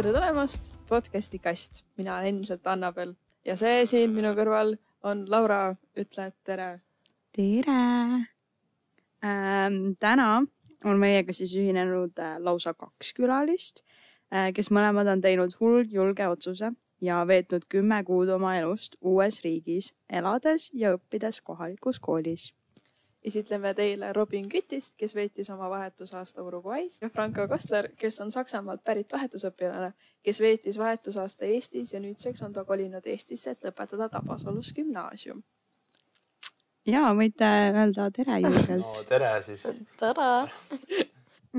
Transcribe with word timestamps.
tere 0.00 0.14
tulemast 0.16 0.78
podcasti 0.88 1.38
Kast, 1.44 1.82
mina 2.00 2.14
olen 2.14 2.30
endiselt 2.30 2.66
Annabel 2.72 3.10
ja 3.44 3.52
see 3.60 3.82
siin 3.84 4.14
minu 4.16 4.30
kõrval 4.32 4.70
on 5.04 5.26
Laura, 5.28 5.74
ütle 5.92 6.30
tere. 6.40 6.68
tere 7.36 7.74
ähm,. 9.20 9.76
täna 10.00 10.28
on 10.88 11.02
meiega 11.02 11.34
siis 11.36 11.52
ühinenud 11.52 12.16
äh, 12.16 12.38
lausa 12.40 12.72
kaks 12.72 13.12
külalist 13.18 13.84
äh,, 14.32 14.48
kes 14.56 14.72
mõlemad 14.72 15.10
on 15.12 15.20
teinud 15.20 15.58
hulgjulge 15.60 16.30
otsuse 16.32 16.72
ja 17.04 17.20
veetnud 17.28 17.68
kümme 17.68 18.00
kuud 18.08 18.32
oma 18.32 18.54
elust 18.56 18.96
uues 19.02 19.42
riigis, 19.44 19.92
elades 20.08 20.70
ja 20.72 20.94
õppides 20.96 21.42
kohalikus 21.44 22.00
koolis 22.00 22.54
esitleme 23.24 23.74
teile 23.74 24.12
Robin 24.12 24.48
Kütist, 24.48 24.94
kes 24.98 25.14
veetis 25.14 25.50
oma 25.50 25.70
vahetusaasta 25.70 26.42
Uruguay's 26.42 26.98
ja 27.02 27.08
Franco 27.08 27.48
Kostler, 27.48 27.88
kes 27.98 28.20
on 28.20 28.32
Saksamaalt 28.32 28.84
pärit 28.84 29.12
vahetusõpilane, 29.12 29.92
kes 30.22 30.40
veetis 30.40 30.78
vahetusaasta 30.78 31.44
Eestis 31.44 31.92
ja 31.92 32.00
nüüdseks 32.00 32.42
on 32.42 32.52
ta 32.56 32.64
kolinud 32.64 33.06
Eestisse, 33.06 33.50
et 33.50 33.64
lõpetada 33.64 34.08
Tabasalus 34.08 34.72
gümnaasium. 34.76 35.42
ja 36.86 37.10
võite 37.14 37.48
öelda 37.76 38.10
tere 38.10 38.40
julgelt 38.40 38.86
no 38.86 39.08
tere 39.08 39.32
siis. 39.46 39.66
tere. 40.00 40.30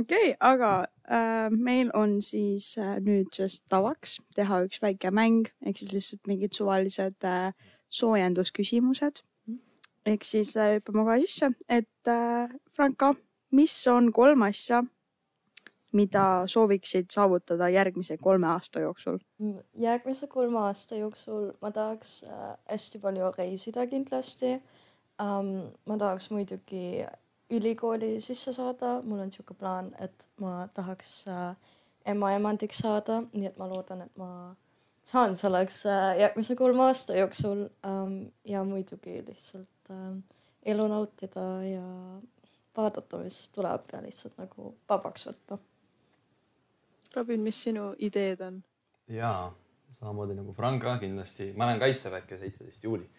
okei 0.02 0.32
okay,, 0.32 0.34
aga 0.40 0.72
äh, 1.06 1.50
meil 1.52 1.92
on 1.94 2.22
siis 2.22 2.74
äh, 2.78 2.98
nüüdsest 3.00 3.68
tavaks 3.70 4.18
teha 4.36 4.64
üks 4.66 4.82
väike 4.82 5.12
mäng 5.12 5.54
ehk 5.66 5.78
siis 5.78 5.94
lihtsalt 5.94 6.28
mingid 6.28 6.58
suvalised 6.58 7.22
äh, 7.24 7.54
soojendusküsimused 7.90 9.22
ehk 10.06 10.24
siis 10.26 10.56
äh, 10.58 10.78
hüppame 10.78 11.06
kohe 11.06 11.20
sisse, 11.26 11.52
et 11.70 12.10
äh, 12.10 12.50
Franka, 12.76 13.14
mis 13.52 13.76
on 13.88 14.12
kolm 14.14 14.42
asja, 14.48 14.84
mida 15.92 16.26
sooviksid 16.48 17.10
saavutada 17.12 17.68
järgmise 17.70 18.18
kolme 18.18 18.48
aasta 18.48 18.80
jooksul? 18.80 19.18
järgmise 19.78 20.28
kolme 20.28 20.60
aasta 20.60 20.96
jooksul 20.96 21.52
ma 21.62 21.72
tahaks 21.72 22.24
äh, 22.24 22.54
hästi 22.70 23.00
palju 23.00 23.32
reisida 23.38 23.88
kindlasti 23.88 24.54
um,. 25.20 25.52
ma 25.86 25.98
tahaks 25.98 26.32
muidugi 26.32 27.06
ülikooli 27.52 28.22
sisse 28.22 28.54
saada, 28.54 29.02
mul 29.04 29.20
on 29.20 29.28
niisugune 29.28 29.60
plaan, 29.60 29.92
et 30.00 30.28
ma 30.40 30.68
tahaks 30.74 31.26
äh, 31.28 31.56
emaemandiks 32.06 32.80
saada, 32.86 33.22
nii 33.34 33.50
et 33.52 33.58
ma 33.60 33.68
loodan, 33.68 34.06
et 34.06 34.18
ma 34.18 34.56
saan 35.04 35.38
selleks 35.38 35.86
äh, 35.86 36.20
järgmise 36.20 36.56
kolme 36.56 36.84
aasta 36.84 37.16
jooksul 37.18 37.66
um, 37.88 38.32
ja 38.46 38.64
muidugi 38.64 39.24
lihtsalt 39.28 39.92
äh, 39.92 40.14
elu 40.66 40.88
nautida 40.88 41.46
ja 41.66 41.86
vaadata, 42.78 43.18
mis 43.18 43.50
tuleb 43.56 43.90
ja 43.94 44.02
lihtsalt 44.04 44.38
nagu 44.40 44.76
vabaks 44.90 45.28
võtta. 45.28 45.58
Robin, 47.16 47.42
mis 47.44 47.64
sinu 47.64 47.92
ideed 48.00 48.42
on? 48.46 48.62
jaa, 49.12 49.50
samamoodi 50.00 50.38
nagu 50.38 50.54
Franka 50.56 50.96
kindlasti, 51.02 51.52
ma 51.58 51.68
lähen 51.68 51.82
kaitseväkke 51.82 52.38
seitseteist 52.38 52.84
juuli. 52.84 53.10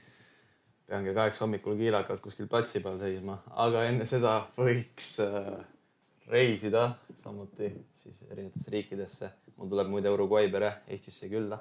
pean 0.86 1.05
kell 1.05 1.14
kaheksa 1.14 1.44
hommikul 1.44 1.77
kiilakalt 1.77 2.20
kuskil 2.20 2.48
platsi 2.48 2.80
peal 2.80 2.98
seisma, 2.98 3.38
aga 3.50 3.84
enne 3.88 4.06
seda 4.06 4.38
võiks 4.56 5.14
äh, 5.25 5.53
reisida 6.28 6.94
samuti 7.22 7.69
siis 7.94 8.22
erinevatesse 8.30 8.70
riikidesse. 8.70 9.30
mul 9.56 9.69
tuleb 9.69 9.88
muide 9.88 10.10
Uruguay 10.10 10.48
pere 10.50 10.72
Eestisse 10.88 11.28
külla 11.28 11.58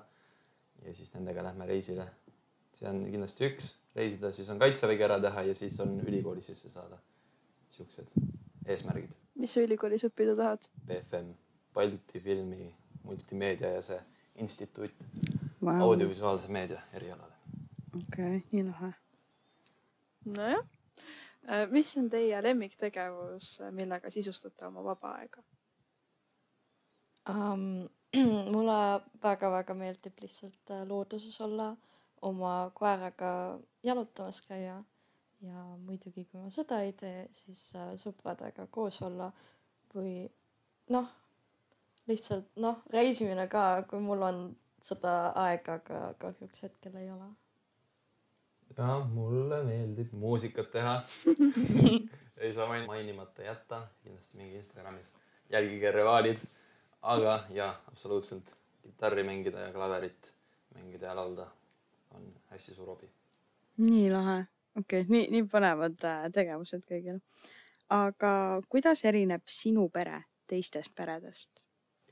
ja 0.85 0.93
siis 0.93 1.13
nendega 1.13 1.43
lähme 1.43 1.65
reisile. 1.65 2.07
see 2.73 2.87
on 2.89 3.03
kindlasti 3.11 3.45
üks 3.49 3.65
reisida, 3.95 4.31
siis 4.31 4.49
on 4.49 4.59
kaitsevägi 4.59 5.03
ära 5.03 5.19
teha 5.19 5.43
ja 5.49 5.55
siis 5.55 5.79
on 5.79 5.99
ülikooli 5.99 6.41
sisse 6.41 6.69
saada. 6.69 6.97
siuksed 7.69 8.07
eesmärgid. 8.65 9.11
mis 9.35 9.53
sa 9.53 9.61
ülikoolis 9.61 10.05
õppida 10.07 10.35
tahad? 10.35 10.67
BFM, 10.87 11.33
Balti 11.73 12.19
filmi, 12.19 12.75
multimeedia 13.03 13.75
ja 13.77 13.81
see 13.81 13.99
instituut 14.35 15.05
wow. 15.61 15.81
audiovisuaalse 15.81 16.47
meedia 16.47 16.81
erialale. 16.93 17.33
okei 17.95 18.37
okay,, 18.37 18.41
nii 18.51 18.63
lahe. 18.67 18.93
nojah, 20.25 20.67
äh, 21.49 21.65
mis 21.71 21.95
on 21.97 22.09
teie 22.09 22.43
lemmiktegevus, 22.43 23.59
millega 23.71 24.09
sisustate 24.09 24.67
oma 24.67 24.83
vaba 24.83 25.15
aega 25.21 25.43
um,? 27.29 27.89
mulle 28.53 28.77
väga-väga 29.23 29.75
meeldib 29.77 30.19
lihtsalt 30.21 30.73
äh, 30.75 30.83
looduses 30.87 31.41
olla 31.41 31.71
oma 32.21 32.71
koeraga 32.75 33.59
jalutamas 33.83 34.41
käia. 34.47 34.81
Ja 35.41 35.63
muidugi, 35.81 36.27
kui 36.29 36.37
ma 36.37 36.51
seda 36.53 36.83
ei 36.85 36.91
tee, 36.93 37.25
siis 37.33 37.63
äh, 37.75 37.95
sõpradega 37.97 38.67
koos 38.69 38.99
olla 39.01 39.31
või 39.95 40.27
noh, 40.93 41.07
lihtsalt 42.07 42.51
noh, 42.61 42.83
reisimine 42.93 43.47
ka, 43.49 43.83
kui 43.89 44.03
mul 44.03 44.27
on 44.27 44.43
seda 44.81 45.31
aega, 45.47 45.79
aga 45.79 46.01
kahjuks 46.21 46.67
hetkel 46.67 46.97
ei 47.01 47.09
ole. 47.13 47.29
ja 48.77 48.99
mulle 49.13 49.63
meeldib 49.63 50.13
muusikat 50.13 50.71
teha. 50.71 50.99
Ei 52.41 52.53
saa 52.53 52.65
mainimata 52.87 53.43
jätta, 53.43 53.83
kindlasti 54.01 54.37
mingi 54.37 54.55
Instagramis 54.57 55.11
jälgige 55.53 55.91
rivaalid, 55.91 56.39
aga 57.01 57.39
ja 57.49 57.73
absoluutselt 57.87 58.55
kitarri 58.81 59.23
mängida 59.23 59.59
ja 59.59 59.73
klaverit 59.73 60.35
mängida 60.75 61.05
ja 61.05 61.15
laulda 61.15 61.47
on 62.11 62.33
hästi 62.49 62.75
suur 62.75 62.87
hobi. 62.87 63.09
nii 63.77 64.11
lahe, 64.11 64.45
okei 64.79 65.01
okay,, 65.01 65.09
nii, 65.09 65.27
nii 65.31 65.47
põnevad 65.49 66.05
äh, 66.05 66.27
tegevused 66.33 66.85
kõigil. 66.89 67.21
aga 67.89 68.61
kuidas 68.69 69.05
erineb 69.05 69.47
sinu 69.47 69.89
pere 69.89 70.23
teistest 70.47 70.95
peredest? 70.95 71.63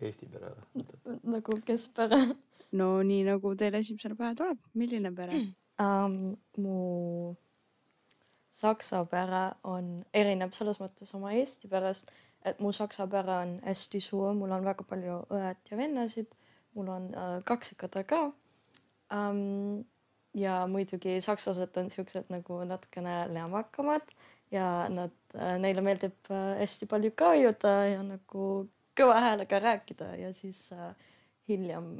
Eesti 0.01 0.29
pere 0.31 0.53
või? 0.55 1.19
nagu 1.35 1.59
kes 1.65 1.89
pere? 1.95 2.21
no 2.71 2.89
nii 3.03 3.23
nagu 3.27 3.55
teil 3.55 3.75
esimesena 3.81 4.15
pähe 4.15 4.35
tuleb, 4.35 4.63
milline 4.73 5.13
pere 5.15 5.43
um,? 5.79 6.33
mu 6.63 7.35
saksa 8.59 9.03
pere 9.05 9.43
on, 9.63 9.99
erineb 10.13 10.53
selles 10.57 10.79
mõttes 10.81 11.13
oma 11.15 11.31
Eesti 11.37 11.69
perest, 11.71 12.11
et 12.45 12.59
mu 12.63 12.71
saksa 12.75 13.07
pere 13.11 13.37
on 13.43 13.55
hästi 13.65 14.01
suur, 14.03 14.33
mul 14.37 14.51
on 14.55 14.65
väga 14.65 14.85
palju 14.87 15.21
õed 15.35 15.71
ja 15.71 15.77
vennasid, 15.77 16.29
mul 16.77 16.91
on 16.93 17.07
äh, 17.15 17.37
kaksikõde 17.47 18.03
ka 18.07 18.25
um,. 19.13 19.85
ja 20.37 20.67
muidugi 20.69 21.17
sakslased 21.25 21.77
on 21.81 21.89
siuksed 21.89 22.27
nagu 22.29 22.59
natukene 22.69 23.23
lämmakamad 23.33 24.11
ja 24.53 24.87
nad 24.93 25.15
äh,, 25.35 25.57
neile 25.61 25.81
meeldib 25.81 26.29
äh, 26.31 26.59
hästi 26.61 26.87
palju 26.89 27.11
karjuda 27.17 27.73
ja 27.89 28.03
nagu 28.05 28.45
kõva 28.99 29.19
häälega 29.23 29.59
rääkida 29.63 30.13
ja 30.21 30.31
siis 30.33 30.69
äh, 30.73 30.93
hiljem 31.49 31.97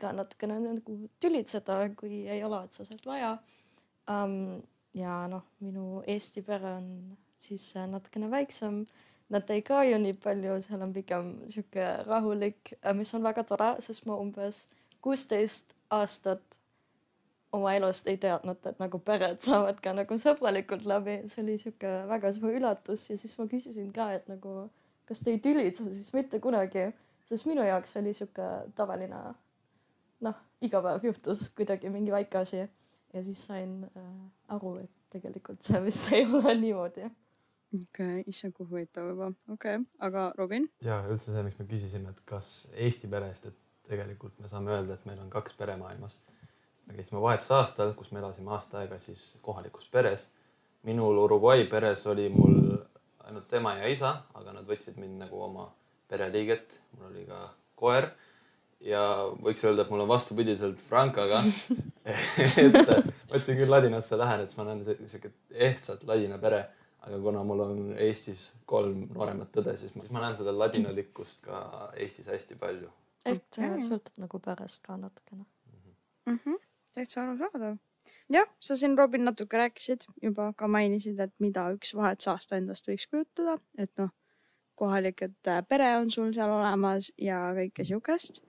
ka 0.00 0.12
natukene 0.16 0.56
nagu 0.62 0.96
tülitseda, 1.20 1.82
kui 1.96 2.24
ei 2.28 2.44
ole 2.44 2.58
otseselt 2.64 3.06
vaja 3.06 3.36
um,. 4.10 4.60
ja 4.94 5.22
noh, 5.30 5.44
minu 5.62 6.02
Eesti 6.06 6.42
pere 6.42 6.74
on 6.80 6.88
siis 7.38 7.70
äh, 7.76 7.86
natukene 7.88 8.30
väiksem 8.30 8.82
Nad 9.30 9.50
ei 9.54 9.62
karju 9.62 9.98
nii 10.02 10.16
palju, 10.18 10.56
seal 10.66 10.80
on 10.82 10.92
pigem 10.92 11.34
sihuke 11.48 11.84
rahulik, 12.06 12.72
mis 12.98 13.14
on 13.14 13.22
väga 13.22 13.44
tore, 13.46 13.76
sest 13.84 14.06
ma 14.10 14.16
umbes 14.18 14.64
kuusteist 15.04 15.76
aastat 15.90 16.42
oma 17.52 17.74
elust 17.74 18.08
ei 18.10 18.18
teadnud, 18.20 18.58
et 18.66 18.78
nagu 18.82 18.98
pered 19.02 19.40
saavad 19.46 19.80
ka 19.82 19.94
nagu 19.96 20.18
sõbralikult 20.22 20.86
läbi, 20.88 21.20
see 21.30 21.44
oli 21.44 21.58
sihuke 21.62 21.92
väga 22.10 22.32
suur 22.36 22.56
üllatus. 22.58 23.08
Ja 23.10 23.18
siis 23.18 23.36
ma 23.38 23.46
küsisin 23.50 23.90
ka, 23.94 24.10
et 24.18 24.28
nagu 24.30 24.68
kas 25.08 25.22
te 25.26 25.34
ei 25.34 25.40
tülitse 25.42 25.88
siis 25.90 26.12
mitte 26.14 26.38
kunagi, 26.42 26.90
sest 27.26 27.48
minu 27.50 27.64
jaoks 27.66 27.96
oli 27.98 28.14
sihuke 28.16 28.50
tavaline 28.78 29.22
noh, 30.26 30.44
iga 30.62 30.82
päev 30.84 31.10
juhtus 31.10 31.48
kuidagi 31.56 31.90
mingi 31.90 32.14
väike 32.14 32.44
asi. 32.44 32.66
Ja 33.10 33.24
siis 33.26 33.40
sain 33.42 33.80
äh, 33.98 34.10
aru, 34.54 34.76
et 34.84 34.90
tegelikult 35.10 35.66
see 35.66 35.80
vist 35.82 36.12
ei 36.14 36.26
ole 36.26 36.54
niimoodi. 36.54 37.10
Okei 37.74 38.20
okay,, 38.20 38.22
issand 38.30 38.54
kui 38.56 38.66
huvitav 38.66 39.08
juba, 39.12 39.30
okei 39.52 39.78
okay., 39.78 39.86
aga 40.06 40.26
Robin? 40.38 40.68
ja 40.84 41.00
üldse 41.08 41.32
see, 41.32 41.44
miks 41.46 41.58
me 41.60 41.66
küsisime, 41.70 42.14
et 42.14 42.22
kas 42.28 42.70
Eesti 42.74 43.10
perest, 43.10 43.50
et 43.50 43.58
tegelikult 43.90 44.38
me 44.42 44.50
saame 44.50 44.74
öelda, 44.74 44.96
et 44.96 45.06
meil 45.08 45.20
on 45.22 45.30
kaks 45.32 45.56
pere 45.58 45.76
maailmas. 45.80 46.20
me 46.86 46.96
käisime 46.98 47.22
vahetusaastal, 47.22 47.94
kus 47.98 48.10
me 48.12 48.22
elasime 48.22 48.50
aasta 48.54 48.80
aega 48.82 48.98
siis 48.98 49.38
kohalikus 49.42 49.88
peres. 49.90 50.28
minul 50.82 51.18
Uruguay 51.26 51.66
peres 51.70 52.06
oli 52.06 52.28
mul 52.28 52.78
ainult 53.28 53.52
ema 53.52 53.76
ja 53.78 53.88
isa, 53.88 54.16
aga 54.34 54.54
nad 54.56 54.66
võtsid 54.66 54.98
mind 54.98 55.20
nagu 55.26 55.42
oma 55.42 55.70
pereliiget, 56.08 56.80
mul 56.96 57.10
oli 57.10 57.26
ka 57.28 57.44
koer 57.78 58.10
ja 58.80 59.02
võiks 59.44 59.62
öelda, 59.64 59.84
et 59.84 59.90
mul 59.92 60.02
on 60.06 60.08
vastupidiselt 60.08 60.80
Frankaga 60.82 61.42
et 62.64 62.78
mõtlesin 63.30 63.58
küll 63.58 63.70
ladinasse 63.70 64.18
lähen, 64.18 64.44
et 64.44 64.56
ma 64.56 64.64
olen 64.64 64.84
siuke 65.06 65.32
ehtsalt 65.50 66.06
ladina 66.08 66.38
pere, 66.42 66.64
aga 67.00 67.20
kuna 67.24 67.44
mul 67.44 67.60
on 67.64 67.84
Eestis 67.98 68.54
kolm 68.68 69.06
nooremat 69.14 69.56
õde, 69.62 69.76
siis 69.76 69.94
ma 70.10 70.24
näen 70.24 70.36
seda 70.36 70.52
ladinalikkust 70.56 71.44
ka 71.46 71.60
Eestis 71.96 72.28
hästi 72.28 72.58
palju 72.60 72.90
et 73.28 73.44
see 73.54 73.68
okay. 73.68 73.84
sõltub 73.84 74.20
nagu 74.22 74.40
perest 74.42 74.82
ka 74.84 74.96
natukene 74.96 75.44
mm. 76.26 76.38
-hmm. 76.44 76.58
täitsa 76.94 77.22
arusaadav. 77.22 77.76
jah, 78.28 78.48
sa 78.60 78.76
siin, 78.76 78.98
Robin, 78.98 79.24
natuke 79.24 79.56
rääkisid 79.56 80.06
juba 80.22 80.52
ka 80.52 80.68
mainisid, 80.68 81.20
et 81.20 81.34
mida 81.38 81.68
üks 81.74 81.94
vahetusaasta 81.94 82.56
endast 82.56 82.88
võiks 82.88 83.08
kujutada, 83.10 83.58
et 83.78 83.92
noh, 83.98 84.10
kohalik, 84.74 85.22
et 85.22 85.48
äh, 85.48 85.64
pere 85.68 85.96
on 85.96 86.10
sul 86.10 86.32
seal 86.32 86.50
olemas 86.50 87.12
ja 87.18 87.50
kõike 87.56 87.84
siukest. 87.84 88.40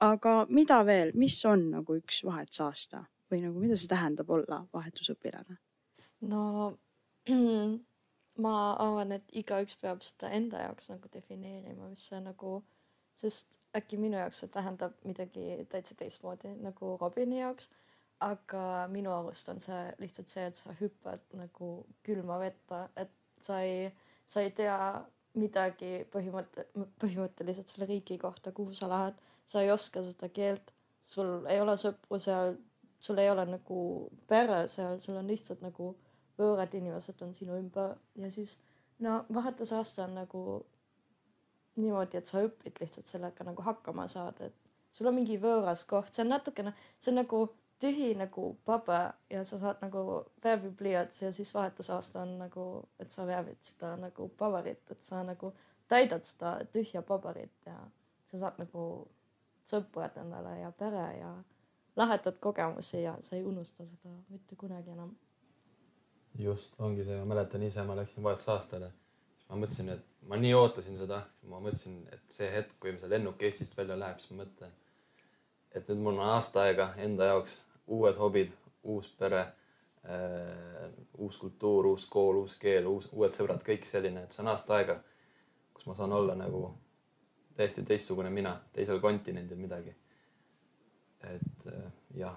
aga 0.00 0.46
mida 0.48 0.84
veel, 0.86 1.10
mis 1.14 1.44
on 1.44 1.70
nagu 1.70 1.96
üks 1.96 2.24
vahetusaasta 2.24 3.04
või 3.30 3.42
nagu 3.42 3.60
mida 3.60 3.76
see 3.76 3.88
tähendab 3.88 4.30
olla 4.30 4.66
vahetusõpilane? 4.72 5.58
no 6.20 6.78
ma 8.42 8.54
arvan, 8.78 9.12
et 9.18 9.34
igaüks 9.40 9.78
peab 9.82 10.02
seda 10.06 10.30
enda 10.34 10.62
jaoks 10.66 10.90
nagu 10.92 11.10
defineerima, 11.12 11.88
mis 11.90 12.06
see 12.10 12.20
nagu, 12.22 12.58
sest 13.18 13.58
äkki 13.76 13.98
minu 14.00 14.18
jaoks 14.20 14.42
see 14.42 14.52
tähendab 14.54 14.94
midagi 15.08 15.44
täitsa 15.72 15.96
teistmoodi 15.98 16.54
nagu 16.62 16.96
Robini 17.00 17.42
jaoks. 17.42 17.70
aga 18.20 18.60
minu 18.90 19.12
arust 19.14 19.48
on 19.52 19.60
see 19.62 19.82
lihtsalt 20.02 20.32
see, 20.32 20.46
et 20.50 20.56
sa 20.58 20.72
hüppad 20.80 21.20
nagu 21.38 21.68
külma 22.02 22.40
vette, 22.42 22.80
et 22.98 23.12
sa 23.40 23.60
ei, 23.62 23.92
sa 24.26 24.42
ei 24.42 24.50
tea 24.50 24.78
midagi 25.38 26.02
põhimõtte, 26.10 26.64
põhimõtteliselt 26.98 27.70
selle 27.70 27.86
riigi 27.86 28.16
kohta, 28.18 28.50
kuhu 28.56 28.74
sa 28.74 28.88
lähed, 28.90 29.20
sa 29.46 29.62
ei 29.62 29.70
oska 29.70 30.02
seda 30.02 30.32
keelt, 30.34 30.72
sul 30.98 31.46
ei 31.46 31.60
ole 31.62 31.76
sõpru 31.78 32.18
seal, 32.18 32.56
sul 32.98 33.22
ei 33.22 33.30
ole 33.30 33.44
nagu 33.52 33.78
pere 34.26 34.64
seal, 34.72 34.98
sul 35.04 35.20
on 35.20 35.30
lihtsalt 35.30 35.62
nagu 35.62 35.92
võõrad 36.38 36.74
inimesed 36.74 37.22
on 37.26 37.34
sinu 37.34 37.56
ümber 37.58 37.94
ja 38.16 38.30
siis 38.30 38.56
no 39.04 39.24
vahetusaasta 39.34 40.04
on 40.04 40.14
nagu 40.22 40.42
niimoodi, 41.78 42.18
et 42.18 42.26
sa 42.26 42.42
õpid 42.42 42.80
lihtsalt 42.80 43.06
sellega 43.06 43.46
nagu 43.46 43.62
hakkama 43.62 44.08
saada, 44.10 44.48
et 44.48 44.94
sul 44.96 45.06
on 45.10 45.14
mingi 45.14 45.38
võõras 45.40 45.84
koht, 45.86 46.14
see 46.14 46.24
on 46.24 46.32
natukene, 46.34 46.74
see 46.98 47.12
on 47.12 47.20
nagu 47.22 47.42
tühi 47.78 48.08
nagu 48.18 48.48
paber 48.66 49.12
ja 49.30 49.44
sa 49.46 49.58
saad 49.58 49.82
nagu 49.84 50.24
värvipliiats 50.44 51.22
ja 51.22 51.30
siis 51.32 51.54
vahetusaasta 51.54 52.22
on 52.22 52.34
nagu, 52.40 52.64
et 52.98 53.14
sa 53.14 53.26
värvid 53.26 53.60
seda 53.62 53.94
nagu 54.00 54.28
paberit, 54.38 54.82
et 54.90 55.04
sa 55.04 55.22
nagu 55.22 55.52
täidad 55.88 56.26
seda 56.26 56.56
tühja 56.72 57.02
paberit 57.06 57.70
ja 57.70 57.76
sa 58.26 58.42
saad 58.42 58.58
nagu 58.58 58.82
sõprad 59.68 60.18
endale 60.18 60.58
ja 60.58 60.72
pere 60.72 61.06
ja 61.20 61.30
lahetad 61.98 62.38
kogemusi 62.40 63.02
ja 63.02 63.16
sa 63.20 63.36
ei 63.36 63.44
unusta 63.44 63.86
seda 63.86 64.10
mitte 64.28 64.56
kunagi 64.56 64.90
enam. 64.90 65.14
Just, 66.38 66.74
ongi 66.78 67.04
see, 67.04 67.18
ma 67.18 67.34
mäletan 67.34 67.62
ise, 67.66 67.84
ma 67.86 67.96
läksin 67.98 68.24
vahetusaastale, 68.24 68.90
siis 69.36 69.48
ma 69.50 69.60
mõtlesin, 69.62 69.92
et 69.94 70.26
ma 70.28 70.38
nii 70.40 70.54
ootasin 70.54 70.98
seda, 70.98 71.22
ma 71.50 71.60
mõtlesin, 71.62 72.00
et 72.14 72.24
see 72.32 72.48
hetk, 72.52 72.76
kui 72.80 72.94
see 72.98 73.10
lennuk 73.10 73.42
Eestist 73.42 73.76
välja 73.78 73.96
läheb, 73.98 74.20
siis 74.22 74.34
ma 74.34 74.44
mõtlen, 74.44 74.74
et 75.74 75.88
nüüd 75.88 76.02
mul 76.04 76.18
on 76.18 76.34
aasta 76.34 76.66
aega 76.66 76.90
enda 77.04 77.30
jaoks 77.32 77.62
uued 77.98 78.18
hobid, 78.20 78.52
uus 78.88 79.08
pere 79.18 79.44
äh,, 80.04 80.88
uus 81.18 81.38
kultuur, 81.40 81.92
uus 81.92 82.06
kool, 82.06 82.42
uus 82.42 82.56
keel, 82.60 82.86
uus, 82.90 83.08
uued 83.12 83.34
sõbrad, 83.36 83.62
kõik 83.64 83.86
selline, 83.88 84.24
et 84.24 84.34
see 84.34 84.44
on 84.44 84.52
aasta 84.52 84.76
aega, 84.78 84.98
kus 85.74 85.88
ma 85.88 85.96
saan 85.96 86.12
olla 86.14 86.36
nagu 86.38 86.68
täiesti 87.58 87.82
teistsugune 87.82 88.30
mina, 88.30 88.54
teisel 88.72 89.00
kontinendil 89.02 89.58
midagi. 89.58 89.94
et 91.18 91.66
äh, 91.66 91.86
jah, 92.14 92.36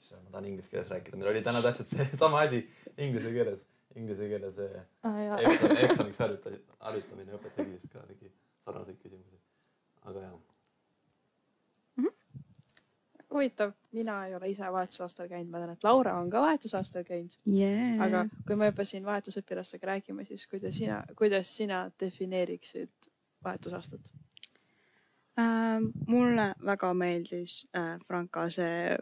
issand, 0.00 0.24
ma 0.24 0.34
tahan 0.34 0.48
inglise 0.50 0.72
keeles 0.72 0.90
rääkida, 0.92 1.20
meil 1.20 1.32
oli 1.32 1.42
täna 1.46 1.62
täpselt 1.64 1.92
seesama 1.92 2.40
asi 2.46 2.62
inglise 2.96 3.34
keeles, 3.36 3.66
inglise 3.96 4.30
keeles 4.32 4.60
ah, 5.06 5.34
eksam, 5.40 5.76
eksamiks 5.88 6.22
harjutas, 6.24 6.60
harjutamine 6.90 7.36
õpetaja 7.38 7.68
küsis 7.72 7.92
ka 7.92 8.06
mingi 8.08 8.32
sarnaseid 8.64 9.02
küsimusi. 9.02 9.42
aga 10.08 10.28
jah 10.28 10.38
huvitav, 13.34 13.72
mina 13.92 14.26
ei 14.26 14.34
ole 14.34 14.48
ise 14.50 14.72
vahetusaastal 14.72 15.28
käinud, 15.30 15.50
ma 15.52 15.60
tean, 15.62 15.74
et 15.74 15.84
Laura 15.84 16.16
on 16.18 16.30
ka 16.30 16.40
vahetusaastal 16.42 17.04
käinud. 17.06 17.36
Yeah.. 17.46 18.00
aga 18.02 18.24
kui 18.46 18.58
me 18.58 18.70
juba 18.70 18.86
siin 18.88 19.06
vahetusõpilastega 19.06 19.92
räägime, 19.92 20.24
siis 20.28 20.46
kuidas 20.50 20.76
sina, 20.80 21.02
kuidas 21.18 21.52
sina 21.56 21.84
defineeriksid 22.00 23.10
vahetusaastat? 23.44 24.10
Äh,? 25.38 25.78
mulle 26.06 26.50
väga 26.66 26.92
meeldis 26.94 27.62
äh, 27.76 27.96
Franka 28.06 28.48
see 28.50 28.98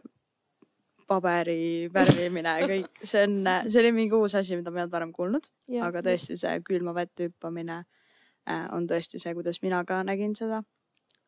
paberi 1.09 1.89
värvimine 1.93 2.55
ja 2.61 2.67
kõik, 2.69 3.01
see 3.03 3.23
on, 3.25 3.37
see 3.65 3.81
oli 3.81 3.93
mingi 3.95 4.17
uus 4.17 4.35
asi, 4.37 4.57
mida 4.59 4.71
ma 4.71 4.81
ei 4.81 4.85
olnud 4.85 4.95
varem 4.95 5.13
kuulnud, 5.15 5.49
aga 5.85 6.03
tõesti 6.05 6.37
see 6.39 6.59
külma 6.67 6.93
vette 6.97 7.29
hüppamine 7.29 7.79
äh, 7.81 8.67
on 8.75 8.87
tõesti 8.89 9.21
see, 9.21 9.33
kuidas 9.37 9.61
mina 9.65 9.81
ka 9.87 10.01
nägin 10.07 10.35
seda 10.37 10.63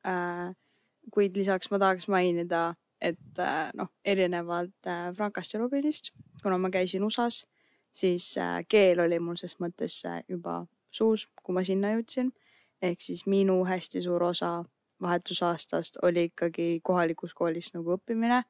äh,. 0.08 0.52
kuid 1.12 1.38
lisaks 1.38 1.72
ma 1.72 1.80
tahaks 1.82 2.08
mainida 2.14 2.76
et 3.02 3.40
äh, 3.42 3.72
noh, 3.74 3.90
erinevalt 4.06 4.92
Frankast 5.18 5.56
ja 5.56 5.60
Robinist, 5.60 6.12
kuna 6.44 6.60
ma 6.62 6.70
käisin 6.70 7.04
USA-s, 7.04 7.48
siis 7.94 8.36
keel 8.70 9.02
oli 9.02 9.18
mul 9.20 9.40
ses 9.40 9.58
mõttes 9.60 10.04
juba 10.30 10.62
suus, 10.92 11.26
kui 11.42 11.56
ma 11.56 11.64
sinna 11.66 11.96
jõudsin. 11.96 12.32
ehk 12.82 13.02
siis 13.02 13.28
minu 13.30 13.60
hästi 13.66 14.02
suur 14.02 14.24
osa 14.24 14.64
vahetusaastast 15.02 15.98
oli 16.02 16.24
ikkagi 16.30 16.80
kohalikus 16.84 17.34
koolis 17.34 17.74
nagu 17.74 17.98
õppimine. 17.98 18.44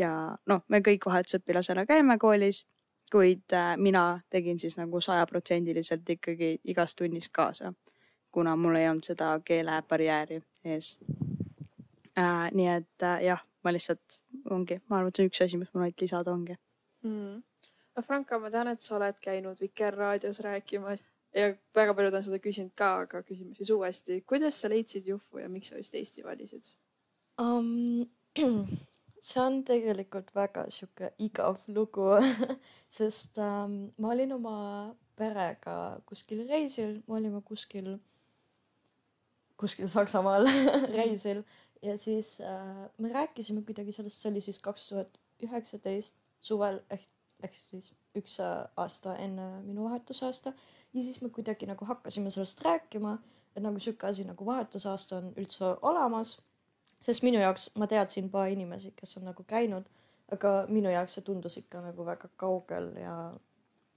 Ja 0.00 0.10
noh, 0.48 0.62
me 0.68 0.80
kõik 0.84 1.06
vahetusõpilasena 1.06 1.84
käime 1.88 2.16
koolis, 2.18 2.64
kuid 3.12 3.56
mina 3.76 4.04
tegin 4.30 4.60
siis 4.60 4.76
nagu 4.78 5.00
sajaprotsendiliselt 5.02 6.08
ikkagi 6.16 6.52
igas 6.72 6.94
tunnis 6.94 7.28
kaasa, 7.28 7.72
kuna 8.32 8.56
mul 8.56 8.78
ei 8.78 8.88
olnud 8.88 9.06
seda 9.06 9.34
keelebarjääri 9.44 10.40
ees 10.64 10.96
äh,. 12.18 12.48
nii 12.52 12.68
et 12.68 13.06
äh, 13.06 13.22
jah, 13.26 13.44
ma 13.64 13.72
lihtsalt 13.72 14.18
ongi, 14.50 14.80
ma 14.88 14.98
arvan, 14.98 15.10
et 15.10 15.16
see 15.16 15.26
on 15.26 15.32
üks 15.32 15.44
asi, 15.44 15.60
mis 15.60 15.72
mul 15.74 15.86
ainult 15.86 16.04
lisada 16.04 16.32
ongi 16.32 16.56
mm.. 17.02 17.40
no 17.96 18.04
Franka, 18.06 18.38
ma 18.38 18.50
tean, 18.50 18.70
et 18.72 18.84
sa 18.84 18.96
oled 18.98 19.18
käinud 19.24 19.60
Vikerraadios 19.60 20.40
rääkimas 20.46 21.02
ja 21.34 21.50
väga 21.76 21.94
paljud 21.94 22.14
on 22.14 22.26
seda 22.26 22.40
küsinud 22.42 22.74
ka, 22.78 22.92
aga 23.06 23.24
küsime 23.26 23.56
siis 23.58 23.74
uuesti. 23.74 24.22
kuidas 24.26 24.60
sa 24.60 24.70
leidsid 24.70 25.10
Juhvu 25.10 25.42
ja 25.42 25.48
miks 25.48 25.72
sa 25.72 25.82
just 25.82 25.94
Eesti 25.94 26.24
valisid 26.26 26.72
um,? 27.42 28.06
see 29.20 29.40
on 29.42 29.62
tegelikult 29.68 30.34
väga 30.34 30.66
sihuke 30.72 31.12
igav 31.18 31.58
lugu 31.68 32.08
sest 32.98 33.38
um, 33.38 33.92
ma 33.98 34.12
olin 34.14 34.32
oma 34.38 34.56
perega 35.20 35.76
kuskil 36.08 36.46
reisil, 36.48 37.00
me 37.06 37.18
olime 37.20 37.42
kuskil, 37.44 37.98
kuskil 39.60 39.90
Saksamaal 39.92 40.48
reisil 40.96 41.44
ja 41.82 41.96
siis 41.98 42.40
äh, 42.40 42.90
me 42.98 43.12
rääkisime 43.12 43.62
kuidagi 43.62 43.92
sellest, 43.92 44.20
see 44.20 44.30
oli 44.32 44.40
siis 44.44 44.58
kaks 44.58 44.88
tuhat 44.88 45.20
üheksateist 45.44 46.16
suvel 46.40 46.80
ehk, 46.90 47.08
ehk 47.42 47.56
siis 47.56 47.92
üks 48.16 48.38
äh, 48.44 48.64
aasta 48.76 49.16
enne 49.16 49.48
minu 49.64 49.84
vahetusaasta. 49.88 50.52
ja 50.94 51.02
siis 51.02 51.22
me 51.22 51.28
kuidagi 51.28 51.66
nagu 51.66 51.84
hakkasime 51.84 52.30
sellest 52.30 52.60
rääkima, 52.64 53.18
et 53.56 53.62
nagu 53.62 53.80
sihuke 53.80 54.06
asi 54.06 54.24
nagu 54.24 54.46
vahetusaasta 54.46 55.16
on 55.16 55.32
üldse 55.36 55.74
olemas. 55.82 56.40
Sest 57.00 57.22
minu 57.22 57.40
jaoks 57.40 57.70
ma 57.80 57.86
teadsin 57.86 58.30
paar 58.30 58.48
inimesi, 58.52 58.92
kes 58.96 59.16
on 59.18 59.30
nagu 59.30 59.44
käinud, 59.48 59.86
aga 60.32 60.54
minu 60.68 60.90
jaoks 60.92 61.18
see 61.18 61.26
tundus 61.26 61.56
ikka 61.56 61.80
nagu 61.84 62.06
väga 62.06 62.28
kaugel 62.36 62.92
ja 63.00 63.14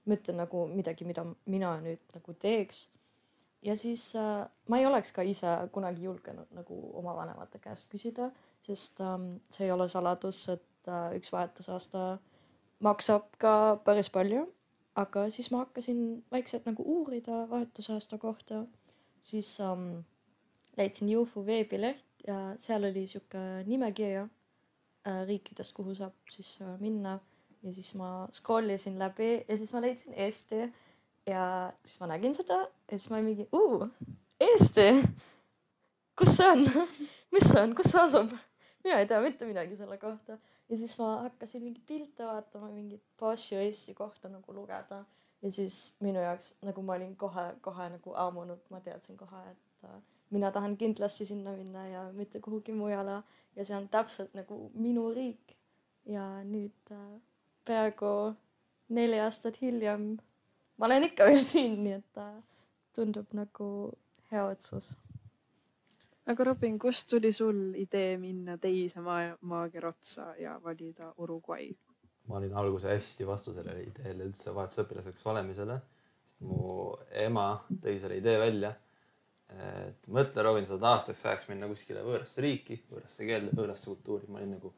mitte 0.05 0.33
nagu 0.35 0.67
midagi, 0.67 1.05
mida 1.05 1.25
mina 1.45 1.75
nüüd 1.83 2.15
nagu 2.15 2.33
teeks 2.39 2.87
ja 3.63 3.75
siis 3.75 4.15
äh, 4.15 4.45
ma 4.67 4.79
ei 4.79 4.85
oleks 4.85 5.11
ka 5.11 5.21
ise 5.21 5.47
kunagi 5.71 6.03
julgenud 6.03 6.51
nagu 6.55 6.79
oma 6.99 7.15
vanemate 7.15 7.59
käest 7.63 7.89
küsida, 7.91 8.29
sest 8.65 9.01
ähm, 9.01 9.37
see 9.51 9.67
ei 9.67 9.71
ole 9.71 9.87
saladus, 9.91 10.43
et 10.51 10.89
äh, 10.91 11.15
üks 11.17 11.31
vahetusaasta 11.33 12.17
maksab 12.83 13.29
ka 13.39 13.79
päris 13.85 14.11
palju. 14.11 14.47
aga 14.95 15.29
siis 15.33 15.47
ma 15.51 15.63
hakkasin 15.63 16.23
vaikselt 16.31 16.67
nagu 16.69 16.83
uurida 16.85 17.47
vahetusaasta 17.49 18.17
kohta, 18.17 18.65
siis 19.21 19.59
ähm, 19.59 20.03
leidsin 20.77 21.09
Jufu 21.09 21.45
veebileht 21.45 22.12
ja 22.27 22.37
seal 22.61 22.87
oli 22.89 23.05
sihuke 23.07 23.41
nimekirja 23.67 24.23
äh, 25.07 25.23
riikidest, 25.27 25.73
kuhu 25.75 25.95
saab 25.95 26.15
siis 26.31 26.55
äh, 26.61 26.79
minna. 26.79 27.19
Ja 27.63 27.71
siis 27.73 27.93
ma 27.95 28.27
scroll 28.35 28.73
isin 28.73 28.97
läbi 28.99 29.45
ja 29.47 29.57
siis 29.57 29.71
ma 29.73 29.81
leidsin 29.81 30.13
Eesti. 30.13 30.65
Ja 31.27 31.43
siis 31.85 31.99
ma 32.01 32.09
nägin 32.11 32.35
seda 32.35 32.57
ja 32.63 32.97
siis 32.97 33.09
ma 33.09 33.15
olin 33.15 33.29
mingi, 33.29 33.47
Eesti, 34.43 34.89
kus 36.19 36.35
see 36.37 36.49
on? 36.51 36.65
Mis 37.31 37.47
see 37.47 37.61
on, 37.61 37.75
kus 37.75 37.93
see 37.93 38.01
asub? 38.01 38.33
mina 38.83 38.99
ei 38.99 39.07
tea 39.07 39.21
mitte 39.23 39.45
midagi 39.47 39.77
selle 39.79 39.97
kohta. 39.97 40.37
Ja 40.69 40.77
siis 40.77 40.97
ma 40.99 41.21
hakkasin 41.21 41.63
mingeid 41.63 41.85
pilte 41.87 42.25
vaatama, 42.27 42.67
mingeid 42.73 43.27
asju 43.31 43.59
Eesti 43.63 43.93
kohta 43.95 44.29
nagu 44.29 44.55
lugeda. 44.55 45.03
Ja 45.41 45.51
siis 45.51 45.95
minu 46.03 46.19
jaoks 46.19 46.53
nagu 46.63 46.81
ma 46.81 46.97
olin 46.97 47.15
kohe-kohe 47.19 47.89
nagu 47.95 48.15
ammunud, 48.25 48.59
ma 48.69 48.79
teadsin 48.83 49.17
kohe, 49.17 49.41
et 49.51 49.87
äh, 49.87 50.01
mina 50.33 50.51
tahan 50.51 50.77
kindlasti 50.77 51.25
sinna 51.29 51.53
minna 51.55 51.87
ja 51.87 52.03
mitte 52.13 52.41
kuhugi 52.43 52.73
mujale 52.73 53.21
ja 53.55 53.65
see 53.65 53.77
on 53.77 53.87
täpselt 53.89 54.33
nagu 54.33 54.69
minu 54.73 55.09
riik. 55.13 55.55
ja 56.05 56.43
nüüd 56.43 56.91
äh, 56.91 57.21
peaaegu 57.65 58.35
neli 58.89 59.19
aastat 59.23 59.61
hiljem 59.61 60.17
ma 60.77 60.85
olen 60.85 61.07
ikka 61.09 61.27
veel 61.29 61.45
siin, 61.47 61.77
nii 61.85 61.95
et 61.99 62.09
ta 62.15 62.27
tundub 62.95 63.33
nagu 63.37 63.67
hea 64.31 64.45
otsus. 64.49 64.93
aga 66.25 66.43
Robin, 66.49 66.77
kust 66.79 67.09
tuli 67.09 67.31
sul 67.31 67.73
idee 67.79 68.17
minna 68.17 68.57
teise 68.57 69.01
maakera 69.03 69.89
otsa 69.89 70.33
ja 70.39 70.59
valida 70.63 71.13
Uruguay? 71.17 71.71
ma 72.27 72.37
olin 72.39 72.55
alguses 72.55 72.89
hästi 72.89 73.27
vastu 73.27 73.53
sellele 73.53 73.83
ideele 73.83 74.29
üldse 74.29 74.53
vahetusõpilaseks 74.55 75.25
olemisele, 75.27 75.79
sest 76.25 76.43
mu 76.47 76.93
ema 77.25 77.47
tõi 77.83 77.97
selle 77.99 78.19
idee 78.21 78.37
välja. 78.39 78.73
Et 79.61 80.07
mõtle, 80.11 80.43
Robin, 80.45 80.65
sa 80.65 80.77
tahad 80.77 80.99
aastaks 80.99 81.25
ajaks 81.25 81.49
minna 81.49 81.69
kuskile 81.69 82.03
võõrasse 82.05 82.41
riiki, 82.43 82.79
võõrasse 82.91 83.27
keelde, 83.27 83.53
võõrasse 83.57 83.89
kultuuri. 83.89 84.29
ma 84.31 84.39
olin 84.39 84.55
nagu, 84.57 84.73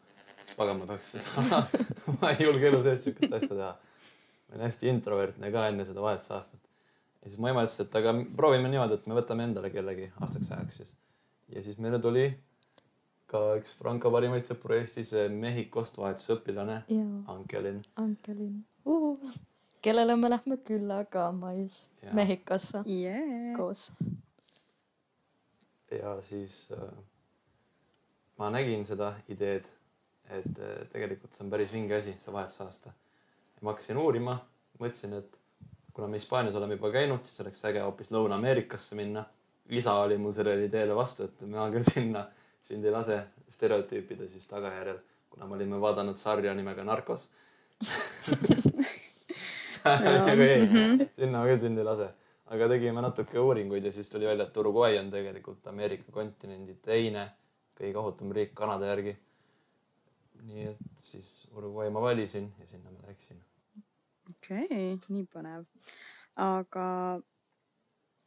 pagan, 0.55 0.81
ma 0.81 0.89
peaks 0.89 1.15
seda, 1.15 1.61
ma 2.19 2.33
ei 2.33 2.47
julge 2.47 2.69
elu 2.71 2.81
sees 2.83 3.07
siukest 3.07 3.37
asja 3.39 3.51
teha. 3.53 3.71
ma 3.75 4.57
olin 4.57 4.65
hästi 4.67 4.91
introvertne 4.91 5.51
ka 5.53 5.67
enne 5.71 5.87
seda 5.87 6.03
vahetusaastat. 6.05 6.59
ja 7.21 7.31
siis 7.31 7.39
mu 7.39 7.51
ema 7.51 7.63
ütles, 7.67 7.79
et 7.85 8.01
aga 8.01 8.15
proovime 8.35 8.71
niimoodi, 8.73 8.99
et 8.99 9.07
me 9.07 9.17
võtame 9.19 9.47
endale 9.49 9.71
kellegi 9.73 10.11
aastaks 10.19 10.51
ajaks 10.57 10.81
siis. 10.81 10.93
ja 11.55 11.63
siis 11.63 11.79
meile 11.79 12.01
tuli 12.03 12.27
ka 13.31 13.41
üks 13.59 13.73
Franco 13.79 14.11
parimaid 14.13 14.45
sõpru 14.45 14.77
Eestis, 14.77 15.15
Mehhikost 15.33 15.97
vahetusõpilane 15.97 16.83
Ankelin. 17.31 17.81
Ankelin 18.01 18.59
uh,, 18.85 19.33
kellele 19.85 20.15
me 20.19 20.29
lähme 20.29 20.57
küllaga 20.67 21.31
mais 21.31 21.89
Jaa. 22.03 22.13
Mehhikosse 22.17 22.83
yeah.. 22.89 23.55
koos. 23.57 23.89
Ja 25.99 26.15
siis 26.21 26.69
äh, 26.75 26.83
ma 28.37 28.49
nägin 28.53 28.85
seda 28.87 29.13
ideed, 29.31 29.67
et 30.29 30.59
äh, 30.59 30.83
tegelikult 30.91 31.33
see 31.35 31.45
on 31.45 31.53
päris 31.53 31.73
vinge 31.73 31.97
asi, 31.97 32.15
see 32.19 32.33
vahetusaasta. 32.33 32.93
ma 33.61 33.71
hakkasin 33.71 33.97
uurima, 33.97 34.35
mõtlesin, 34.79 35.15
et 35.17 35.39
kuna 35.95 36.07
me 36.11 36.19
Hispaanias 36.19 36.55
oleme 36.59 36.75
juba 36.75 36.91
käinud, 36.93 37.23
siis 37.25 37.41
oleks 37.41 37.63
äge 37.65 37.81
hoopis 37.81 38.11
Lõuna-Ameerikasse 38.13 38.97
minna. 38.99 39.25
isa 39.69 39.93
oli 39.97 40.17
mul 40.21 40.33
sellele 40.33 40.67
ideele 40.67 40.95
vastu, 40.95 41.23
et 41.25 41.41
ma 41.49 41.69
küll 41.73 41.87
sinna 41.87 42.27
sind 42.61 42.85
ei 42.85 42.91
lase 42.93 43.17
stereotüüpide 43.49 44.27
siis 44.29 44.45
tagajärjel, 44.47 44.99
kuna 45.29 45.47
me 45.47 45.55
olime 45.55 45.79
vaadanud 45.81 46.17
sarja 46.17 46.53
nimega 46.53 46.83
Narcos. 46.83 47.29
ei, 49.85 50.67
sinna 51.15 51.39
ma 51.39 51.45
küll 51.45 51.59
sind 51.61 51.77
ei 51.77 51.85
lase, 51.85 52.07
aga 52.55 52.69
tegime 52.71 53.01
natuke 53.03 53.39
uuringuid 53.39 53.85
ja 53.85 53.91
siis 53.91 54.09
tuli 54.09 54.27
välja, 54.27 54.47
et 54.47 54.57
Uruguay 54.57 54.97
on 54.99 55.11
tegelikult 55.11 55.67
Ameerika 55.67 56.11
kontinendi 56.11 56.77
teine 56.81 57.25
kõige 57.75 57.99
ohutum 57.99 58.31
riik 58.35 58.53
Kanada 58.55 58.87
järgi. 58.93 59.17
nii 60.45 60.65
et 60.69 60.99
siis 61.01 61.47
Uruguay 61.55 61.89
ma 61.89 62.01
valisin 62.01 62.51
ja 62.59 62.67
sinna 62.67 62.91
ma 62.91 63.07
läksin. 63.07 63.41
okei 64.29 64.65
okay,, 64.65 64.97
nii 65.09 65.25
põnev. 65.33 65.65
aga 66.35 66.87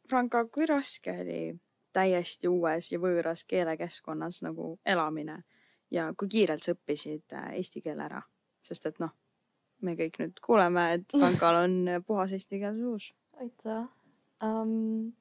Franka, 0.09 0.45
kui 0.45 0.65
raske 0.65 1.13
oli 1.21 1.59
täiesti 1.93 2.47
uues 2.47 2.91
ja 2.91 2.99
võõras 2.99 3.45
keelekeskkonnas 3.47 4.41
nagu 4.41 4.79
elamine 4.85 5.43
ja 5.91 6.13
kui 6.17 6.27
kiirelt 6.27 6.63
sa 6.63 6.73
õppisid 6.73 7.33
äh, 7.33 7.53
eesti 7.61 7.81
keele 7.81 8.05
ära? 8.05 8.21
sest 8.63 8.85
et 8.85 8.99
noh, 8.99 9.15
me 9.81 9.95
kõik 9.95 10.19
nüüd 10.19 10.41
kuuleme, 10.45 10.91
et 10.93 11.15
Frankal 11.17 11.63
on 11.63 12.03
puhas 12.05 12.35
eesti 12.35 12.59
keel 12.59 12.75
suus. 12.77 13.13
aitäh 13.39 13.87
um,. 14.43 15.13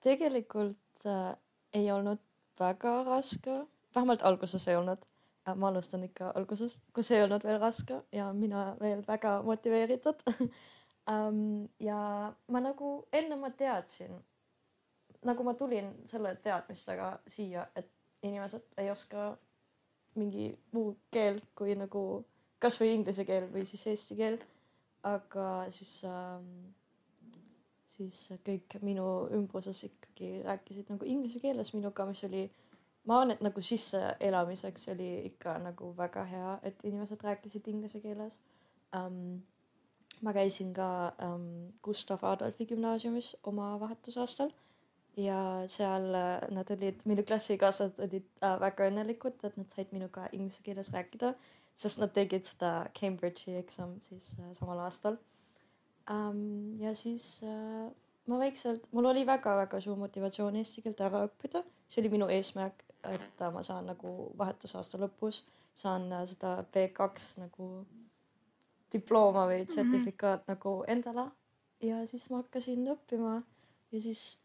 tegelikult 0.00 1.06
äh, 1.06 1.36
ei 1.74 1.90
olnud 1.92 2.20
väga 2.60 3.02
raske, 3.04 3.66
vähemalt 3.94 4.22
alguses 4.22 4.68
ei 4.68 4.76
olnud 4.76 5.02
äh,. 5.48 5.54
ma 5.56 5.68
alustan 5.68 6.04
ikka 6.04 6.32
algusest, 6.34 6.82
kus 6.94 7.10
ei 7.10 7.22
olnud 7.22 7.44
veel 7.44 7.60
raske 7.60 8.02
ja 8.12 8.32
mina 8.32 8.76
veel 8.80 9.02
väga 9.08 9.42
motiveeritud 9.42 10.24
um,. 11.14 11.68
ja 11.80 12.32
ma 12.48 12.60
nagu 12.60 13.08
enne 13.12 13.36
ma 13.36 13.50
teadsin, 13.50 14.16
nagu 15.24 15.44
ma 15.44 15.54
tulin 15.54 15.92
selle 16.06 16.34
teadmistega 16.42 17.18
siia, 17.26 17.66
et 17.76 17.90
inimesed 18.22 18.74
ei 18.78 18.90
oska 18.90 19.36
mingi 20.18 20.50
muu 20.72 20.96
keel 21.10 21.40
kui 21.54 21.74
nagu 21.78 22.24
kasvõi 22.62 22.94
inglise 22.96 23.24
keel 23.28 23.46
või 23.52 23.64
siis 23.68 23.86
eesti 23.86 24.16
keel. 24.18 24.38
aga 25.06 25.70
siis 25.70 25.92
ähm, 26.04 26.72
siis 27.98 28.38
kõik 28.46 28.78
minu 28.86 29.04
ümbruses 29.34 29.82
ikkagi 29.88 30.38
rääkisid 30.46 30.90
nagu 30.92 31.06
inglise 31.08 31.42
keeles 31.42 31.72
minuga, 31.74 32.06
mis 32.08 32.22
oli, 32.28 32.46
ma 33.04 33.18
arvan, 33.18 33.34
et 33.34 33.44
nagu 33.44 33.62
sisseelamiseks 33.64 34.88
oli 34.94 35.10
ikka 35.32 35.58
nagu 35.62 35.92
väga 35.98 36.24
hea, 36.30 36.56
et 36.70 36.84
inimesed 36.86 37.22
rääkisid 37.24 37.68
inglise 37.74 38.02
keeles 38.04 38.40
um,. 38.96 39.40
ma 40.22 40.32
käisin 40.34 40.72
ka 40.74 41.12
um, 41.22 41.72
Gustav 41.82 42.24
Adolfi 42.26 42.66
gümnaasiumis 42.66 43.36
oma 43.46 43.76
vahetusaastal 43.80 44.50
ja 45.18 45.62
seal 45.66 46.14
äh, 46.14 46.48
nad 46.54 46.70
olid, 46.70 47.00
minu 47.04 47.22
klassikaaslased 47.26 47.98
olid 48.02 48.26
äh, 48.42 48.54
väga 48.60 48.88
õnnelikud, 48.90 49.38
et 49.46 49.56
nad 49.58 49.74
said 49.74 49.90
minuga 49.94 50.28
inglise 50.32 50.62
keeles 50.62 50.92
rääkida, 50.94 51.32
sest 51.78 52.02
nad 52.02 52.12
tegid 52.14 52.46
seda 52.46 52.72
Cambridge'i 52.98 53.58
eksam 53.58 53.96
siis 54.04 54.34
äh, 54.38 54.52
samal 54.58 54.84
aastal. 54.86 55.18
Ja 56.80 56.94
siis 56.94 57.42
äh, 57.44 57.90
ma 58.26 58.38
vaikselt, 58.38 58.88
mul 58.92 59.10
oli 59.10 59.26
väga-väga 59.26 59.80
suur 59.80 59.98
motivatsioon 60.00 60.56
eesti 60.56 60.82
keelt 60.84 61.00
ära 61.04 61.24
õppida, 61.26 61.62
see 61.88 62.02
oli 62.02 62.12
minu 62.16 62.28
eesmärk, 62.32 62.84
et 63.08 63.44
ma 63.52 63.62
saan 63.62 63.86
nagu 63.92 64.32
vahetusaasta 64.38 65.00
lõpus 65.00 65.42
saan 65.78 66.12
äh, 66.12 66.24
seda 66.26 66.58
B2 66.74 67.44
nagu 67.44 67.68
diploma 68.92 69.46
või 69.50 69.64
sertifikaat 69.68 70.40
mm 70.40 70.44
-hmm. 70.44 70.54
nagu 70.54 70.84
endale. 70.88 71.30
Ja 71.80 72.06
siis 72.06 72.30
ma 72.30 72.42
hakkasin 72.42 72.88
õppima 72.94 73.42
ja 73.92 74.00
siis 74.00 74.40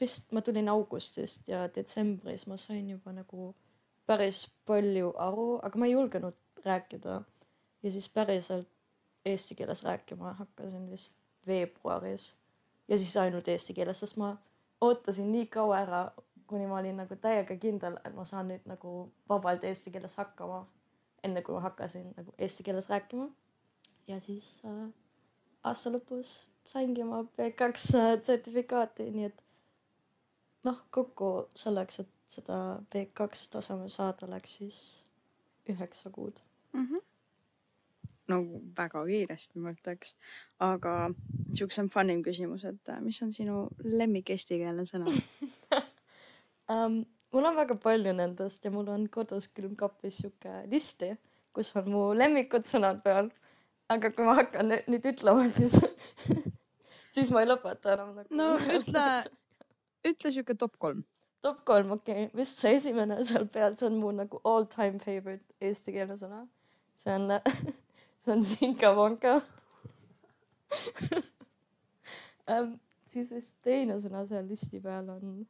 vist 0.00 0.32
ma 0.32 0.40
tulin 0.40 0.68
augustist 0.68 1.48
ja 1.48 1.66
detsembris 1.74 2.46
ma 2.46 2.56
sain 2.56 2.90
juba 2.90 3.12
nagu 3.12 3.54
päris 4.06 4.46
palju 4.66 5.12
aru, 5.16 5.60
aga 5.62 5.78
ma 5.78 5.86
ei 5.86 5.92
julgenud 5.92 6.36
rääkida. 6.64 7.22
Ja 7.82 7.90
siis 7.90 8.08
päriselt 8.08 8.68
eesti 9.26 9.54
keeles 9.58 9.84
rääkima 9.84 10.32
hakkasin 10.40 10.90
vist 10.90 11.16
veebruaris 11.46 12.34
ja 12.88 12.98
siis 12.98 13.16
ainult 13.16 13.48
eesti 13.48 13.74
keeles, 13.74 14.00
sest 14.00 14.16
ma 14.16 14.36
ootasin 14.80 15.32
nii 15.32 15.46
kaua 15.46 15.78
ära, 15.78 16.02
kuni 16.46 16.66
ma 16.66 16.78
olin 16.78 17.00
nagu 17.02 17.16
täiega 17.22 17.56
kindel, 17.60 17.98
et 18.04 18.14
ma 18.14 18.24
saan 18.24 18.50
nüüd 18.52 18.66
nagu 18.70 18.92
vabalt 19.28 19.64
eesti 19.64 19.90
keeles 19.94 20.16
hakkama, 20.20 20.64
enne 21.24 21.42
kui 21.42 21.56
ma 21.56 21.64
hakkasin 21.66 22.12
nagu 22.16 22.34
eesti 22.38 22.66
keeles 22.66 22.90
rääkima. 22.90 23.28
ja 24.06 24.20
siis 24.20 24.62
äh, 24.64 24.86
aasta 25.64 25.90
lõpus 25.90 26.36
saingi 26.66 27.02
oma 27.02 27.24
B2 27.38 27.72
sertifikaati, 28.22 29.10
nii 29.10 29.24
et 29.30 29.42
noh, 30.66 30.78
kokku 30.90 31.48
selleks, 31.54 32.00
et 32.04 32.12
seda 32.36 32.60
B2 32.94 33.48
taseme 33.50 33.88
saada, 33.92 34.30
läks 34.30 34.56
siis 34.60 34.78
üheksa 35.70 36.10
kuud. 36.10 36.40
mm. 36.72 36.86
-hmm. 36.86 37.02
No 38.30 38.40
väga 38.76 39.02
kiiresti 39.06 39.62
ma 39.62 39.72
ütleks, 39.74 40.14
aga 40.62 40.94
siukse 41.56 41.84
fun'im 41.92 42.22
küsimus, 42.26 42.66
et 42.68 42.92
mis 43.04 43.20
on 43.22 43.32
sinu 43.34 43.66
lemmik 43.84 44.32
eestikeelne 44.34 44.86
sõna? 44.88 45.12
um,. 46.72 47.04
mul 47.34 47.48
on 47.50 47.58
väga 47.58 47.76
palju 47.82 48.14
nendest 48.16 48.64
ja 48.64 48.72
mul 48.72 48.88
on 48.88 49.08
kodus 49.12 49.48
külmkapis 49.54 50.22
sihuke 50.22 50.62
listi, 50.72 51.12
kus 51.54 51.74
on 51.78 51.90
mu 51.92 52.04
lemmikud 52.16 52.66
sõnad 52.68 53.02
peal. 53.04 53.30
aga 53.92 54.10
kui 54.10 54.26
ma 54.26 54.34
hakkan 54.40 54.72
nü- 54.72 54.84
nüüd 54.90 55.04
ütlema, 55.12 55.46
siis, 55.52 55.78
siis 57.14 57.30
ma 57.34 57.44
ei 57.44 57.50
lõpeta 57.50 57.94
enam 57.94 58.14
nagu. 58.18 58.30
no 58.34 58.54
ütle, 58.78 59.06
ütle 60.10 60.34
siuke 60.34 60.58
top 60.58 60.78
kolm. 60.82 61.04
top 61.46 61.62
kolm, 61.68 61.94
okei 62.00 62.26
okay., 62.26 62.36
vist 62.42 62.58
see 62.58 62.74
esimene 62.80 63.22
seal 63.24 63.46
peal, 63.46 63.78
see 63.78 63.86
on 63.90 64.00
mu 64.02 64.10
nagu 64.16 64.42
all 64.44 64.66
time 64.66 64.98
favorite 64.98 65.46
eestikeelne 65.62 66.18
sõna. 66.18 66.46
see 66.98 67.14
on, 67.14 67.30
see 68.26 68.34
on 68.34 68.42
sinkavonka 68.44 69.36
um,. 72.50 72.74
siis 73.06 73.30
vist 73.30 73.54
teine 73.62 74.00
sõna 74.02 74.24
seal 74.26 74.48
listi 74.50 74.80
peal 74.82 75.08
on 75.14 75.46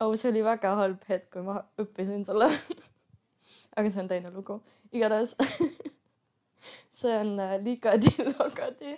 oh, 0.00 0.14
see 0.16 0.30
oli 0.32 0.42
väga 0.44 0.72
halb 0.78 1.04
hetk, 1.08 1.28
kui 1.34 1.44
ma 1.44 1.60
õppisin 1.82 2.24
selle 2.28 2.48
aga 3.76 3.88
see 3.88 4.00
on 4.02 4.08
teine 4.08 4.32
lugu, 4.32 4.58
igatahes 4.96 5.36
see 7.00 7.14
on 7.18 7.36
äh, 7.40 7.56
ligadi-logadi 7.62 8.96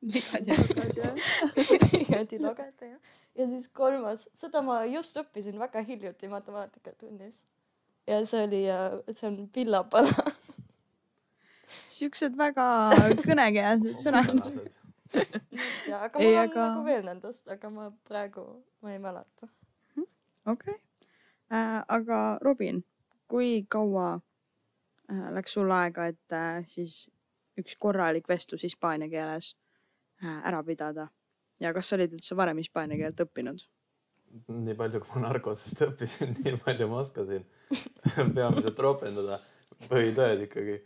ligadi-logadi 0.00 1.00
jah. 2.88 3.00
ja 3.36 3.48
siis 3.52 3.68
kolmas, 3.68 4.28
seda 4.40 4.62
ma 4.64 4.80
just 4.88 5.16
õppisin 5.20 5.60
väga 5.60 5.84
hiljuti 5.84 6.28
matemaatikatunnis. 6.32 7.44
ja 8.08 8.24
see 8.24 8.44
oli, 8.48 8.62
see 9.12 9.28
on 9.28 9.42
pillapala. 9.52 10.30
Siuksed 11.90 12.36
väga 12.38 12.66
kõnekeelsed 13.24 14.00
sõnad. 14.02 14.40
ja 15.90 16.04
aga 16.06 16.18
mul 16.18 16.26
Ei, 16.26 16.36
on 16.36 16.44
aga- 16.44 16.66
nagu 16.66 16.84
veel 16.86 17.04
nendest, 17.06 17.48
aga 17.50 17.70
ma 17.74 17.90
praegu, 18.08 18.46
ma 18.82 18.92
ei 18.94 18.98
mäleta. 19.02 19.48
okei 20.46 20.74
okay. 20.74 20.80
äh,, 21.52 21.80
aga 21.88 22.38
Robin, 22.42 22.84
kui 23.28 23.64
kaua 23.68 24.20
äh, 25.10 25.30
läks 25.34 25.58
sul 25.58 25.70
aega, 25.74 26.06
et 26.06 26.36
äh, 26.36 26.62
siis 26.68 27.08
üks 27.60 27.76
korralik 27.78 28.28
vestlus 28.28 28.62
hispaania 28.62 29.10
keeles 29.10 29.54
äh, 30.22 30.38
ära 30.46 30.62
pidada 30.62 31.10
ja 31.60 31.74
kas 31.76 31.90
sa 31.90 31.98
olid 31.98 32.14
üldse 32.16 32.36
varem 32.38 32.60
hispaania 32.62 32.98
keelt 33.00 33.20
õppinud? 33.26 33.66
nii 34.46 34.76
palju, 34.78 35.00
kui 35.02 35.16
ma 35.16 35.26
narkosest 35.26 35.82
õppisin, 35.88 36.36
nii 36.44 36.58
palju 36.64 36.88
ma 36.90 37.02
oskasin 37.04 37.46
peamiselt 38.36 38.78
ropendada 38.78 39.40
põhitõed 39.88 40.46
ikkagi 40.46 40.78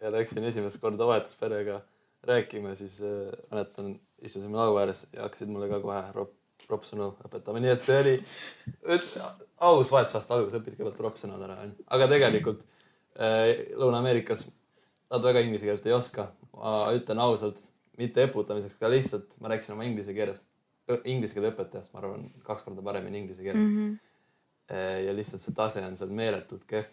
ja 0.00 0.12
läksin 0.12 0.44
esimest 0.44 0.80
korda 0.80 1.06
vahetusperega 1.06 1.80
rääkima, 2.28 2.74
siis 2.74 3.00
äh, 3.02 3.32
mäletan, 3.50 3.94
istusime 4.22 4.56
laua 4.56 4.80
ääres 4.80 5.06
ja 5.12 5.22
hakkasid 5.26 5.50
mulle 5.52 5.68
ka 5.70 5.80
kohe 5.80 6.02
rop-, 6.14 6.36
ropsõnu 6.68 7.12
õpetama, 7.26 7.62
nii 7.62 7.72
et 7.72 7.82
see 7.82 7.98
oli 8.02 8.14
aus 9.68 9.92
vahetusaasta 9.92 10.36
algus, 10.36 10.56
õpid 10.58 10.76
kõigepealt 10.76 11.02
ropsõnad 11.06 11.44
ära, 11.46 11.60
onju. 11.64 11.86
aga 11.96 12.10
tegelikult 12.10 12.64
äh, 13.18 13.52
Lõuna-Ameerikas 13.78 14.48
nad 15.08 15.24
väga 15.24 15.42
inglise 15.46 15.68
keelt 15.68 15.86
ei 15.88 15.96
oska. 15.96 16.32
ma 16.58 16.88
ütlen 16.90 17.20
ausalt, 17.22 17.60
mitte 17.98 18.22
eputamiseks, 18.26 18.76
aga 18.80 18.90
lihtsalt 18.90 19.36
ma 19.42 19.52
rääkisin 19.52 19.76
oma 19.76 19.86
inglise 19.86 20.14
keeles, 20.14 20.40
inglise 21.06 21.36
keele 21.36 21.52
õpetajast, 21.52 21.92
ma 21.94 22.02
arvan, 22.02 22.28
kaks 22.46 22.64
korda 22.66 22.82
paremini 22.82 23.22
inglise 23.22 23.44
keelt 23.44 23.60
mm. 23.60 23.76
-hmm. 23.76 23.96
-hmm. 24.70 25.04
ja 25.06 25.14
lihtsalt 25.14 25.42
see 25.42 25.54
tase 25.54 25.84
on 25.86 25.96
seal 25.96 26.10
meeletult 26.10 26.64
kehv. 26.66 26.90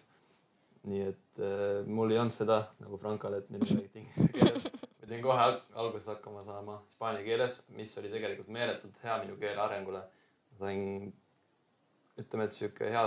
Nii 0.86 1.02
et 1.10 1.42
äh, 1.42 1.86
mul 1.88 2.14
ei 2.14 2.20
olnud 2.22 2.34
seda 2.34 2.60
nagu 2.82 2.98
Frankal, 3.02 3.40
et 3.40 3.50
mind 3.54 3.68
räägiti 3.70 4.04
inglise 4.04 4.28
keeles. 4.34 4.68
ma 4.96 5.02
pidin 5.02 5.24
kohe 5.26 5.42
al 5.48 5.58
alguses 5.82 6.10
hakkama 6.14 6.44
saama 6.46 6.80
hispaania 6.90 7.24
keeles, 7.26 7.60
mis 7.78 7.98
oli 8.02 8.12
tegelikult 8.14 8.52
meeletult 8.54 9.00
hea 9.04 9.18
minu 9.24 9.38
keele 9.42 9.62
arengule. 9.62 10.04
ma 10.52 10.60
sain, 10.62 11.14
ütleme, 12.22 12.48
et 12.48 12.58
sihuke 12.58 12.92
hea 12.94 13.06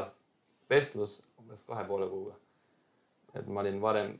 vestlus 0.70 1.20
umbes 1.40 1.64
kahe 1.68 1.85
poole 1.88 2.11
kuuga. 2.11 2.35
et 3.35 3.47
ma 3.47 3.61
olin 3.61 3.80
varem 3.80 4.18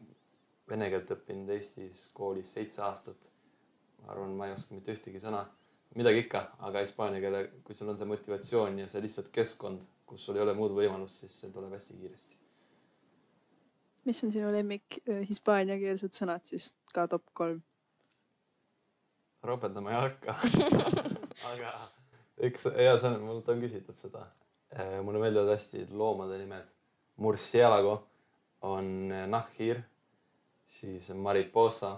vene 0.69 0.89
keelt 0.93 1.11
õppinud 1.17 1.51
Eestis 1.57 2.09
koolis 2.15 2.53
seitse 2.55 2.83
aastat. 2.87 3.31
ma 4.03 4.13
arvan, 4.15 4.35
ma 4.39 4.47
ei 4.47 4.55
oska 4.55 4.75
mitte 4.77 4.95
ühtegi 4.95 5.21
sõna, 5.23 5.43
midagi 5.99 6.23
ikka, 6.27 6.45
aga 6.69 6.85
hispaania 6.85 7.21
keele, 7.25 7.45
kui 7.67 7.75
sul 7.75 7.91
on 7.91 7.99
see 7.99 8.09
motivatsioon 8.09 8.79
ja 8.85 8.89
see 8.89 9.03
lihtsalt 9.03 9.33
keskkond, 9.35 9.83
kus 10.07 10.25
sul 10.25 10.39
ei 10.39 10.45
ole 10.45 10.55
muud 10.57 10.77
võimalust, 10.77 11.25
siis 11.25 11.41
see 11.43 11.51
tuleb 11.55 11.75
hästi 11.75 11.99
kiiresti. 11.99 12.38
Mis 14.09 14.25
on 14.25 14.33
sinu 14.33 14.51
lemmik 14.55 15.01
äh, 15.05 15.23
hispaaniakeelsed 15.29 16.17
sõnad 16.17 16.47
siis 16.49 16.73
ka 16.95 17.07
top 17.11 17.29
kolm? 17.37 17.63
ropendama 19.43 19.93
ei 19.93 20.01
hakka. 20.03 20.35
aga 21.53 21.73
üks 22.49 22.69
hea 22.75 22.95
sõnum, 23.01 23.27
mult 23.29 23.49
on 23.53 23.63
küsitud 23.63 23.97
seda. 23.97 24.27
mulle 25.05 25.23
meeldivad 25.23 25.55
hästi 25.55 25.87
loomade 25.91 26.39
nimed. 26.41 26.67
Murcielago 27.19 27.95
on 28.63 29.11
nahkhiir, 29.31 29.81
siis 30.67 31.09
mariposa 31.15 31.97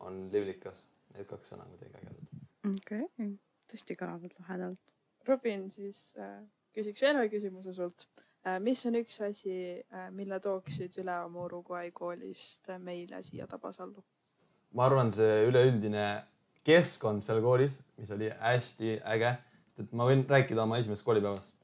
on 0.00 0.28
livlikas. 0.32 0.84
Need 1.12 1.28
kaks 1.28 1.52
sõna 1.52 1.66
on 1.66 1.74
kuidagi 1.74 1.98
ägedad. 1.98 2.28
okei 2.70 3.02
okay., 3.04 3.32
tõesti 3.68 3.96
kõlavad 4.00 4.36
lahedalt. 4.38 4.94
Robin, 5.28 5.66
siis 5.70 6.14
äh, 6.18 6.38
küsiks 6.74 7.02
veel 7.04 7.20
ühe 7.20 7.32
küsimuse 7.32 7.74
sult 7.76 8.06
äh,. 8.08 8.31
Mis 8.62 8.82
on 8.86 8.98
üks 8.98 9.20
asi 9.22 9.54
äh,, 9.78 10.10
mille 10.10 10.38
tooksid 10.42 10.98
üle 11.02 11.14
oma 11.26 11.46
Uruguay 11.46 11.92
koolist 11.94 12.70
äh, 12.70 12.80
meile 12.82 13.22
siia 13.22 13.46
Tabasallu? 13.46 14.02
ma 14.72 14.86
arvan, 14.88 15.12
see 15.12 15.42
üleüldine 15.46 16.06
keskkond 16.66 17.22
seal 17.24 17.42
koolis, 17.44 17.74
mis 18.00 18.10
oli 18.14 18.30
hästi 18.40 18.96
äge, 19.14 19.34
sest 19.66 19.82
et 19.84 19.92
ma 19.98 20.06
võin 20.08 20.24
rääkida 20.28 20.64
oma 20.64 20.78
esimesest 20.80 21.04
koolipäevast 21.06 21.58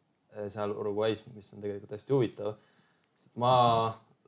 seal 0.53 0.75
Uruguay's, 0.77 1.23
mis 1.35 1.49
on 1.55 1.63
tegelikult 1.65 1.95
hästi 1.97 2.15
huvitav. 2.15 2.59
ma 3.41 3.55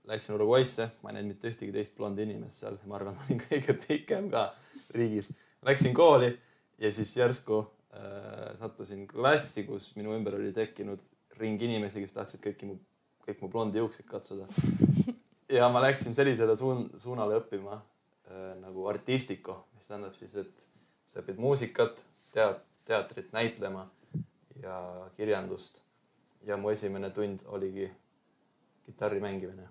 läksin 0.09 0.35
Uruguay'sse, 0.35 0.89
ma 1.03 1.11
ei 1.11 1.19
näinud 1.19 1.35
mitte 1.35 1.51
ühtegi 1.51 1.75
teist 1.75 1.95
blondi 1.97 2.25
inimest 2.25 2.65
seal, 2.65 2.79
ma 2.89 2.97
arvan, 2.99 3.19
ma 3.19 3.27
olin 3.29 3.43
kõige 3.47 3.77
pikem 3.85 4.31
ka 4.33 4.49
riigis. 4.97 5.31
Läksin 5.67 5.95
kooli 5.95 6.33
ja 6.81 6.91
siis 6.95 7.13
järsku 7.17 7.61
äh, 7.61 8.51
sattusin 8.59 9.07
klassi, 9.11 9.67
kus 9.69 9.93
minu 9.99 10.17
ümber 10.17 10.39
oli 10.41 10.55
tekkinud 10.57 11.05
ring 11.41 11.63
inimesi, 11.63 12.03
kes 12.05 12.17
tahtsid 12.17 12.43
kõiki 12.45 12.69
mu, 12.69 12.77
kõik 13.27 13.41
mu 13.43 13.51
blondi 13.53 13.81
juukseid 13.81 14.09
katsuda. 14.09 14.49
ja 15.59 15.69
ma 15.73 15.83
läksin 15.85 16.17
sellisele 16.17 16.57
suun-, 16.59 16.89
suunale 17.01 17.41
õppima 17.41 17.79
äh, 17.79 18.53
nagu 18.61 18.87
artistiko, 18.91 19.65
mis 19.77 19.91
tähendab 19.91 20.17
siis, 20.19 20.37
et 20.41 20.69
sa 21.11 21.23
õpid 21.25 21.41
muusikat, 21.43 22.05
tead, 22.35 22.61
teatrit, 22.89 23.33
näitlema 23.37 23.89
ja 24.63 24.77
kirjandust. 25.17 25.83
ja 26.47 26.57
mu 26.57 26.71
esimene 26.73 27.11
tund 27.13 27.43
oligi 27.47 27.91
kitarri 28.85 29.21
mängimine. 29.21 29.69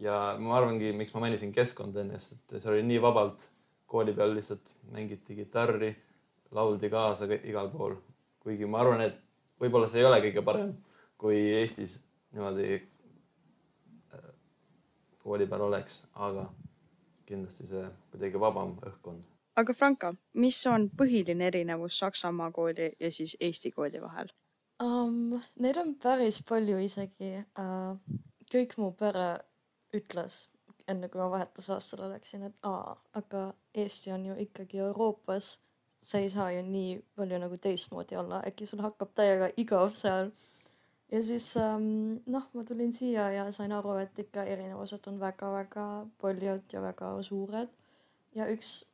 ja 0.00 0.36
ma 0.38 0.56
arvangi, 0.56 0.92
miks 0.92 1.14
ma 1.14 1.20
mainisin 1.24 1.52
keskkonda 1.52 2.02
enne, 2.02 2.20
sest 2.20 2.52
et 2.52 2.62
seal 2.62 2.74
oli 2.74 2.82
nii 2.86 3.02
vabalt, 3.02 3.48
kooli 3.86 4.12
peal 4.12 4.34
lihtsalt 4.34 4.74
mängiti 4.92 5.36
kitarri, 5.36 5.94
lauldi 6.50 6.90
kaasa 6.90 7.28
igal 7.42 7.70
pool. 7.70 7.96
kuigi 8.40 8.66
ma 8.66 8.82
arvan, 8.82 9.00
et 9.00 9.16
võib-olla 9.60 9.88
see 9.90 10.02
ei 10.02 10.08
ole 10.08 10.20
kõige 10.24 10.44
parem, 10.44 10.74
kui 11.18 11.38
Eestis 11.60 11.98
niimoodi 12.32 12.74
äh, 12.76 14.28
kooli 15.22 15.46
peal 15.46 15.66
oleks, 15.68 16.04
aga 16.14 16.48
kindlasti 17.26 17.66
see 17.66 17.84
kuidagi 18.12 18.40
vabam 18.40 18.76
õhkkond. 18.86 19.22
aga 19.56 19.74
Franka, 19.74 20.14
mis 20.34 20.58
on 20.66 20.90
põhiline 20.90 21.48
erinevus 21.50 21.98
Saksamaa 21.98 22.50
kooli 22.52 22.92
ja 23.00 23.12
siis 23.12 23.36
Eesti 23.40 23.70
kooli 23.70 24.02
vahel? 24.02 24.32
um,. 24.82 25.40
Neid 25.58 25.80
on 25.80 25.94
päris 26.02 26.42
palju 26.48 26.78
isegi 26.84 27.32
uh,. 27.58 27.96
kõik 28.52 28.76
mu 28.78 28.92
pere 28.92 29.30
ütles 29.96 30.46
enne 30.88 31.08
kui 31.08 31.20
ma 31.20 31.30
vahetusaastale 31.30 32.10
läksin, 32.14 32.46
et 32.48 32.66
aa, 32.66 32.94
aga 33.18 33.46
Eesti 33.74 34.12
on 34.14 34.26
ju 34.26 34.36
ikkagi 34.46 34.78
Euroopas. 34.88 35.58
sa 36.06 36.18
ei 36.18 36.28
saa 36.30 36.52
ju 36.52 36.60
nii 36.62 36.90
palju 37.16 37.38
nagu 37.42 37.56
teistmoodi 37.58 38.16
olla, 38.16 38.38
äkki 38.46 38.66
sul 38.66 38.78
hakkab 38.84 39.10
täiega 39.16 39.48
igav 39.56 39.94
seal. 39.98 40.28
Ja 41.12 41.22
siis 41.22 41.46
um, 41.60 42.18
noh, 42.26 42.48
ma 42.52 42.64
tulin 42.64 42.92
siia 42.94 43.30
ja 43.30 43.46
sain 43.52 43.72
aru, 43.72 43.96
et 44.02 44.18
ikka 44.18 44.44
erinevused 44.44 45.06
on 45.06 45.20
väga-väga 45.20 45.86
paljud 46.20 46.72
ja 46.72 46.82
väga 46.82 47.12
suured. 47.22 47.68
ja 48.34 48.48
üks, 48.52 48.84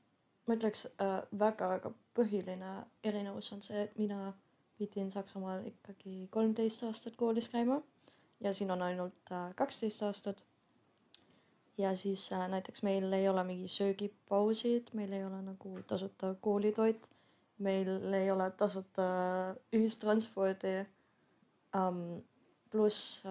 ma 0.46 0.57
ütleks 0.59 0.87
äh, 1.01 1.20
väga-väga 1.38 1.92
põhiline 2.14 2.75
erinevus 3.05 3.53
on 3.53 3.62
see, 3.62 3.87
et 3.87 3.98
mina 3.98 4.33
pidin 4.79 5.11
Saksamaal 5.11 5.66
ikkagi 5.66 6.29
kolmteist 6.31 6.85
aastat 6.88 7.16
koolis 7.16 7.48
käima 7.48 7.81
ja 8.42 8.53
siin 8.53 8.70
on 8.70 8.83
ainult 8.83 9.33
äh, 9.33 9.55
kaksteist 9.55 10.03
aastat. 10.03 10.44
ja 11.79 11.96
siis 11.96 12.33
äh, 12.33 12.48
näiteks 12.48 12.83
meil 12.83 13.12
ei 13.12 13.29
ole 13.29 13.44
mingi 13.44 13.68
söögipausid, 13.68 14.92
meil 14.92 15.12
ei 15.12 15.25
ole 15.25 15.42
nagu 15.42 15.79
tasuta 15.87 16.35
koolitoit, 16.40 17.07
meil 17.59 18.14
ei 18.14 18.31
ole 18.31 18.51
tasuta 18.51 19.03
ühistranspordi. 19.72 20.85
Pluss 21.72 23.22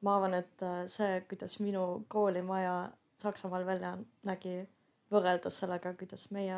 ma 0.00 0.16
arvan, 0.16 0.34
et 0.34 0.62
äh, 0.62 0.84
see, 0.88 1.20
kuidas 1.28 1.58
minu 1.60 2.04
koolimaja 2.08 2.90
Saksamaal 3.20 3.66
välja 3.68 3.96
nägi, 4.24 4.62
võrreldes 5.12 5.58
sellega, 5.60 5.92
kuidas 5.98 6.30
meie 6.32 6.56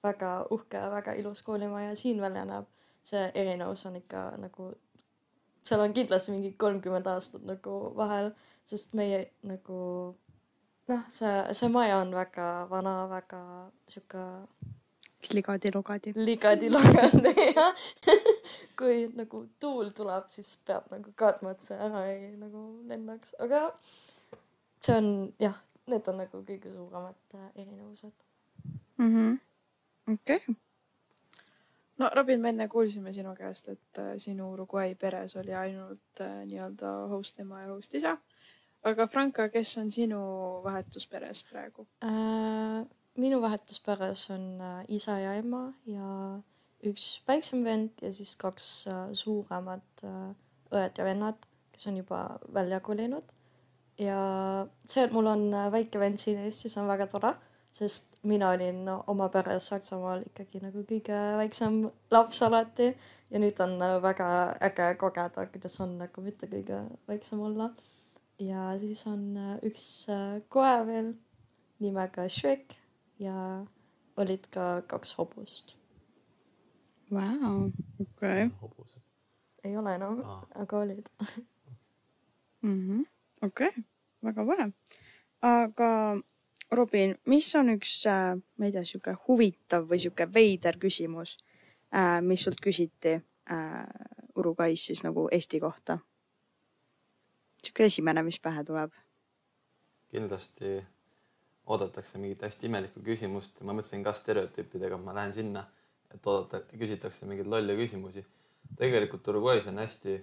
väga 0.00 0.30
uhke 0.54 0.80
väga 0.94 1.12
ilus 1.20 1.42
koolimaja 1.44 1.92
siin 1.96 2.22
välja 2.22 2.46
näeb, 2.48 2.70
see 3.04 3.26
erinevus 3.34 3.84
on 3.86 3.98
ikka 4.00 4.22
nagu, 4.40 4.70
seal 5.66 5.84
on 5.84 5.92
kindlasti 5.92 6.32
mingi 6.32 6.54
kolmkümmend 6.56 7.10
aastat 7.12 7.44
nagu 7.44 7.76
vahel, 7.96 8.32
sest 8.64 8.96
meie 8.96 9.26
nagu 9.44 9.80
noh, 10.88 11.04
see, 11.12 11.34
see 11.52 11.68
maja 11.68 12.00
on 12.00 12.14
väga 12.16 12.48
vana, 12.70 12.96
väga 13.10 13.42
sihuke 13.92 14.24
ligadi-lugadi. 15.32 16.12
ligadi-lagane 16.16 17.34
ja 17.56 17.66
kui 18.78 19.04
nagu 19.16 19.42
tuul 19.60 19.92
tuleb, 19.96 20.28
siis 20.32 20.54
peab 20.66 20.88
nagu 20.92 21.12
kartma, 21.16 21.52
et 21.54 21.66
see 21.66 21.76
ära 21.76 22.06
ei 22.12 22.30
nagu 22.40 22.64
lendaks, 22.88 23.34
aga 23.44 23.66
see 24.80 24.96
on 24.96 25.10
jah, 25.42 25.60
need 25.90 26.08
on 26.08 26.20
nagu 26.22 26.42
kõige 26.46 26.72
suuremad 26.72 27.36
äh, 27.36 27.46
erinevused. 27.62 28.16
Mhm. 29.00 29.38
okei, 30.12 30.40
no 32.00 32.10
Robin, 32.16 32.40
me 32.40 32.52
enne 32.54 32.68
kuulsime 32.68 33.12
sinu 33.16 33.34
käest, 33.36 33.68
et 33.68 34.00
äh, 34.02 34.14
sinu 34.20 34.52
Uruguay 34.54 34.94
peres 34.94 35.36
oli 35.40 35.54
ainult 35.56 36.24
äh, 36.24 36.42
nii-öelda 36.48 36.94
host 37.12 37.40
ema 37.40 37.64
ja 37.64 37.72
host 37.74 37.94
isa. 37.94 38.16
aga 38.84 39.06
Franka, 39.06 39.48
kes 39.52 39.76
on 39.78 39.90
sinu 39.90 40.20
vahetusperes 40.64 41.44
praegu? 41.50 41.86
Äh, 42.04 42.86
minu 43.20 43.40
vahetusperes 43.42 44.28
on 44.34 44.60
äh, 44.60 44.84
isa 44.88 45.18
ja 45.20 45.34
ema 45.38 45.66
ja 45.88 46.06
üks 46.86 47.20
väiksem 47.28 47.64
vend 47.64 48.00
ja 48.02 48.12
siis 48.14 48.34
kaks 48.40 48.70
äh, 48.88 49.10
suuremat 49.16 50.04
äh, 50.06 50.32
õed 50.70 50.98
ja 50.98 51.06
vennad, 51.06 51.38
kes 51.74 51.88
on 51.90 52.00
juba 52.00 52.22
välja 52.54 52.80
kolinud. 52.80 53.24
ja 54.00 54.18
see, 54.86 55.04
et 55.04 55.12
mul 55.12 55.26
on 55.28 55.50
väike 55.72 56.00
vend 56.00 56.20
siin 56.22 56.38
Eestis 56.46 56.78
on 56.80 56.88
väga 56.88 57.08
tore, 57.10 57.34
sest 57.76 58.20
mina 58.22 58.52
olin 58.54 58.86
oma 58.88 59.28
peres 59.28 59.68
Saksamaal 59.68 60.24
ikkagi 60.30 60.62
nagu 60.62 60.84
kõige 60.88 61.18
väiksem 61.40 61.82
laps 62.14 62.40
alati 62.46 62.88
ja 63.30 63.42
nüüd 63.42 63.60
on 63.60 63.76
väga 64.02 64.30
äge 64.70 64.94
kogeda, 65.02 65.46
kuidas 65.52 65.80
on 65.84 65.98
nagu 66.00 66.24
mitte 66.24 66.48
kõige 66.48 66.84
väiksem 67.10 67.42
olla. 67.44 67.70
ja 68.38 68.70
siis 68.80 69.04
on 69.06 69.34
üks 69.66 69.84
koer 70.48 70.86
veel 70.86 71.12
nimega 71.80 72.28
Shrek 72.28 72.79
ja 73.20 73.66
olid 74.16 74.48
ka 74.50 74.82
kaks 74.88 75.14
hobust. 75.18 75.76
vau, 77.12 77.70
okei, 78.00 78.48
hobused. 78.62 79.02
ei 79.64 79.76
ole 79.76 79.94
enam 79.94 80.20
Aa., 80.24 80.46
aga 80.64 80.78
olid. 80.78 81.08
Mhm. 82.62 83.02
okei, 83.42 83.70
väga 84.24 84.44
põnev. 84.44 84.72
aga 85.42 85.90
Robin, 86.70 87.16
mis 87.26 87.48
on 87.58 87.72
üks, 87.72 88.04
ma 88.06 88.66
ei 88.68 88.72
tea, 88.72 88.84
sihuke 88.86 89.16
huvitav 89.26 89.88
või 89.90 89.98
sihuke 89.98 90.28
veider 90.34 90.76
küsimus, 90.78 91.38
äh, 91.90 92.20
mis 92.22 92.44
sult 92.44 92.60
küsiti 92.62 93.16
äh, 93.16 93.86
Uruguay's 94.36 94.84
siis 94.86 95.02
nagu 95.02 95.28
Eesti 95.32 95.60
kohta? 95.60 95.98
sihuke 97.64 97.84
esimene, 97.84 98.22
mis 98.22 98.38
pähe 98.40 98.64
tuleb. 98.64 98.92
kindlasti 100.10 100.78
oodatakse 101.70 102.18
mingit 102.18 102.42
hästi 102.42 102.66
imelikku 102.66 103.02
küsimust 103.06 103.62
ma 103.66 103.74
mõtlesin 103.76 104.02
ka 104.06 104.14
stereotüüpidega, 104.16 104.98
ma 104.98 105.14
lähen 105.16 105.34
sinna, 105.34 105.64
et 106.10 106.26
oodata, 106.26 106.62
küsitakse 106.74 107.28
mingeid 107.30 107.50
lolle 107.50 107.76
küsimusi. 107.78 108.24
tegelikult 108.78 109.28
Uruguay's 109.32 109.66
on 109.70 109.78
hästi, 109.82 110.16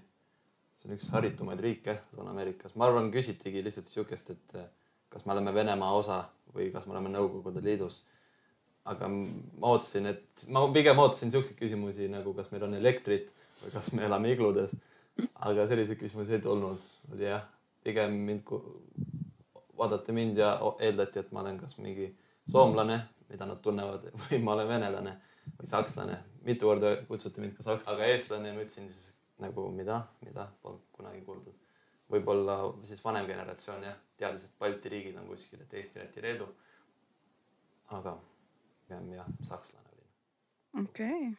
see 0.80 0.90
on 0.90 0.96
üks 0.96 1.08
haritumaid 1.12 1.62
riike 1.64 1.98
Lõuna-Ameerikas, 2.16 2.76
ma 2.76 2.88
arvan, 2.88 3.10
küsitigi 3.12 3.64
lihtsalt 3.64 3.90
sihukest, 3.90 4.32
et 4.36 4.56
eh, 4.60 4.68
kas 5.12 5.26
me 5.26 5.36
oleme 5.36 5.54
Venemaa 5.56 5.94
osa 5.96 6.22
või 6.54 6.70
kas 6.74 6.88
me 6.88 6.96
oleme 6.96 7.12
Nõukogude 7.16 7.64
Liidus. 7.64 8.04
aga 8.88 9.10
ma 9.12 9.72
ootasin, 9.74 10.06
et 10.14 10.46
ma 10.56 10.62
pigem 10.72 11.00
ootasin 11.04 11.32
siukseid 11.32 11.58
küsimusi 11.60 12.08
nagu, 12.12 12.32
kas 12.36 12.54
meil 12.54 12.64
on 12.70 12.78
elektrit 12.78 13.34
või 13.64 13.74
kas 13.74 13.92
me 13.94 14.06
elame 14.08 14.32
igludes. 14.32 14.76
aga 15.36 15.68
selliseid 15.68 16.00
küsimusi 16.00 16.38
ei 16.38 16.44
tulnud, 16.44 16.84
oli 17.14 17.26
jah, 17.28 17.44
pigem 17.84 18.20
mind 18.28 18.44
vaadati 19.78 20.16
mind 20.16 20.38
ja 20.38 20.56
eeldati, 20.80 21.20
et 21.20 21.32
ma 21.32 21.44
olen 21.44 21.60
kas 21.60 21.78
mingi 21.78 22.10
soomlane, 22.52 23.00
mida 23.30 23.46
nad 23.46 23.62
tunnevad, 23.64 24.10
või 24.24 24.42
ma 24.44 24.56
olen 24.56 24.68
venelane 24.68 25.16
või 25.58 25.70
sakslane. 25.70 26.18
mitu 26.48 26.68
korda 26.68 26.96
kutsuti 27.08 27.42
mind 27.42 27.56
ka 27.58 27.64
saks-, 27.64 27.88
aga 27.92 28.06
eestlane 28.06 28.54
ma 28.56 28.64
ütlesin 28.64 28.90
siis 28.90 29.16
nagu 29.44 29.70
mida, 29.72 30.02
mida 30.26 30.48
polnud 30.62 30.86
kunagi 30.92 31.22
kuuldud. 31.26 31.56
võib-olla 32.12 32.58
siis 32.88 33.04
vanem 33.04 33.28
generatsioon 33.28 33.84
jah, 33.84 33.98
teadis, 34.18 34.46
et 34.46 34.60
Balti 34.60 34.90
riigid 34.90 35.18
on 35.20 35.28
kuskil, 35.28 35.62
et 35.62 35.74
Eesti, 35.74 36.00
Läti, 36.00 36.22
Leedu. 36.22 36.48
aga 37.98 38.18
pigem 38.88 39.12
jah, 39.14 39.28
sakslane 39.44 39.90
olin. 39.94 40.10
okei 40.86 41.28
okay., 41.28 41.36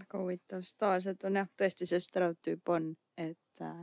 väga 0.00 0.18
huvitav, 0.18 0.62
sest 0.62 0.78
tavaliselt 0.78 1.24
on 1.24 1.36
jah, 1.42 1.48
tõesti 1.56 1.86
see 1.86 2.00
stereotüüp 2.00 2.68
on, 2.68 2.94
et 3.16 3.64
äh, 3.64 3.82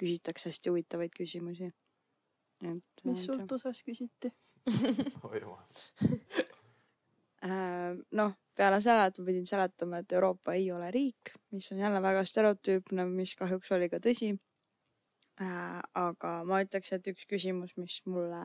küsitakse 0.00 0.48
hästi 0.48 0.72
huvitavaid 0.72 1.12
küsimusi 1.16 1.72
et. 2.64 3.04
mis 3.04 3.24
sult 3.26 3.52
USA-s 3.52 3.82
küsiti 3.86 4.32
oi 5.30 5.40
jumal. 5.40 5.64
Äh, 7.46 7.92
noh, 8.16 8.32
peale 8.56 8.78
selle, 8.82 9.04
et 9.06 9.18
ma 9.20 9.26
pidin 9.28 9.44
seletama, 9.46 9.98
et 10.00 10.12
Euroopa 10.16 10.54
ei 10.56 10.64
ole 10.72 10.88
riik, 10.90 11.34
mis 11.54 11.68
on 11.70 11.78
jälle 11.78 12.00
väga 12.02 12.22
stereotüüpne, 12.26 13.04
mis 13.06 13.34
kahjuks 13.38 13.70
oli 13.76 13.90
ka 13.92 14.00
tõsi. 14.02 14.30
Äh, 15.44 15.82
aga 16.00 16.32
ma 16.48 16.62
ütleks, 16.64 16.90
et 16.96 17.06
üks 17.12 17.28
küsimus, 17.30 17.76
mis 17.76 18.00
mulle 18.08 18.40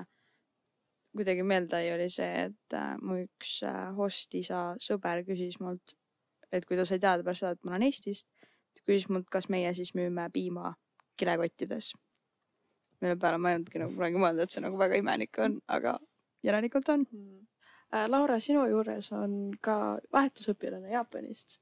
kuidagi 1.16 1.48
meelde 1.48 1.80
jäi, 1.82 1.96
oli 1.96 2.10
see, 2.12 2.46
et 2.52 2.78
äh, 2.78 2.92
mu 3.02 3.22
üks 3.24 3.56
host 3.98 4.36
isa 4.38 4.76
sõber 4.84 5.24
küsis 5.26 5.58
mult, 5.64 5.96
et 6.52 6.68
kui 6.68 6.78
ta 6.78 6.86
sai 6.86 7.00
teada 7.00 7.26
pärast 7.26 7.46
seda, 7.48 7.56
et 7.56 7.64
ma 7.66 7.74
olen 7.74 7.88
Eestist, 7.88 8.28
küsis 8.84 9.08
mult, 9.10 9.32
kas 9.32 9.50
meie 9.50 9.72
siis 9.74 9.96
müüme 9.98 10.28
piima 10.36 10.76
kilekottides 11.18 11.94
mille 13.02 13.18
peale 13.20 13.38
ma 13.42 13.52
ei 13.52 13.60
olnudki 13.60 13.82
nagu 13.82 13.96
kunagi 13.96 14.22
mõelnud, 14.22 14.44
et 14.46 14.54
see 14.54 14.64
nagu 14.64 14.78
väga 14.80 15.00
imelik 15.02 15.40
on, 15.44 15.60
aga 15.68 15.98
järelikult 16.46 16.90
on 16.94 17.06
mm.. 17.10 17.40
Laura, 18.08 18.38
sinu 18.40 18.64
juures 18.72 19.10
on 19.12 19.34
ka 19.60 19.98
vahetusõpilane 20.16 20.94
Jaapanist. 20.94 21.58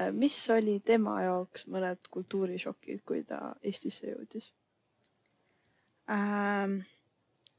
Äh, 0.00 0.08
mis 0.12 0.36
oli 0.50 0.78
tema 0.80 1.18
jaoks 1.24 1.66
mõned 1.72 2.08
kultuurishokid, 2.12 3.02
kui 3.04 3.22
ta 3.28 3.54
Eestisse 3.62 4.08
jõudis 4.08 4.52
ähm,? 6.12 6.82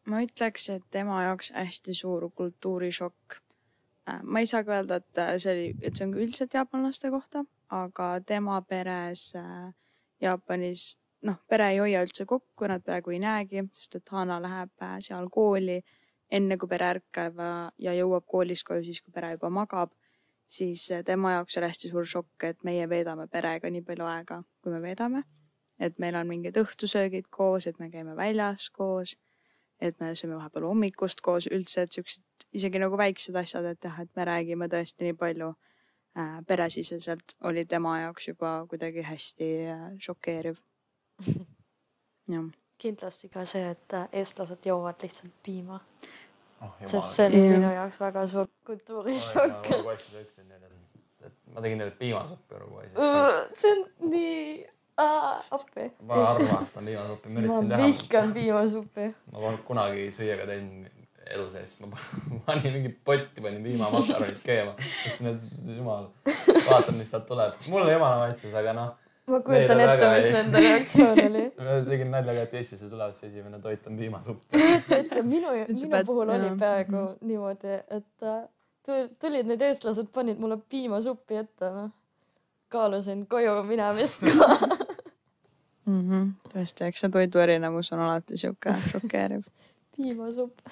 ma 0.07 0.21
ütleks, 0.23 0.69
et 0.71 0.85
tema 0.91 1.23
jaoks 1.25 1.49
hästi 1.51 1.93
suur 1.97 2.29
kultuurishokk 2.31 3.39
äh,. 4.09 4.21
ma 4.23 4.43
ei 4.43 4.49
saa 4.49 4.63
ka 4.63 4.77
öelda, 4.79 5.01
et 5.01 5.41
see 5.41 5.53
oli, 5.53 5.67
et 5.81 5.97
see 5.97 6.07
on 6.07 6.13
ka 6.13 6.21
üldiselt 6.23 6.53
jaapanlaste 6.57 7.11
kohta, 7.13 7.43
aga 7.73 8.11
tema 8.25 8.61
peres 8.61 9.31
äh, 9.35 9.73
Jaapanis 10.21 10.95
noh, 11.27 11.37
pere 11.49 11.69
ei 11.73 11.79
hoia 11.83 12.01
üldse 12.05 12.25
kokku, 12.25 12.67
nad 12.71 12.83
peaaegu 12.85 13.13
ei 13.13 13.21
näegi, 13.23 13.63
sest 13.75 13.99
et 13.99 14.09
Hana 14.15 14.39
läheb 14.43 14.73
äh, 14.83 14.97
seal 15.03 15.29
kooli 15.33 15.81
enne 16.31 16.57
kui 16.59 16.69
pere 16.69 16.89
ärkab 16.95 17.39
ja 17.79 17.93
jõuab 17.95 18.25
koolist 18.27 18.65
koju 18.67 18.83
siis, 18.83 18.99
kui 19.03 19.13
pere 19.15 19.31
juba 19.35 19.49
magab, 19.53 19.93
siis 20.47 20.91
äh, 20.91 21.03
tema 21.05 21.31
jaoks 21.37 21.57
oli 21.57 21.69
hästi 21.71 21.91
suur 21.91 22.07
šokk, 22.07 22.43
et 22.43 22.63
meie 22.67 22.87
veedame 22.89 23.27
perega 23.31 23.71
nii 23.71 23.83
palju 23.87 24.07
aega, 24.07 24.41
kui 24.61 24.73
me 24.73 24.81
veedame. 24.83 25.23
et 25.79 25.99
meil 26.01 26.15
on 26.17 26.25
mingid 26.25 26.55
õhtusöögid 26.57 27.27
koos, 27.29 27.67
et 27.69 27.77
me 27.77 27.91
käime 27.93 28.15
väljas 28.17 28.71
koos, 28.73 29.11
et 29.77 29.99
me 29.99 30.15
sööme 30.17 30.39
vahepeal 30.39 30.65
hommikust 30.65 31.21
koos, 31.21 31.45
üldse, 31.53 31.83
et 31.85 31.93
siuksed 31.93 32.47
isegi 32.57 32.81
nagu 32.81 32.97
väiksed 32.97 33.35
asjad, 33.37 33.67
et 33.69 33.85
jah, 33.85 33.99
et 34.01 34.09
me 34.17 34.25
räägime 34.25 34.65
tõesti 34.73 35.05
nii 35.05 35.17
palju 35.19 35.51
äh, 36.17 36.39
peresiseselt, 36.49 37.35
oli 37.45 37.65
tema 37.65 37.99
jaoks 37.99 38.31
juba 38.31 38.55
kuidagi 38.71 39.05
hästi 39.05 39.51
šokeeriv. 40.01 40.57
kindlasti 42.77 43.29
ka 43.33 43.45
see, 43.45 43.71
et 43.73 43.93
äh, 43.97 44.07
eestlased 44.21 44.65
joovad 44.65 45.01
lihtsalt 45.01 45.33
piima 45.43 45.79
oh,. 46.61 46.73
sest 46.85 47.15
see 47.15 47.27
oli 47.29 47.41
minu 47.49 47.71
jaoks 47.73 47.99
väga 47.99 48.25
suur 48.27 48.49
kultuurishokk. 48.69 49.71
et 51.25 51.33
ma 51.53 51.61
tegin 51.61 51.81
neile 51.81 51.95
piimasuppi 52.01 52.59
Uruguay's. 52.59 52.91
see 53.57 53.71
on 53.71 54.11
nii 54.11 54.67
äh,, 55.01 55.49
appi. 55.51 55.89
ma 56.01 56.21
armastan 56.33 56.85
piimasuppi, 56.91 57.33
ma 57.33 57.39
üritasin 57.39 57.73
teha. 57.73 57.81
ma 57.81 57.87
vihkan 57.87 58.37
piimasuppi. 58.37 59.09
ma 59.31 59.43
polnud 59.47 59.65
kunagi 59.71 60.07
süüa 60.19 60.37
ka 60.41 60.47
teinud 60.51 60.93
elu 61.27 61.49
sees, 61.51 61.75
ma 61.81 61.89
panin 62.45 62.77
mingi 62.77 62.93
potti, 63.09 63.41
panin 63.41 63.65
piimamakaronid 63.65 64.37
keema, 64.45 64.77
ütlesin, 64.77 65.33
et 65.33 65.75
jumal, 65.75 66.07
vaatan, 66.69 66.95
mis 67.01 67.09
sealt 67.11 67.27
tuleb. 67.27 67.57
mulle 67.73 67.97
jumala 67.97 68.21
maitses, 68.21 68.53
aga 68.55 68.77
noh 68.77 68.95
ma 69.27 69.39
kujutan 69.43 69.81
ette, 69.83 70.09
mis 70.15 70.29
nende 70.33 70.61
reaktsioon 70.63 71.21
oli. 71.25 71.43
ma 71.67 71.77
tegin 71.89 72.11
nalja 72.13 72.35
ka, 72.37 72.45
et 72.47 72.53
Eestisse 72.61 72.89
tulevad 72.91 73.15
see 73.17 73.29
esimene 73.31 73.59
toit 73.63 73.87
on 73.89 73.99
piimasupp. 73.99 74.45
et 74.99 75.13
minu, 75.27 75.53
minu 75.67 76.01
puhul 76.07 76.33
oli 76.35 76.53
peaaegu 76.59 77.03
niimoodi, 77.27 77.77
et 77.99 78.27
äh, 78.31 78.41
tulid 79.19 79.51
need 79.51 79.63
eestlased, 79.67 80.11
panid 80.15 80.39
mulle 80.43 80.59
piimasuppi 80.69 81.41
ette, 81.43 81.71
noh. 81.75 81.93
kaalusin 82.71 83.27
koju 83.31 83.61
minemist 83.67 84.25
ka 84.27 84.47
mm. 85.85 86.01
-hmm. 86.01 86.25
tõesti, 86.53 86.87
eks 86.87 87.05
see 87.05 87.11
toidu 87.11 87.39
erinevus 87.39 87.93
on 87.95 88.03
alati 88.03 88.37
sihuke 88.37 88.75
šokeeriv 88.91 89.47
piimasupp 89.95 90.67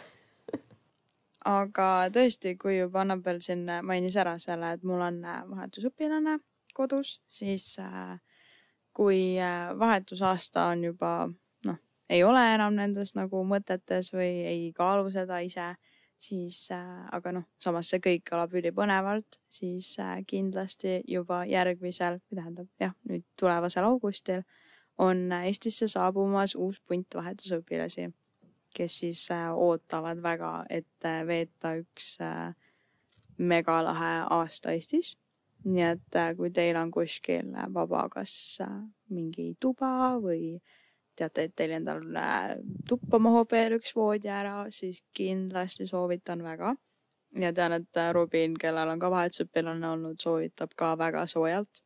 aga 1.45 1.87
tõesti, 2.13 2.55
kui 2.57 2.79
juba 2.79 3.03
Annabel 3.03 3.39
siin 3.43 3.63
mainis 3.83 4.15
ära 4.19 4.35
selle, 4.41 4.73
et 4.75 4.83
mul 4.83 5.01
on 5.01 5.23
äh, 5.23 5.43
vahetusõpilane 5.49 6.39
kodus, 6.75 7.19
siis 7.31 7.77
äh, 7.79 8.19
kui 8.95 9.35
äh, 9.39 9.79
vahetusaasta 9.79 10.65
on 10.71 10.83
juba 10.83 11.11
noh, 11.67 11.79
ei 12.09 12.23
ole 12.23 12.43
enam 12.53 12.77
nendes 12.79 13.13
nagu 13.17 13.43
mõtetes 13.47 14.13
või 14.15 14.31
ei 14.47 14.61
kaalu 14.75 15.11
seda 15.11 15.41
ise, 15.43 15.73
siis 16.21 16.61
äh, 16.73 17.07
aga 17.15 17.33
noh, 17.35 17.47
samas 17.61 17.91
see 17.91 17.99
kõik 18.03 18.23
kõlab 18.29 18.55
ülipõnevalt, 18.55 19.39
siis 19.51 19.91
äh, 19.99 20.21
kindlasti 20.27 21.01
juba 21.11 21.43
järgmisel, 21.49 22.21
või 22.29 22.39
tähendab 22.39 22.69
jah, 22.79 22.95
nüüd 23.09 23.25
tulevasel 23.39 23.89
augustil 23.89 24.45
on 25.03 25.27
Eestisse 25.43 25.89
saabumas 25.91 26.55
uus 26.55 26.79
punt 26.87 27.19
vahetusõpilasi, 27.19 28.07
kes 28.75 28.99
siis 29.03 29.27
ootavad 29.31 30.23
väga, 30.23 30.53
et 30.71 31.07
veeta 31.27 31.73
üks 31.81 32.15
megalahe 33.35 34.13
aasta 34.31 34.71
Eestis 34.71 35.17
nii 35.65 35.85
et 35.85 36.15
äh, 36.15 36.31
kui 36.37 36.51
teil 36.53 36.77
on 36.77 36.91
kuskil 36.93 37.53
äh, 37.57 37.67
vaba, 37.73 38.05
kas 38.13 38.33
äh, 38.61 38.73
mingi 39.13 39.53
tuba 39.61 40.15
või 40.21 40.55
teate, 41.17 41.47
et 41.47 41.55
teil 41.55 41.77
endal 41.77 42.03
tuppa 42.87 43.19
mahub 43.23 43.51
veel 43.51 43.77
üks 43.77 43.95
voodi 43.95 44.29
ära, 44.29 44.65
siis 44.69 45.01
kindlasti 45.15 45.87
soovitan 45.87 46.43
väga. 46.43 46.75
ja 47.39 47.53
tean, 47.53 47.73
et 47.73 48.01
Robin, 48.13 48.57
kellel 48.59 48.89
on 48.89 48.99
ka 48.99 49.09
vahetusõpilane 49.11 49.89
olnud, 49.89 50.19
soovitab 50.19 50.75
ka 50.75 50.95
väga 50.97 51.25
soojalt. 51.27 51.81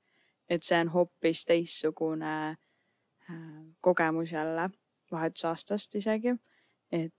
et 0.50 0.64
see 0.64 0.80
on 0.82 0.90
hoopis 0.90 1.46
teistsugune 1.46 2.58
kogemus 3.82 4.32
jälle, 4.32 4.70
vahetusaastast 5.12 5.96
isegi. 5.96 6.36
et 6.92 7.14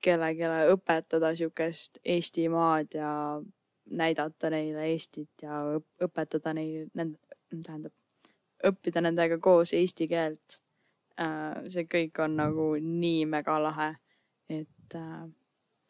kellelegi 0.00 0.48
õpetada 0.72 1.34
siukest 1.36 1.98
Eestimaad 2.04 2.94
ja 2.94 3.42
näidata 3.90 4.50
neile 4.50 4.86
Eestit 4.92 5.42
ja 5.42 5.60
õpetada 6.02 6.54
neil, 6.54 6.88
tähendab, 6.94 7.92
õppida 8.66 9.02
nendega 9.04 9.38
koos 9.42 9.74
eesti 9.76 10.08
keelt. 10.10 10.60
Äh, 11.20 11.66
see 11.68 11.84
kõik 11.90 12.22
on 12.24 12.38
nagu 12.38 12.70
nii 12.80 13.26
mega 13.28 13.58
lahe, 13.60 13.90
et 14.48 14.96
äh, 14.96 15.26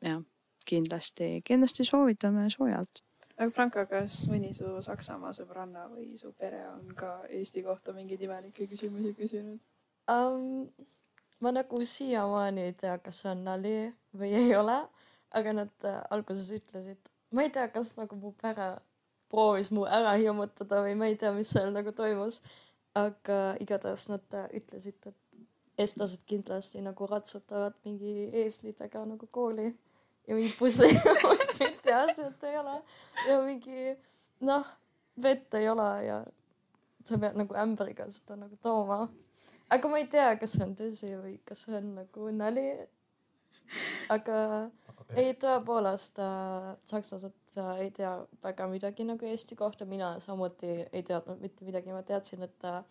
jah, 0.03 0.23
kindlasti, 0.67 1.41
kindlasti 1.47 1.87
soovitame 1.87 2.49
soojalt. 2.51 3.05
aga 3.37 3.51
Franka, 3.55 3.85
kas 3.89 4.25
mõni 4.29 4.51
su 4.57 4.73
Saksamaa 4.85 5.33
sõbranna 5.37 5.87
või 5.93 6.17
su 6.19 6.33
pere 6.37 6.65
on 6.69 6.91
ka 6.97 7.21
Eesti 7.29 7.63
kohta 7.65 7.95
mingeid 7.97 8.23
imelikke 8.27 8.67
küsimusi 8.69 9.15
küsinud 9.17 9.63
um,? 10.11 10.67
ma 11.41 11.53
nagu 11.57 11.85
siiamaani 11.85 12.67
ei 12.69 12.73
tea, 12.77 12.99
kas 12.99 13.23
see 13.23 13.31
on 13.33 13.45
nali 13.47 13.77
või 14.17 14.35
ei 14.37 14.51
ole, 14.57 14.77
aga 15.39 15.55
nad 15.57 15.89
äh, 15.89 16.03
alguses 16.13 16.51
ütlesid, 16.59 17.10
ma 17.31 17.43
ei 17.47 17.51
tea, 17.55 17.69
kas 17.73 17.95
nagu 17.99 18.17
mu 18.19 18.33
pere 18.41 18.73
proovis 19.31 19.71
mu 19.71 19.87
ära 19.87 20.17
hirmutada 20.19 20.83
või 20.85 20.97
ma 20.99 21.11
ei 21.11 21.17
tea, 21.19 21.33
mis 21.37 21.53
seal 21.55 21.71
nagu 21.75 21.93
toimus. 21.95 22.43
aga 22.95 23.55
igatahes 23.63 24.09
nad 24.11 24.35
äh, 24.35 24.49
ütlesid, 24.59 24.99
et 25.07 25.39
eestlased 25.79 26.25
kindlasti 26.27 26.81
nagu 26.83 27.07
ratsutavad 27.07 27.77
mingi 27.85 28.27
eeslitega 28.43 29.05
nagu 29.07 29.29
kooli 29.31 29.69
ja 30.27 30.35
mingi 30.35 30.51
bussi 30.59 30.89
bussid 31.23 31.87
ja 31.87 32.03
asjad 32.09 32.45
ei 32.49 32.59
ole 32.59 32.77
ja 33.29 33.39
mingi 33.47 33.95
noh, 34.47 34.67
vett 35.23 35.55
ei 35.55 35.69
ole 35.71 35.89
ja 36.05 36.19
sa 37.05 37.19
pead 37.19 37.39
nagu 37.41 37.57
ämbriga 37.63 38.09
seda 38.13 38.37
nagu 38.37 38.59
tooma. 38.63 39.09
aga 39.71 39.89
ma 39.89 39.99
ei 40.03 40.09
tea, 40.11 40.35
kas 40.41 40.57
see 40.57 40.67
on 40.67 40.75
tõsi 40.79 41.13
või 41.15 41.37
kas 41.47 41.65
see 41.67 41.77
on 41.79 41.95
nagu 42.01 42.31
nali. 42.35 42.67
aga 44.11 44.37
ei, 45.19 45.35
tõepoolest 45.43 46.21
äh, 46.23 46.71
sakslased 46.91 47.59
äh, 47.59 47.71
ei 47.85 47.91
tea 47.95 48.15
väga 48.43 48.67
midagi 48.71 49.07
nagu 49.09 49.27
Eesti 49.27 49.57
kohta, 49.59 49.87
mina 49.89 50.15
samuti 50.21 50.73
ei 50.93 51.03
teadnud 51.03 51.41
mitte 51.43 51.65
midagi, 51.65 51.93
ma 51.95 52.03
teadsin, 52.07 52.43
et 52.47 52.69
äh, 52.69 52.83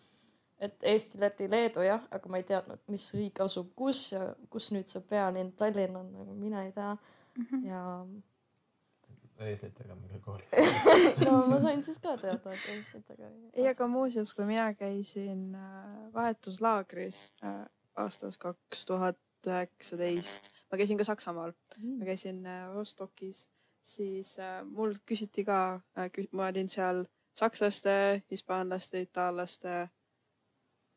et 0.60 0.82
Eesti, 0.84 1.20
Läti, 1.20 1.48
Leedu 1.50 1.84
jah, 1.84 2.02
aga 2.12 2.28
ma 2.28 2.40
ei 2.40 2.44
teadnud, 2.48 2.82
mis 2.92 3.06
riik 3.16 3.40
asub 3.40 3.70
kus 3.76 4.10
ja 4.12 4.26
kus 4.52 4.70
nüüd 4.74 4.90
see 4.92 5.00
pealinn 5.08 5.54
Tallinn 5.56 5.96
on, 5.96 6.10
nagu 6.12 6.34
mina 6.36 6.64
ei 6.66 6.72
tea 6.76 6.92
mm. 6.92 7.46
-hmm. 7.46 7.66
ja 7.68 7.80
eeslitega 9.40 9.94
mingi 9.94 10.20
kooli. 10.20 10.44
no 11.24 11.46
ma 11.48 11.60
sain 11.60 11.84
siis 11.84 11.98
ka 11.98 12.16
teada, 12.20 12.52
et 12.52 12.68
eestlastega 12.74 13.30
ei, 13.54 13.68
aga 13.68 13.86
muuseas, 13.88 14.34
kui 14.34 14.44
mina 14.44 14.68
käisin 14.74 15.54
äh, 15.54 16.12
vahetuslaagris 16.14 17.22
äh, 17.44 17.64
aastast 17.96 18.40
kaks 18.40 18.86
tuhat 18.86 19.18
üheksateist, 19.48 20.50
ma 20.70 20.78
käisin 20.78 20.98
ka 20.98 21.04
Saksamaal, 21.04 21.52
ma 21.98 22.04
käisin 22.04 22.44
äh, 22.46 22.68
Rostokis, 22.74 23.48
siis 23.82 24.36
äh, 24.38 24.60
mul 24.64 24.94
küsiti 25.06 25.44
ka 25.44 25.80
äh,, 25.98 26.10
ma 26.32 26.46
olin 26.46 26.68
seal 26.68 27.04
sakslaste, 27.38 28.22
hispaanlaste, 28.30 29.00
itaallaste 29.06 29.88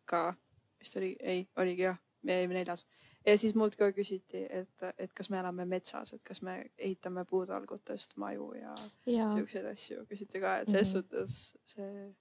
ka, 0.06 0.34
vist 0.80 0.98
oli, 1.00 1.16
ei, 1.20 1.48
oligi 1.58 1.82
jah, 1.88 1.98
me 2.24 2.40
jäime 2.42 2.54
neljas. 2.58 2.86
ja 3.26 3.38
siis 3.38 3.56
mult 3.56 3.76
ka 3.80 3.92
küsiti, 3.96 4.42
et, 4.50 4.84
et 4.98 5.14
kas 5.16 5.30
me 5.30 5.40
elame 5.40 5.66
metsas, 5.66 6.14
et 6.14 6.24
kas 6.24 6.42
me 6.42 6.58
ehitame 6.78 7.24
puutalgutest 7.26 8.18
maju 8.18 8.52
ja 8.60 8.74
ja 9.06 9.30
siukseid 9.36 9.66
asju 9.72 10.06
küsiti 10.10 10.42
ka, 10.44 10.58
et 10.60 10.70
selles 10.70 10.94
Mhm. 10.94 11.00
suhtes 11.00 11.38
see 11.66 12.16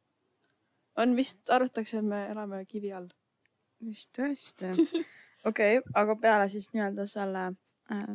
on 0.97 1.17
vist, 1.17 1.51
arvatakse, 1.51 1.99
et 1.99 2.05
me 2.05 2.27
elame 2.31 2.65
kivi 2.67 2.93
all. 2.93 3.09
vist 3.85 4.11
tõesti. 4.19 4.71
okei 5.45 5.79
okay,, 5.79 5.93
aga 5.95 6.17
peale 6.17 6.49
siis 6.49 6.69
nii-öelda 6.73 7.07
selle 7.07 7.47
äh,, 7.93 8.13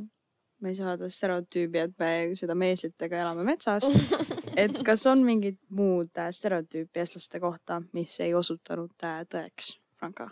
ma 0.62 0.72
ei 0.72 0.76
saa 0.76 0.94
öelda 0.94 1.10
stereotüübi, 1.10 1.82
et 1.84 2.00
me 2.00 2.12
seda 2.40 2.56
meeslitega 2.58 3.22
elame 3.22 3.46
metsas. 3.48 3.86
et 4.64 4.82
kas 4.86 5.06
on 5.10 5.24
mingid 5.26 5.60
muud 5.70 6.18
äh, 6.18 6.32
stereotüüpi 6.34 7.04
eestlaste 7.04 7.42
kohta, 7.44 7.82
mis 7.94 8.18
ei 8.26 8.34
osutunud 8.38 9.06
äh, 9.06 9.22
tõeks, 9.30 9.76
Franka? 10.00 10.32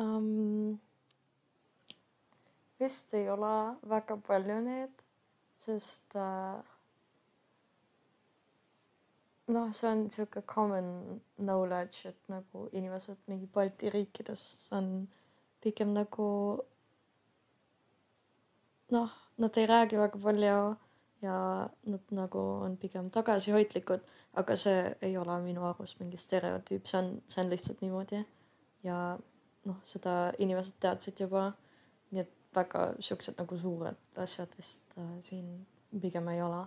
um,. 0.00 0.78
vist 2.80 3.14
ei 3.14 3.28
ole 3.30 3.52
väga 3.88 4.16
palju 4.26 4.56
need, 4.64 5.04
sest 5.56 6.16
äh, 6.18 6.62
noh, 9.52 9.68
see 9.76 9.90
on 9.90 10.06
sihuke 10.10 10.42
common 10.48 11.20
knowledge, 11.36 12.08
et 12.08 12.32
nagu 12.32 12.68
inimesed 12.72 13.20
mingi 13.28 13.46
Balti 13.52 13.92
riikides 13.92 14.46
on 14.76 14.90
pigem 15.64 15.94
nagu 15.96 16.28
noh, 18.94 19.10
nad 19.40 19.56
ei 19.58 19.66
räägi 19.66 19.98
väga 19.98 20.18
palju 20.22 20.76
ja 21.24 21.36
nad 21.86 22.00
nagu 22.10 22.38
on 22.38 22.76
pigem 22.76 23.10
tagasihoidlikud, 23.10 24.00
aga 24.34 24.56
see 24.56 24.94
ei 25.02 25.16
ole 25.16 25.38
minu 25.40 25.64
arust 25.64 26.00
mingi 26.00 26.20
stereotüüp, 26.20 26.86
see 26.86 26.98
on, 27.00 27.10
see 27.28 27.42
on 27.44 27.50
lihtsalt 27.50 27.80
niimoodi 27.80 28.24
ja 28.84 28.98
noh, 29.64 29.78
seda 29.82 30.32
inimesed 30.38 30.80
teadsid 30.80 31.24
juba. 31.24 31.52
nii 32.10 32.20
et 32.22 32.34
väga 32.54 32.82
siuksed 33.02 33.38
nagu 33.40 33.56
suured 33.58 34.20
asjad 34.22 34.52
vist 34.58 34.98
äh, 34.98 35.14
siin 35.20 35.66
pigem 36.00 36.28
ei 36.28 36.42
ole. 36.42 36.66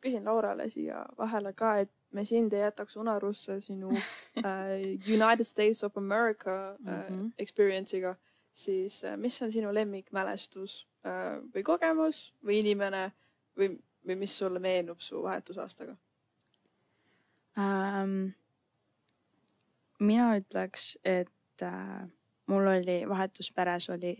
küsin 0.00 0.24
Laurale 0.24 0.68
siia 0.70 1.04
vahele 1.18 1.52
ka, 1.52 1.76
et 1.76 1.90
me 2.12 2.24
sind 2.24 2.52
ei 2.52 2.60
jätaks 2.60 2.96
unarusse 2.96 3.60
sinu 3.60 3.90
äh, 4.46 4.78
United 5.08 5.44
States 5.44 5.84
of 5.84 5.96
America 5.98 6.76
äh, 6.86 7.10
Mhm. 7.10 7.32
experience'iga, 7.38 8.14
siis 8.52 9.04
äh, 9.04 9.16
mis 9.16 9.42
on 9.42 9.52
sinu 9.52 9.74
lemmikmälestus 9.74 10.88
äh, 11.06 11.38
või 11.54 11.62
kogemus 11.62 12.34
või 12.44 12.58
inimene 12.60 13.12
või, 13.58 13.78
või 14.06 14.16
mis 14.16 14.38
sulle 14.38 14.58
meenub 14.58 15.00
su 15.00 15.22
vahetusaastaga? 15.22 15.96
ähm,. 17.58 18.28
mina 19.98 20.36
ütleks, 20.38 20.96
et 21.04 21.62
äh, 21.62 22.08
mul 22.46 22.66
oli 22.66 23.02
vahetusperes 23.08 23.90
oli 23.90 24.14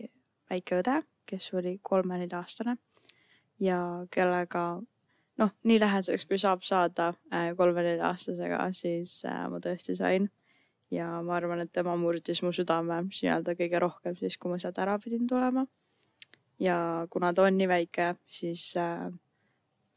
väike 0.49 0.81
õde, 0.81 1.01
kes 1.25 1.53
oli 1.53 1.79
kolme-nelja-aastane 1.83 2.77
ja 3.59 4.05
kellega 4.11 4.81
noh, 5.41 5.51
nii 5.67 5.79
lähedaseks 5.81 6.27
kui 6.29 6.39
saab 6.41 6.63
saada 6.65 7.11
äh, 7.33 7.51
kolme-nelja-aastasega, 7.57 8.61
siis 8.77 9.21
äh, 9.29 9.43
ma 9.51 9.61
tõesti 9.63 9.97
sain. 9.97 10.29
ja 10.91 11.05
ma 11.23 11.37
arvan, 11.37 11.61
et 11.63 11.71
tema 11.71 11.93
murdis 11.95 12.41
mu 12.43 12.51
südame 12.51 12.97
nii-öelda 13.07 13.55
kõige 13.55 13.79
rohkem 13.79 14.15
siis, 14.19 14.35
kui 14.37 14.51
ma 14.51 14.57
sealt 14.59 14.79
ära 14.83 14.97
pidin 14.99 15.27
tulema. 15.27 15.65
ja 16.59 17.07
kuna 17.09 17.33
ta 17.33 17.47
on 17.47 17.57
nii 17.57 17.69
väike, 17.71 18.13
siis 18.27 18.73
äh, 18.77 19.09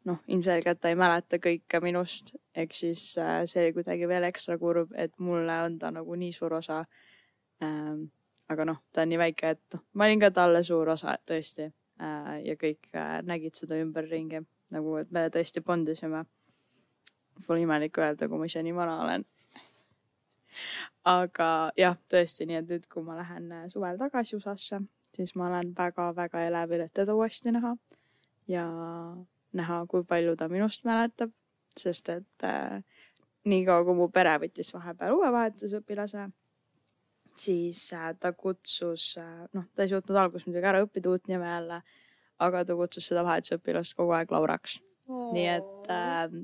noh, 0.04 0.20
ilmselgelt 0.28 0.80
ta 0.80 0.92
ei 0.92 0.98
mäleta 0.98 1.40
kõike 1.42 1.80
minust, 1.84 2.36
ehk 2.54 2.76
siis 2.76 3.06
see 3.14 3.62
oli 3.62 3.72
kuidagi 3.76 4.08
veel 4.08 4.28
ekstra 4.30 4.58
kurb, 4.58 4.92
et 4.94 5.16
mulle 5.18 5.62
on 5.68 5.78
ta 5.78 5.90
nagu 5.90 6.20
nii 6.20 6.32
suur 6.32 6.60
osa 6.60 6.84
ähm,. 7.62 8.10
aga 8.48 8.64
noh, 8.68 8.82
ta 8.92 9.02
on 9.02 9.08
nii 9.08 9.18
väike, 9.18 9.54
et 9.56 9.76
noh, 9.76 9.80
ma 9.94 10.04
olin 10.04 10.20
ka 10.20 10.30
talle 10.30 10.60
suur 10.62 10.88
osa 10.92 11.16
tõesti 11.26 11.64
äh, 11.64 12.34
ja 12.44 12.56
kõik 12.60 12.92
äh, 12.92 13.22
nägid 13.24 13.56
seda 13.56 13.80
ümberringi 13.80 14.44
nagu, 14.72 14.96
et 15.00 15.10
me 15.12 15.26
tõesti 15.32 15.62
bondisime. 15.64 16.24
Pole 17.46 17.64
imelik 17.64 17.98
öelda, 17.98 18.28
kui 18.30 18.38
ma 18.38 18.46
ise 18.46 18.62
nii 18.62 18.74
vana 18.76 19.00
olen. 19.02 19.24
aga 21.04 21.48
jah, 21.76 21.96
tõesti, 22.10 22.46
nii 22.48 22.60
et 22.60 22.68
nüüd, 22.70 22.88
kui 22.88 23.02
ma 23.04 23.18
lähen 23.18 23.50
äh, 23.52 23.64
suvel 23.72 23.98
tagasi 24.00 24.36
USA-sse, 24.38 24.80
siis 25.16 25.34
ma 25.36 25.48
olen 25.48 25.74
väga-väga 25.76 26.44
elevil, 26.48 26.86
et 26.86 26.94
teda 26.94 27.16
uuesti 27.16 27.52
näha 27.52 27.74
ja 28.48 28.66
näha, 29.54 29.80
kui 29.90 30.04
palju 30.06 30.36
ta 30.38 30.48
minust 30.52 30.86
mäletab, 30.88 31.32
sest 31.78 32.08
et 32.14 32.46
äh, 32.46 32.80
niikaua, 33.50 33.84
kui 33.86 33.98
mu 33.98 34.08
pere 34.14 34.36
võttis 34.42 34.72
vahepeal 34.74 35.18
uue 35.18 35.30
vahetusõpilase, 35.34 36.28
siis 37.36 37.82
äh, 37.96 38.12
ta 38.20 38.32
kutsus 38.32 39.14
äh,, 39.20 39.44
noh, 39.56 39.66
ta 39.74 39.84
ei 39.84 39.92
suutnud 39.92 40.18
alguses 40.18 40.46
muidugi 40.48 40.70
ära 40.70 40.82
õppida 40.84 41.12
uut 41.12 41.28
nime 41.30 41.50
jälle, 41.50 41.80
aga 42.38 42.64
ta 42.64 42.76
kutsus 42.78 43.08
seda 43.10 43.24
vahetusõpilast 43.26 43.96
kogu 43.98 44.14
aeg 44.16 44.32
Lauraks. 44.34 44.80
nii 45.08 45.48
et 45.52 45.90
äh, 45.92 46.38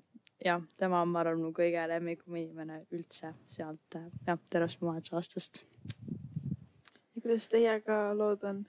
jah, 0.44 0.62
tema 0.76 1.02
on, 1.02 1.12
ma 1.12 1.22
arvan, 1.22 1.40
mu 1.42 1.52
kõige 1.56 1.86
lemmikum 1.88 2.36
inimene 2.36 2.82
üldse 2.94 3.34
sealt 3.52 3.98
äh, 3.98 4.10
jah, 4.26 4.38
tervest 4.50 4.80
mu 4.80 4.90
vahetusaastast. 4.90 5.62
ja 7.14 7.22
kuidas 7.22 7.48
teiega 7.48 8.02
lood 8.16 8.44
on? 8.44 8.64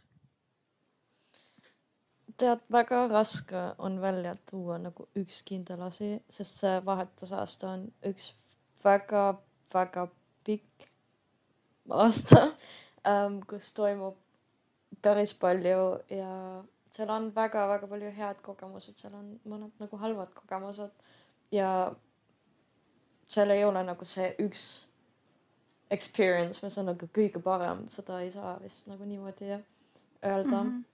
tead, 2.41 2.63
väga 2.71 3.05
raske 3.11 3.61
on 3.77 3.99
välja 4.01 4.35
tuua 4.49 4.79
nagu 4.81 5.07
üks 5.19 5.43
kindel 5.45 5.83
asi, 5.85 6.15
sest 6.29 6.63
see 6.63 6.79
vahetusaasta 6.85 7.75
on 7.75 7.85
üks 8.09 8.31
väga-väga 8.83 10.07
pikk 10.47 10.87
aasta, 11.89 12.47
kus 13.49 13.73
toimub 13.77 14.17
päris 15.01 15.33
palju 15.37 15.83
ja 16.09 16.31
seal 16.91 17.09
on 17.09 17.31
väga-väga 17.35 17.87
palju 17.87 18.11
head 18.17 18.39
kogemused, 18.45 18.97
seal 18.99 19.15
on 19.15 19.33
mõned 19.47 19.71
nagu 19.79 19.99
halvad 20.01 20.33
kogemused 20.35 20.91
ja 21.51 21.91
seal 23.27 23.51
ei 23.55 23.63
ole 23.65 23.83
nagu 23.87 24.05
see 24.05 24.33
üks 24.43 24.69
experience, 25.91 26.59
mis 26.63 26.77
on 26.79 26.91
nagu 26.91 27.07
kõige 27.15 27.39
parem, 27.43 27.85
seda 27.91 28.21
ei 28.23 28.31
saa 28.31 28.57
vist 28.63 28.87
nagu 28.91 29.07
niimoodi 29.07 29.51
öelda 29.51 30.63
mm. 30.63 30.69
-hmm 30.69 30.87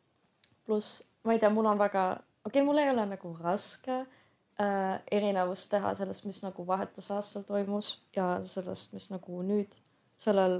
pluss 0.67 1.01
ma 1.23 1.33
ei 1.33 1.39
tea, 1.39 1.49
mul 1.49 1.65
on 1.65 1.79
väga, 1.79 2.05
okei 2.45 2.61
okay,, 2.61 2.65
mul 2.67 2.81
ei 2.81 2.89
ole 2.91 3.05
nagu 3.07 3.33
raske 3.39 3.97
äh, 3.99 4.95
erinevust 5.11 5.71
teha 5.71 5.93
sellest, 5.95 6.25
mis 6.27 6.41
nagu 6.43 6.65
vahetusaastal 6.67 7.45
toimus 7.47 7.93
ja 8.15 8.37
sellest, 8.43 8.93
mis 8.95 9.09
nagu 9.13 9.41
nüüd 9.47 9.77
sellel 10.19 10.59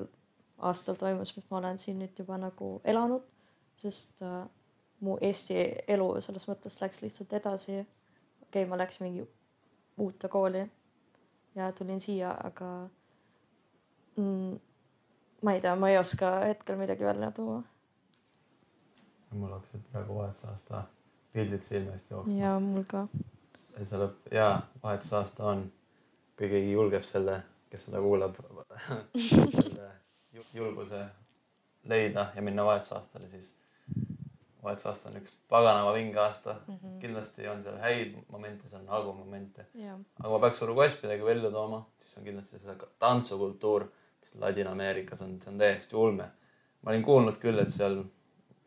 aastal 0.58 0.98
toimus, 1.00 1.36
mis 1.38 1.48
ma 1.52 1.60
olen 1.62 1.80
siin 1.82 2.00
nüüd 2.02 2.20
juba 2.20 2.40
nagu 2.42 2.78
elanud, 2.88 3.26
sest 3.78 4.24
äh, 4.26 4.46
mu 5.00 5.18
Eesti 5.22 5.58
elu 5.88 6.08
selles 6.22 6.48
mõttes 6.50 6.82
läks 6.82 7.02
lihtsalt 7.02 7.34
edasi. 7.34 7.80
okei 7.82 8.64
okay,, 8.64 8.66
ma 8.66 8.78
läksin 8.78 9.08
mingi 9.08 9.28
uude 9.98 10.28
kooli 10.30 10.66
ja 11.56 11.72
tulin 11.72 12.02
siia, 12.02 12.36
aga 12.44 12.90
mm, 14.16 14.60
ma 15.42 15.54
ei 15.54 15.62
tea, 15.62 15.76
ma 15.76 15.90
ei 15.90 15.98
oska 15.98 16.40
hetkel 16.46 16.78
midagi 16.78 17.06
välja 17.06 17.32
tuua 17.32 17.64
mul 19.32 19.52
hakkasid 19.52 19.82
praegu 19.92 20.16
vahetusaasta 20.16 20.84
pildid 21.34 21.62
silme 21.62 21.92
eest 21.94 22.12
jooksma. 22.12 22.34
ja 22.40 22.60
mul 22.60 22.84
ka. 22.88 23.08
see 23.84 24.00
lõpp 24.02 24.32
ja 24.34 24.48
vahetusaasta 24.84 25.46
on, 25.52 25.64
kui 26.38 26.50
keegi 26.50 26.72
julgeb 26.72 27.04
selle, 27.06 27.42
kes 27.70 27.88
seda 27.90 28.02
kuulab, 28.02 28.40
selle 29.30 29.92
ju- 30.34 30.48
julguse 30.54 31.04
leida 31.84 32.32
ja 32.36 32.42
minna 32.42 32.66
vahetusaastale, 32.66 33.30
siis 33.30 33.54
vahetusaasta 34.68 35.10
on 35.10 35.20
üks 35.22 35.36
paganama 35.52 35.94
vinge 35.96 36.20
aasta. 36.22 36.58
kindlasti 37.02 37.48
on 37.52 37.64
seal 37.64 37.80
häid 37.82 38.18
momente, 38.34 38.70
seal 38.70 38.84
on 38.84 38.92
halbu 38.96 39.14
momente, 39.18 39.68
ja, 39.80 39.98
aga 40.20 40.34
ma 40.34 40.40
peaks 40.44 40.62
Uruguay'st 40.66 41.04
midagi 41.06 41.26
välja 41.26 41.52
tooma, 41.54 41.82
siis 42.04 42.20
on 42.20 42.28
kindlasti 42.28 42.62
see 42.62 42.78
tantsukultuur, 43.00 43.88
mis 44.22 44.38
Ladina-Ameerikas 44.44 45.24
on, 45.26 45.38
see 45.42 45.54
on 45.54 45.62
täiesti 45.64 45.96
ulme. 45.96 46.30
ma 46.82 46.94
olin 46.94 47.04
kuulnud 47.04 47.40
küll, 47.42 47.60
et 47.60 47.72
seal 47.74 48.02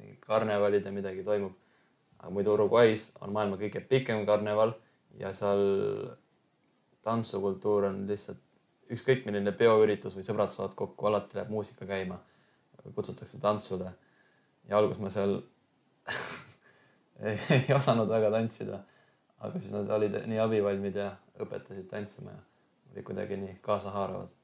mingi 0.01 0.17
karnevalid 0.27 0.87
ja 0.87 0.93
midagi 0.93 1.25
toimub. 1.25 1.57
aga 2.19 2.31
muidu 2.37 2.55
Uruguay's 2.57 3.11
on 3.21 3.33
maailma 3.37 3.61
kõige 3.61 3.81
pikem 3.89 4.27
karneval 4.27 4.75
ja 5.19 5.33
seal 5.35 5.65
tantsukultuur 7.05 7.89
on 7.89 8.07
lihtsalt 8.09 8.41
ükskõik 8.91 9.25
milline 9.27 9.53
peoüritus 9.57 10.17
või 10.17 10.27
sõbrad 10.27 10.51
saavad 10.53 10.75
kokku, 10.79 11.07
alati 11.07 11.39
läheb 11.39 11.51
muusika 11.55 11.87
käima. 11.87 12.19
kutsutakse 12.95 13.39
tantsule 13.41 13.91
ja 14.69 14.79
alguses 14.79 15.03
ma 15.03 15.11
seal 15.13 15.35
ei, 17.31 17.65
osanud 17.77 18.09
väga 18.09 18.31
tantsida 18.35 18.83
aga 19.41 19.61
siis 19.61 19.73
nad 19.73 19.91
olid 19.97 20.17
nii 20.29 20.41
abivalmid 20.43 20.99
ja 21.01 21.11
õpetasid 21.41 21.89
tantsima 21.91 22.35
ja 22.35 22.41
olid 22.93 23.07
kuidagi 23.07 23.39
nii 23.41 23.57
kaasahaaravad. 23.65 24.35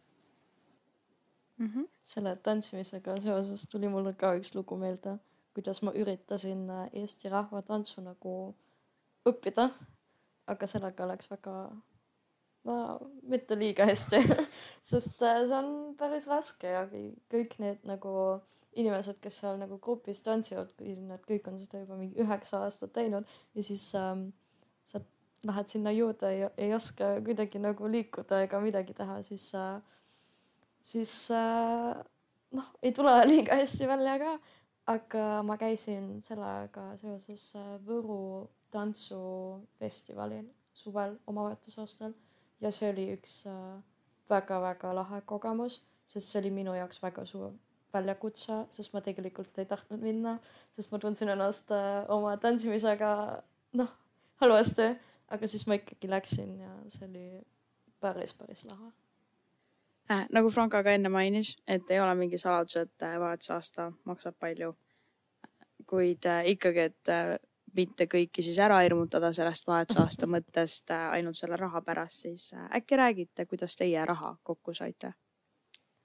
selle 2.03 2.37
tantsimisega 2.37 3.17
seoses 3.21 3.67
tuli 3.73 3.89
mulle 3.89 4.13
ka 4.15 4.35
üks 4.37 4.55
lugu 4.55 4.77
meelde, 4.77 5.17
kuidas 5.55 5.83
ma 5.83 5.93
üritasin 5.97 6.71
äh, 6.71 6.89
Eesti 6.93 7.29
rahvatantsu 7.33 8.05
nagu 8.05 8.55
õppida, 9.27 9.71
aga 10.47 10.67
sellega 10.67 11.09
läks 11.09 11.31
väga, 11.31 11.55
no 12.65 12.77
mitte 13.23 13.59
liiga 13.59 13.87
hästi, 13.89 14.21
sest 14.91 15.23
äh, 15.23 15.43
see 15.49 15.57
on 15.57 15.97
päris 15.97 16.29
raske 16.29 16.73
ja 16.77 16.85
kõik 17.33 17.57
need 17.59 17.89
nagu 17.89 18.13
inimesed, 18.77 19.19
kes 19.23 19.41
seal 19.43 19.59
nagu 19.61 19.79
grupis 19.83 20.23
tantsivad, 20.25 20.73
kui 20.79 20.95
nad 21.01 21.23
kõik 21.27 21.49
on 21.51 21.59
seda 21.61 21.83
juba 21.83 21.99
mingi 21.99 22.21
üheksa 22.23 22.62
aastat 22.67 22.93
teinud 22.97 23.29
ja 23.57 23.65
siis 23.65 23.89
ähm, 23.99 24.29
sa 24.85 25.01
lähed 25.47 25.73
sinna 25.73 25.93
juurde 25.95 26.33
ja 26.37 26.51
ei 26.57 26.75
oska 26.75 27.17
kuidagi 27.25 27.61
nagu 27.62 27.89
liikuda 27.91 28.43
ega 28.45 28.61
midagi 28.61 28.95
teha, 28.97 29.23
siis 29.27 29.49
äh, 29.57 29.79
siis 30.87 31.31
äh, 31.31 32.05
noh, 32.51 32.69
ei 32.83 32.93
tule 32.93 33.15
liiga 33.27 33.59
hästi 33.59 33.89
välja 33.89 34.19
ka, 34.23 34.37
aga 34.93 35.25
ma 35.47 35.57
käisin 35.59 36.21
sellega 36.23 36.93
seoses 37.01 37.49
äh, 37.59 37.75
Võru 37.87 38.47
tantsufestivalil 38.75 40.47
suvel 40.77 41.17
oma 41.27 41.49
vahetusaastal 41.49 42.15
ja 42.61 42.73
see 42.75 42.91
oli 42.93 43.11
üks 43.17 43.45
äh, 43.51 43.77
väga-väga 44.31 44.95
lahe 44.95 45.23
kogemus, 45.27 45.81
sest 46.07 46.31
see 46.31 46.43
oli 46.43 46.55
minu 46.61 46.75
jaoks 46.77 47.03
väga 47.03 47.27
suur 47.27 47.55
väljakutse, 47.94 48.64
sest 48.75 48.92
ma 48.94 49.03
tegelikult 49.05 49.59
ei 49.59 49.68
tahtnud 49.68 50.03
minna, 50.03 50.37
sest 50.77 50.92
ma 50.92 51.01
tundsin 51.03 51.31
ennast 51.33 51.70
äh, 51.75 52.05
oma 52.12 52.37
tantsimisega 52.42 53.11
noh, 53.79 53.92
halvasti, 54.42 54.88
aga 55.33 55.49
siis 55.51 55.66
ma 55.66 55.79
ikkagi 55.79 56.11
läksin 56.11 56.55
ja 56.61 56.72
see 56.92 57.09
oli 57.09 57.27
päris, 58.01 58.35
päris 58.35 58.64
lahe. 58.70 58.92
äh,. 60.11 60.27
nagu 60.33 60.51
Franka 60.51 60.83
ka 60.83 60.94
enne 60.94 61.09
mainis, 61.09 61.57
et 61.66 61.90
ei 61.90 62.01
ole 62.01 62.14
mingi 62.14 62.38
saladus, 62.38 62.77
et 62.77 63.03
äh, 63.03 63.18
vahetusaasta 63.20 63.92
maksab 64.05 64.38
palju. 64.40 64.75
kuid 65.87 66.27
äh, 66.27 66.46
ikkagi, 66.51 66.81
et 66.90 67.09
äh, 67.09 67.37
mitte 67.77 68.07
kõiki 68.11 68.42
siis 68.42 68.59
ära 68.62 68.81
hirmutada 68.83 69.31
sellest 69.37 69.66
vahetusaasta 69.68 70.27
mõttest 70.35 70.90
äh, 70.94 71.11
ainult 71.18 71.38
selle 71.38 71.59
raha 71.61 71.83
pärast, 71.87 72.27
siis 72.27 72.51
äh, 72.57 72.68
äkki 72.81 72.99
räägite, 72.99 73.46
kuidas 73.46 73.77
teie 73.77 74.05
raha 74.05 74.37
kokku 74.42 74.75
saite? 74.75 75.12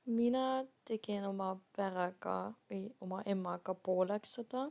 Mina 0.05 0.63
tegin 0.87 1.25
oma 1.29 1.53
perega 1.77 2.35
või 2.69 2.85
oma 3.01 3.21
emaga 3.29 3.73
pooleks 3.73 4.37
seda 4.39 4.65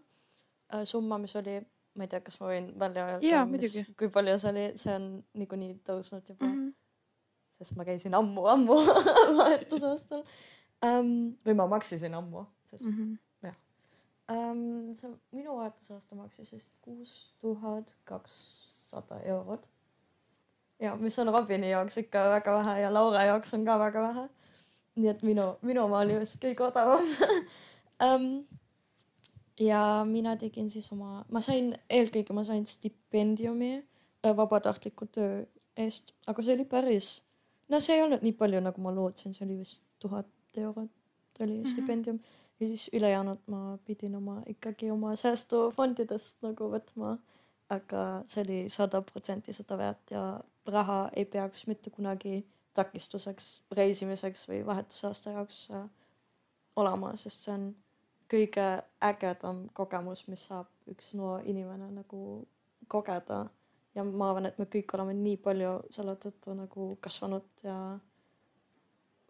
äh, 0.74 0.84
summa, 0.84 1.18
mis 1.22 1.36
oli, 1.38 1.58
ma 1.94 2.06
ei 2.06 2.10
tea, 2.10 2.22
kas 2.24 2.40
ma 2.40 2.50
võin 2.50 2.70
välja 2.78 3.06
öelda, 3.14 3.20
kui 3.98 4.10
palju 4.12 4.36
see 4.42 4.52
oli, 4.52 4.66
see 4.80 4.94
on 4.94 5.08
niikuinii 5.38 5.74
tõusnud 5.86 6.32
juba 6.32 6.46
mm. 6.46 6.54
-hmm. 6.56 7.58
sest 7.58 7.76
ma 7.78 7.86
käisin 7.86 8.14
ammu-ammu 8.18 8.78
vahetusaastal 9.40 10.24
um,. 10.84 11.34
või 11.46 11.58
ma 11.62 11.66
maksisin 11.76 12.14
ammu, 12.14 12.46
sest 12.64 12.90
mm. 12.90 13.18
-hmm. 13.42 13.54
um, 14.34 14.94
see 14.94 15.14
minu 15.32 15.56
vahetusaasta 15.56 16.18
maksis 16.18 16.52
vist 16.52 16.74
kuus 16.82 17.34
tuhat 17.40 17.94
kakssada 18.04 19.20
eurot. 19.20 19.68
ja 20.80 20.96
mis 20.96 21.18
on 21.18 21.32
Robini 21.32 21.70
jaoks 21.70 21.98
ikka 21.98 22.30
väga 22.30 22.58
vähe 22.58 22.80
ja 22.80 22.94
Laura 22.94 23.24
jaoks 23.24 23.54
on 23.54 23.64
ka 23.64 23.78
väga 23.78 24.02
vähe 24.02 24.28
nii 24.96 25.10
et 25.10 25.22
minu, 25.22 25.46
minu 25.62 25.84
oma 25.84 26.00
oli 26.04 26.18
vist 26.20 26.40
kõige 26.42 26.66
odavam 26.66 27.06
um,. 28.06 28.26
ja 29.60 30.04
mina 30.08 30.36
tegin 30.36 30.70
siis 30.70 30.90
oma, 30.92 31.24
ma 31.28 31.40
sain, 31.44 31.74
eelkõige 31.90 32.34
ma 32.36 32.44
sain 32.44 32.66
stipendiumi 32.66 33.72
äh, 33.78 34.36
vabatahtliku 34.36 35.06
töö 35.06 35.44
eest, 35.76 36.14
aga 36.26 36.42
see 36.42 36.56
oli 36.56 36.64
päris, 36.68 37.20
no 37.68 37.80
see 37.80 37.96
ei 37.96 38.02
olnud 38.04 38.24
nii 38.26 38.36
palju, 38.36 38.60
nagu 38.64 38.82
ma 38.82 38.94
lootsin, 38.94 39.36
see 39.36 39.46
oli 39.46 39.60
vist 39.60 39.86
tuhat 40.00 40.26
eurot 40.56 40.90
oli 41.40 41.56
mm 41.56 41.62
-hmm. 41.62 41.68
stipendium 41.68 42.20
ja 42.60 42.66
siis 42.66 42.90
ülejäänud 42.92 43.38
ma 43.46 43.78
pidin 43.84 44.16
oma 44.16 44.42
ikkagi 44.46 44.90
oma 44.90 45.16
säästufondidest 45.16 46.42
nagu 46.42 46.64
võtma. 46.74 47.18
aga 47.70 48.22
see 48.26 48.42
oli 48.42 48.68
sada 48.68 49.02
protsenti 49.02 49.52
seda 49.52 49.78
väärt 49.78 50.10
ja 50.10 50.40
raha 50.66 51.10
ei 51.16 51.24
peaks 51.24 51.66
mitte 51.66 51.90
kunagi 51.90 52.46
takistuseks 52.74 53.50
reisimiseks 53.76 54.46
või 54.48 54.60
vahetusaasta 54.66 55.34
jaoks 55.36 55.70
äh, 55.74 55.86
olema, 56.76 57.14
sest 57.16 57.46
see 57.46 57.54
on 57.54 57.70
kõige 58.30 58.66
ägedam 59.02 59.64
kogemus, 59.74 60.26
mis 60.30 60.44
saab 60.50 60.68
üks 60.90 61.14
noor 61.18 61.42
inimene 61.46 61.90
nagu 61.94 62.46
kogeda. 62.88 63.46
ja 63.94 64.04
ma 64.04 64.30
arvan, 64.30 64.46
et 64.46 64.58
me 64.58 64.68
kõik 64.70 64.94
oleme 64.94 65.14
nii 65.18 65.36
palju 65.42 65.72
selle 65.90 66.14
tõttu 66.22 66.54
nagu 66.54 66.96
kasvanud 67.02 67.64
ja 67.64 67.76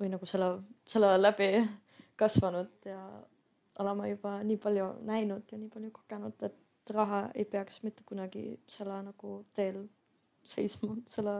või 0.01 0.11
nagu 0.13 0.27
selle, 0.27 0.51
selle 0.85 1.15
läbi 1.21 1.53
kasvanud 2.21 2.89
ja 2.89 3.01
oleme 3.81 4.11
juba 4.11 4.43
nii 4.45 4.59
palju 4.61 4.91
näinud 5.09 5.53
ja 5.53 5.59
nii 5.59 5.73
palju 5.73 5.91
kogenud, 5.97 6.43
et 6.43 6.93
raha 6.95 7.23
ei 7.35 7.45
peaks 7.45 7.83
mitte 7.83 8.05
kunagi 8.05 8.45
selle 8.69 9.01
nagu 9.07 9.45
teel 9.57 9.87
seisma, 10.45 10.97
selle 11.09 11.37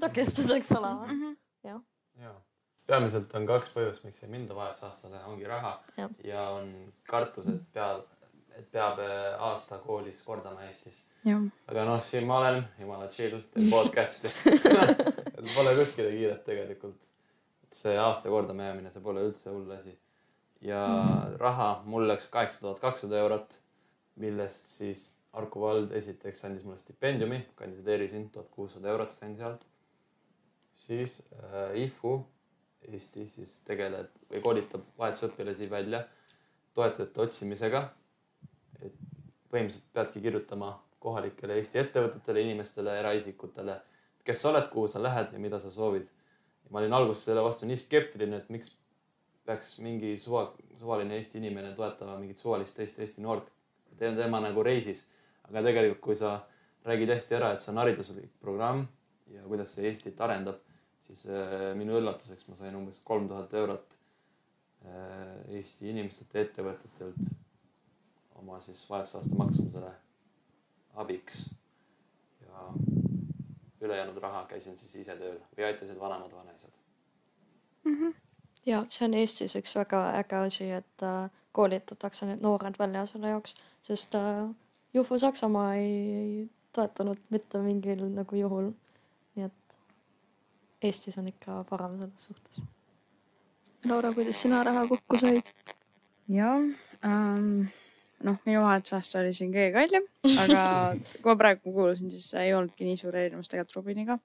takistuseks 0.00 0.72
olema. 0.78 1.34
ja 1.64 1.80
peamiselt 2.86 3.34
on 3.38 3.46
kaks 3.48 3.70
põhjust, 3.74 4.02
miks 4.06 4.24
ei 4.24 4.30
minda 4.32 4.56
vahetusaastale, 4.56 5.22
ongi 5.30 5.46
raha 5.48 5.76
Jah. 5.96 6.10
ja 6.24 6.48
on 6.56 6.72
kartus, 7.08 7.46
et 7.52 7.62
peab, 7.74 8.04
et 8.58 8.68
peab 8.74 9.00
äh, 9.04 9.46
aasta 9.50 9.78
koolis 9.84 10.20
kordama 10.26 10.66
Eestis. 10.68 11.04
jah, 11.28 11.42
aga 11.70 11.86
noh, 11.88 12.02
siin 12.04 12.26
ma 12.28 12.40
olen, 12.42 12.60
jumala 12.82 13.08
chill, 13.12 13.38
teen 13.54 13.70
podcast'i 13.74 14.32
et 15.38 15.54
pole 15.54 15.74
kuskile 15.78 16.12
kiiret 16.14 16.44
tegelikult. 16.48 17.08
see 17.72 17.96
aasta 17.96 18.28
kordama 18.28 18.68
jäämine, 18.68 18.90
see 18.92 19.04
pole 19.04 19.24
üldse 19.24 19.50
hull 19.50 19.70
asi. 19.78 19.96
ja 20.60 20.84
raha, 21.40 21.72
mul 21.88 22.08
läks 22.10 22.28
kaheksa 22.34 22.66
tuhat 22.66 22.82
kakssada 22.82 23.18
eurot, 23.24 23.58
millest 24.20 24.68
siis 24.76 25.10
Harku 25.32 25.62
vald 25.62 25.94
esiteks 25.96 26.42
andis 26.44 26.64
mulle 26.66 26.76
stipendiumi, 26.76 27.38
kandideerisin, 27.56 28.26
tuhat 28.34 28.50
kuussada 28.52 28.90
eurot 28.92 29.14
sain 29.14 29.32
sealt. 29.38 29.64
Siis 30.72 31.22
äh, 31.32 31.76
IFU 31.84 32.26
Eesti 32.88 33.28
siis 33.30 33.60
tegeleb 33.66 34.10
või 34.30 34.40
koolitab 34.42 34.86
vahetusõpilasi 34.98 35.68
välja 35.70 36.02
toetajate 36.74 37.20
otsimisega. 37.20 37.82
et 38.80 38.94
põhimõtteliselt 39.52 39.92
peadki 39.92 40.20
kirjutama 40.20 40.72
kohalikele 40.98 41.54
Eesti 41.60 41.78
ettevõtetele, 41.78 42.40
inimestele, 42.40 42.98
eraisikutele, 42.98 43.76
kes 44.24 44.42
sa 44.42 44.50
oled, 44.50 44.68
kuhu 44.72 44.88
sa 44.88 45.02
lähed 45.02 45.32
ja 45.32 45.38
mida 45.38 45.60
sa 45.60 45.70
soovid. 45.70 46.10
ma 46.70 46.78
olin 46.78 46.92
alguses 46.92 47.24
selle 47.24 47.42
vastu 47.44 47.66
nii 47.66 47.76
skeptiline, 47.76 48.36
et 48.36 48.48
miks 48.50 48.70
peaks 49.44 49.78
mingi 49.78 50.16
suva, 50.18 50.54
suvaline 50.80 51.16
Eesti 51.16 51.38
inimene 51.38 51.74
toetama 51.74 52.16
mingit 52.18 52.38
suvalist 52.38 52.76
teist 52.76 52.98
Eesti 52.98 53.22
noort. 53.22 53.52
tema 53.98 54.40
nagu 54.40 54.62
reisis, 54.62 55.06
aga 55.42 55.62
tegelikult, 55.62 56.00
kui 56.00 56.16
sa 56.16 56.40
räägid 56.84 57.14
hästi 57.14 57.34
ära, 57.34 57.52
et 57.52 57.60
see 57.60 57.70
on 57.70 57.78
hariduslik 57.78 58.30
programm 58.40 58.86
ja 59.32 59.42
kuidas 59.48 59.74
see 59.74 59.88
Eestit 59.88 60.20
arendab, 60.20 60.60
siis 61.00 61.24
äh, 61.30 61.72
minu 61.78 61.96
üllatuseks 62.00 62.48
ma 62.48 62.56
sain 62.58 62.76
umbes 62.78 63.00
kolm 63.04 63.28
tuhat 63.30 63.54
eurot 63.54 63.96
äh, 64.86 65.56
Eesti 65.58 65.90
inimestelt 65.90 66.34
ja 66.34 66.44
ettevõtetelt 66.46 67.32
oma 68.42 68.60
siis 68.60 68.84
vahetusaasta 68.90 69.38
maksumusele 69.38 69.92
abiks. 70.94 71.50
ja 72.40 72.72
ülejäänud 73.80 74.18
raha 74.22 74.44
käisin 74.46 74.78
siis 74.78 74.94
ise 74.96 75.16
tööl 75.16 75.38
või 75.56 75.66
aitasid 75.66 75.98
vanemad 76.00 76.32
vanaisad. 76.36 76.80
ja 78.66 78.84
see 78.88 79.06
on 79.08 79.14
Eestis 79.14 79.56
üks 79.58 79.76
väga 79.76 80.02
äge 80.18 80.42
asi, 80.46 80.70
et 80.70 81.06
äh, 81.06 81.30
koolitatakse 81.52 82.26
need 82.26 82.42
noored 82.44 82.78
välja 82.78 83.06
selle 83.06 83.32
jaoks, 83.34 83.56
sest 83.82 84.14
äh, 84.14 84.48
Juhu 84.94 85.18
Saksamaa 85.18 85.74
ei, 85.74 86.14
ei 86.14 86.50
toetanud 86.72 87.18
mitte 87.30 87.58
mingil 87.58 88.04
nagu 88.14 88.36
juhul. 88.36 88.72
Eestis 90.82 91.18
on 91.20 91.28
ikka 91.30 91.62
parem 91.68 91.98
selles 92.00 92.26
suhtes. 92.28 92.64
Laura, 93.88 94.12
kuidas 94.14 94.42
sina 94.42 94.62
raha 94.66 94.86
kokku 94.90 95.18
said? 95.18 95.48
jah 96.30 96.62
ähm,, 97.04 97.64
noh, 98.22 98.36
minu 98.46 98.62
vahetusaasta 98.62 99.20
oli 99.20 99.32
siin 99.34 99.50
kõige 99.54 99.72
kallim, 99.74 100.06
aga 100.44 100.62
kui 101.16 101.32
ma 101.32 101.34
praegu 101.40 101.74
kuulasin, 101.74 102.12
siis 102.14 102.30
ei 102.38 102.54
olnudki 102.54 102.86
nii 102.86 103.00
suur 103.00 103.18
erinevus 103.18 103.50
tegelikult 103.50 103.80
Robiniga 103.80 104.18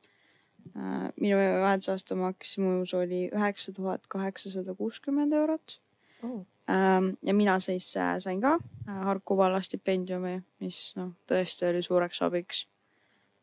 äh,. 0.76 1.10
minu 1.18 1.42
vahetusaasta 1.42 2.20
maksimus 2.20 2.94
oli 2.98 3.26
üheksa 3.32 3.74
tuhat 3.74 4.06
kaheksasada 4.14 4.78
kuuskümmend 4.78 5.34
eurot 5.34 5.80
Oh. 6.24 6.46
ähm, 6.70 7.18
ja 7.22 7.34
mina 7.34 7.60
siis 7.60 7.98
äh, 7.98 8.20
sain 8.20 8.42
ka 8.42 8.58
äh, 8.90 9.04
Harku 9.06 9.38
valla 9.38 9.62
stipendiumi, 9.62 10.40
mis 10.60 10.96
noh, 10.98 11.14
tõesti 11.30 11.68
oli 11.70 11.84
suureks 11.86 12.22
abiks. 12.26 12.66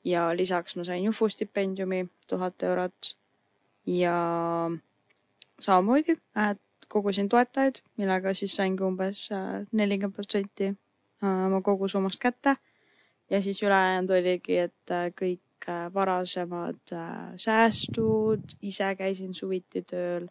Ja 0.05 0.37
lisaks 0.37 0.77
ma 0.77 0.85
sain 0.85 1.05
Jufu 1.05 1.29
stipendiumi 1.29 2.07
tuhat 2.29 2.63
eurot 2.63 3.17
ja 3.87 4.17
samamoodi 5.61 6.17
kogusin 6.89 7.29
toetajaid, 7.29 7.81
millega 7.97 8.35
siis 8.35 8.57
saingi 8.57 8.85
umbes 8.87 9.29
äh, 9.33 9.65
nelikümmend 9.73 10.15
protsenti 10.15 10.71
äh, 10.71 11.47
oma 11.47 11.61
kogusummast 11.61 12.21
kätte. 12.21 12.57
ja 13.31 13.41
siis 13.41 13.63
ülejäänud 13.63 14.11
oligi, 14.11 14.59
et 14.59 14.91
äh, 14.91 15.09
kõik 15.23 15.41
varasemad 15.95 16.93
säästud, 17.41 18.43
ise 18.63 18.91
käisin 18.99 19.33
suviti 19.35 19.81
tööl 19.83 20.27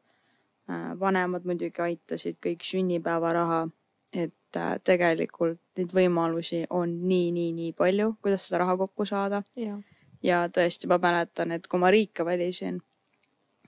vanemad 1.00 1.48
muidugi 1.50 1.82
aitasid, 1.82 2.38
kõik 2.38 2.62
sünnipäevaraha, 2.62 3.64
et 4.14 4.36
äh, 4.60 4.78
tegelikult 4.84 5.60
neid 5.78 5.94
võimalusi 5.96 6.64
on 6.70 6.96
nii, 7.08 7.32
nii, 7.36 7.52
nii 7.58 7.76
palju, 7.78 8.16
kuidas 8.22 8.48
seda 8.48 8.64
raha 8.64 8.78
kokku 8.78 9.06
saada. 9.06 9.44
ja 10.24 10.48
tõesti, 10.48 10.88
ma 10.88 10.98
mäletan, 11.04 11.52
et 11.52 11.68
kui 11.68 11.80
ma 11.80 11.92
riike 11.92 12.26
valisin, 12.26 12.80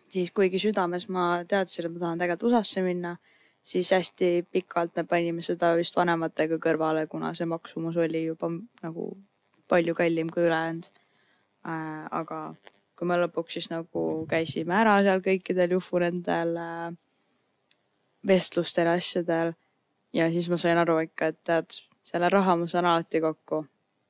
siis 0.09 0.31
kuigi 0.31 0.59
südames 0.61 1.09
ma 1.09 1.43
teadsin, 1.47 1.86
et 1.86 1.93
ma 1.93 1.99
tahan 1.99 2.21
tegelikult 2.21 2.51
USA-sse 2.51 2.83
minna, 2.86 3.15
siis 3.63 3.91
hästi 3.91 4.45
pikalt 4.51 4.95
me 4.95 5.03
panime 5.03 5.41
seda 5.41 5.73
just 5.79 5.95
vanematega 5.97 6.59
kõrvale, 6.61 7.07
kuna 7.11 7.33
see 7.33 7.47
maksumus 7.49 7.97
oli 7.97 8.25
juba 8.27 8.51
nagu 8.83 9.09
palju 9.67 9.95
kallim 9.97 10.29
kui 10.29 10.45
ülejäänud 10.45 10.91
äh,. 11.65 12.05
aga 12.11 12.55
kui 12.95 13.07
me 13.09 13.17
lõpuks 13.19 13.57
siis 13.57 13.69
nagu 13.71 14.25
käisime 14.29 14.77
ära 14.77 14.99
seal 15.03 15.23
kõikidel 15.25 15.75
Jufu 15.75 15.99
nendel 15.99 16.55
äh, 16.61 16.93
vestlustel 18.27 18.89
ja 18.89 18.97
asjadel 18.99 19.53
ja 20.16 20.32
siis 20.32 20.49
ma 20.49 20.57
sain 20.57 20.78
aru 20.78 20.97
ikka, 21.03 21.32
et 21.32 21.39
tead, 21.43 21.78
selle 22.05 22.30
raha 22.32 22.55
ma 22.59 22.68
saan 22.72 22.88
alati 22.89 23.22
kokku, 23.22 23.66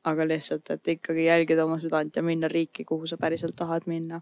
aga 0.05 0.27
lihtsalt, 0.27 0.69
et 0.69 0.87
ikkagi 0.95 1.25
jälgida 1.25 1.65
oma 1.65 1.79
südant 1.81 2.15
ja 2.15 2.23
minna 2.23 2.47
riiki, 2.51 2.85
kuhu 2.85 3.07
sa 3.07 3.17
päriselt 3.17 3.55
tahad 3.55 3.89
minna. 3.89 4.21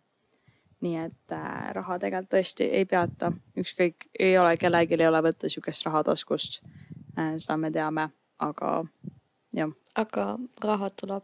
nii 0.83 0.97
et 0.99 1.31
äh, 1.31 1.69
raha 1.71 1.95
tegelikult 1.99 2.33
tõesti 2.33 2.65
ei 2.75 2.85
peata, 2.85 3.29
ükskõik, 3.57 4.09
ei 4.19 4.33
ole, 4.37 4.57
kellelgi 4.59 4.97
ei 4.99 5.07
ole 5.07 5.21
võtta 5.23 5.47
niisugust 5.47 5.85
raha 5.87 6.01
taskust 6.03 6.59
äh,. 7.17 7.37
seda 7.37 7.55
me 7.57 7.71
teame, 7.71 8.09
aga 8.39 8.71
jah, 9.55 9.71
aga 9.95 10.25
raha 10.63 10.89
tuleb 10.89 11.23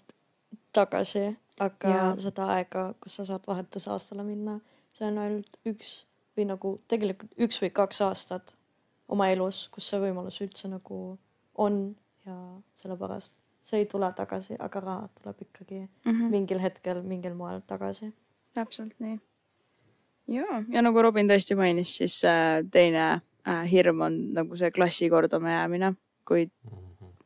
tagasi, 0.72 1.26
aga 1.60 1.92
Jaa. 1.92 2.14
seda 2.24 2.48
aega, 2.56 2.86
kus 3.04 3.20
sa 3.20 3.26
saad 3.28 3.52
vahetusaastale 3.52 4.24
minna, 4.24 4.60
see 4.96 5.10
on 5.12 5.20
ainult 5.26 5.60
üks 5.68 5.92
või 6.38 6.48
nagu 6.54 6.74
tegelikult 6.88 7.36
üks 7.48 7.60
või 7.60 7.74
kaks 7.82 8.02
aastat 8.08 8.56
oma 9.10 9.30
elus, 9.34 9.68
kus 9.74 9.90
see 9.90 10.00
võimalus 10.04 10.40
üldse 10.46 10.70
nagu 10.72 11.18
on 11.60 11.80
ja 12.26 12.36
sellepärast 12.80 13.40
see 13.70 13.84
ei 13.84 13.88
tule 13.90 14.10
tagasi, 14.18 14.58
aga 14.60 14.82
raha 14.84 15.08
tuleb 15.20 15.42
ikkagi 15.46 15.80
mm 15.80 16.12
-hmm. 16.12 16.30
mingil 16.36 16.60
hetkel 16.60 17.02
mingil 17.04 17.34
moel 17.34 17.62
tagasi. 17.68 18.14
täpselt 18.54 18.94
nii. 19.00 19.20
ja, 20.28 20.64
ja 20.70 20.82
nagu 20.82 21.02
Robin 21.02 21.30
tõesti 21.30 21.56
mainis, 21.56 21.98
siis 21.98 22.24
äh, 22.26 22.66
teine 22.72 23.22
äh, 23.48 23.72
hirm 23.72 24.02
on 24.02 24.34
nagu 24.34 24.58
see 24.58 24.72
klassi 24.72 25.10
kordama 25.10 25.50
jäämine, 25.50 25.94
kuid 26.26 26.52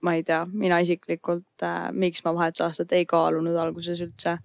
ma 0.02 0.14
ei 0.14 0.24
tea, 0.24 0.46
mina 0.46 0.80
isiklikult 0.80 1.64
äh,, 1.64 1.92
miks 1.92 2.24
ma 2.26 2.34
vahetusaastat 2.36 2.92
ei 2.92 3.06
kaalunud 3.06 3.56
alguses 3.56 4.02
üldse 4.02 4.38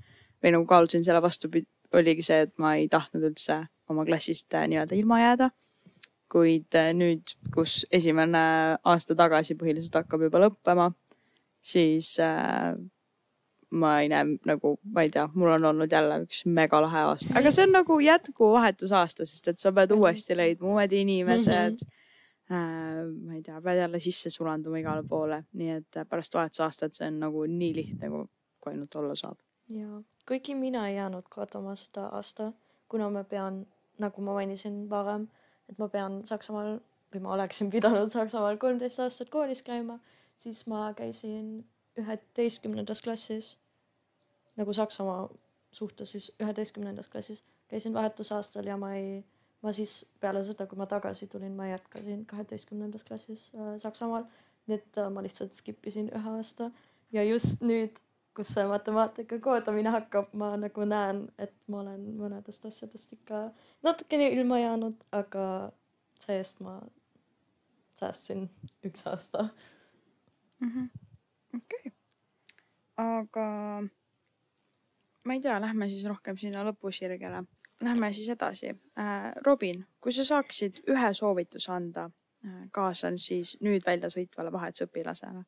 või 0.44 0.52
nagu 0.54 0.66
kaalusin 0.66 1.04
selle 1.04 1.22
vastu, 1.22 1.50
oligi 1.92 2.22
see, 2.22 2.40
et 2.46 2.52
ma 2.58 2.74
ei 2.74 2.88
tahtnud 2.88 3.24
üldse 3.30 3.64
oma 3.88 4.04
klassist 4.04 4.54
äh, 4.54 4.68
nii-öelda 4.68 4.94
ilma 4.94 5.20
jääda. 5.20 5.50
Kuid 6.32 6.76
äh, 6.76 6.92
nüüd, 6.96 7.34
kus 7.54 7.82
esimene 7.94 8.44
aasta 8.84 9.16
tagasi 9.18 9.56
põhiliselt 9.58 10.00
hakkab 10.02 10.26
juba 10.26 10.42
lõppema, 10.46 10.90
siis 11.64 12.14
äh, 12.22 12.74
ma 13.70 13.92
ei 14.02 14.08
näe 14.08 14.24
nagu, 14.48 14.76
ma 14.92 15.04
ei 15.04 15.12
tea, 15.12 15.26
mul 15.34 15.52
on 15.56 15.68
olnud 15.72 15.92
jälle 15.92 16.22
üks 16.24 16.44
megalahe 16.46 17.04
aasta, 17.10 17.36
aga 17.38 17.52
see 17.52 17.66
on 17.66 17.74
nagu 17.76 17.98
jätkuvahetusaasta, 18.00 19.26
sest 19.28 19.52
et 19.52 19.62
sa 19.62 19.72
pead 19.76 19.92
uuesti 19.96 20.36
leidma 20.36 20.74
uued 20.76 20.92
inimesed 21.02 21.76
mm. 21.76 21.86
-hmm 21.86 21.96
äh, 22.50 23.04
ma 23.26 23.34
ei 23.34 23.42
tea, 23.42 23.60
pead 23.60 23.78
jälle 23.78 24.00
sisse 24.00 24.30
sulanduma 24.30 24.78
igale 24.78 25.02
poole, 25.08 25.42
nii 25.52 25.70
et 25.70 25.96
äh, 25.96 26.06
pärast 26.08 26.34
vahetusaastat 26.34 26.94
see 26.94 27.08
on 27.08 27.20
nagu 27.20 27.44
nii 27.46 27.74
lihtne, 27.74 28.08
kui, 28.08 28.24
ainult 28.72 28.94
olla 28.94 29.14
saab. 29.14 29.38
ja 29.68 30.00
kuigi 30.28 30.54
mina 30.54 30.88
ei 30.88 30.96
jäänud 30.96 31.28
kordama 31.30 31.74
seda 31.74 32.06
aasta, 32.06 32.52
kuna 32.88 33.10
ma 33.10 33.24
pean, 33.24 33.66
nagu 33.98 34.22
ma 34.22 34.32
mainisin 34.32 34.90
varem, 34.90 35.28
et 35.68 35.78
ma 35.78 35.88
pean 35.92 36.22
Saksamaal 36.26 36.78
või 37.12 37.24
ma 37.24 37.32
oleksin 37.36 37.70
pidanud 37.70 38.12
Saksamaal 38.12 38.56
kolmteist 38.60 39.00
aastat 39.04 39.30
koolis 39.32 39.62
käima, 39.62 39.98
siis 40.36 40.66
ma 40.70 40.92
käisin 40.96 41.64
üheteistkümnendas 41.98 43.02
klassis 43.02 43.56
nagu 44.58 44.72
Saksamaa 44.72 45.28
suhtes 45.72 46.10
siis 46.10 46.32
üheteistkümnendas 46.40 47.10
klassis 47.10 47.44
käisin 47.68 47.94
vahetusaastal 47.94 48.66
ja 48.66 48.76
ma 48.76 48.94
ei, 48.94 49.24
ma 49.62 49.72
siis 49.72 50.00
peale 50.20 50.44
seda, 50.44 50.66
kui 50.66 50.78
ma 50.78 50.86
tagasi 50.86 51.26
tulin, 51.26 51.54
ma 51.56 51.68
jätkasin 51.68 52.24
kaheteistkümnendas 52.26 53.04
klassis 53.04 53.52
äh, 53.54 53.76
Saksamaal. 53.78 54.24
nii 54.66 54.76
et 54.76 54.98
äh, 54.98 55.10
ma 55.12 55.22
lihtsalt 55.24 55.54
skip 55.56 55.86
isin 55.86 56.10
ühe 56.12 56.36
aasta 56.36 56.70
ja 57.12 57.24
just 57.24 57.62
nüüd, 57.64 57.96
kus 58.38 58.52
see 58.54 58.66
matemaatika 58.70 59.40
koodamine 59.42 59.90
hakkab, 59.90 60.30
ma 60.38 60.52
nagu 60.60 60.84
näen, 60.86 61.24
et 61.42 61.54
ma 61.66 61.80
olen 61.82 62.04
mõnedest 62.20 62.68
asjadest 62.70 63.16
ikka 63.16 63.48
natukene 63.82 64.28
ilma 64.36 64.60
jäänud, 64.60 65.00
aga 65.18 65.46
see-eest 66.22 66.62
ma 66.62 66.76
säästsin 67.98 68.46
üks 68.86 69.06
aasta. 69.10 69.48
okei, 71.58 71.92
aga 73.02 73.48
ma 75.26 75.34
ei 75.34 75.42
tea, 75.42 75.58
lähme 75.60 75.90
siis 75.90 76.06
rohkem 76.06 76.38
sinna 76.38 76.62
lõpusirgele. 76.70 77.44
Lähme 77.82 78.12
siis 78.12 78.30
edasi 78.34 78.72
äh,. 78.98 79.32
Robin, 79.46 79.84
kui 80.02 80.14
sa 80.14 80.24
saaksid 80.26 80.82
ühe 80.90 81.12
soovituse 81.14 81.70
anda 81.74 82.08
äh, 82.08 82.66
kaasa 82.74 83.12
siis 83.18 83.56
nüüd 83.62 83.86
välja 83.86 84.10
sõitvale 84.10 84.50
vahetusõpilasele, 84.54 85.44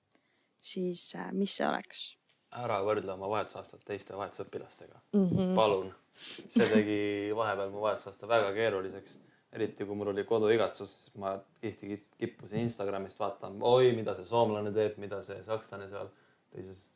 siis 0.62 1.08
äh, 1.18 1.32
mis 1.34 1.56
see 1.58 1.66
oleks? 1.66 2.19
Ära 2.52 2.80
võrdle 2.82 3.12
oma 3.14 3.28
vahetusaastat 3.30 3.84
teiste 3.86 4.16
vahetusõpilastega 4.16 5.00
Mm 5.14 5.26
-hmm. 5.28 5.54
palun. 5.54 5.92
see 6.14 6.66
tegi 6.68 7.32
vahepeal 7.36 7.70
mu 7.70 7.80
vahetusaasta 7.80 8.28
väga 8.28 8.52
keeruliseks, 8.52 9.18
eriti 9.52 9.84
kui 9.84 9.94
mul 9.96 10.08
oli 10.12 10.24
koduigatsus, 10.24 10.90
siis 10.94 11.14
ma 11.16 11.38
tihti 11.60 11.86
ki- 11.88 12.06
kippusin 12.18 12.58
Instagramist 12.60 13.18
vaatama, 13.18 13.64
oi, 13.64 13.92
mida 13.92 14.14
see 14.14 14.24
soomlane 14.24 14.72
teeb, 14.72 14.98
mida 14.98 15.22
see 15.22 15.42
sakslane 15.42 15.88
seal 15.88 16.08
teises 16.52 16.90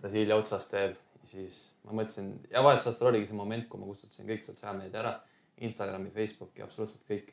Brasiilia 0.00 0.36
otsas 0.36 0.66
teeb. 0.66 0.96
siis 1.24 1.74
ma 1.84 1.92
mõtlesin 1.92 2.32
ja 2.50 2.62
vahetusaastal 2.64 3.08
oligi 3.08 3.26
see 3.26 3.36
moment, 3.36 3.68
kui 3.68 3.80
ma 3.80 3.86
kustutasin 3.86 4.26
kõik 4.26 4.42
sotsiaalmeedia 4.42 5.00
ära, 5.00 5.20
Instagrami, 5.60 6.10
Facebooki, 6.10 6.62
absoluutselt 6.62 7.02
kõik. 7.08 7.32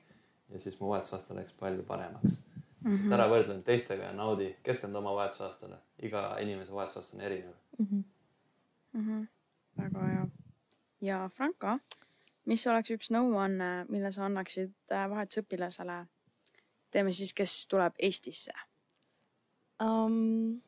ja 0.49 0.59
siis 0.59 0.79
mu 0.79 0.89
vahetusaasta 0.89 1.33
läks 1.35 1.53
palju 1.53 1.83
paremaks 1.83 2.37
mm. 2.89 3.07
-hmm. 3.07 3.13
ära 3.13 3.27
võrdle 3.29 3.55
end 3.55 3.65
teistega 3.65 4.09
ja 4.09 4.13
naudi, 4.13 4.49
keskendu 4.63 4.97
oma 4.97 5.15
vahetusaastale. 5.15 5.77
iga 6.01 6.37
inimese 6.41 6.73
vahetusaasta 6.73 7.17
on 7.17 7.23
erinev. 7.23 7.55
Mm 7.77 7.85
-hmm. 7.85 8.03
mm. 8.93 9.07
-hmm. 9.07 9.27
väga 9.81 10.07
hea. 10.07 10.27
ja 11.01 11.29
Franka, 11.33 11.79
mis 12.45 12.67
oleks 12.67 12.91
üks 12.91 13.11
nõuanne, 13.11 13.85
mille 13.89 14.11
sa 14.11 14.25
annaksid 14.25 14.73
äh, 14.91 15.09
vahetusõpilasele? 15.09 16.05
teeme 16.91 17.11
siis, 17.11 17.33
kes 17.33 17.67
tuleb 17.67 17.93
Eestisse. 17.99 18.51
um, 19.83 20.61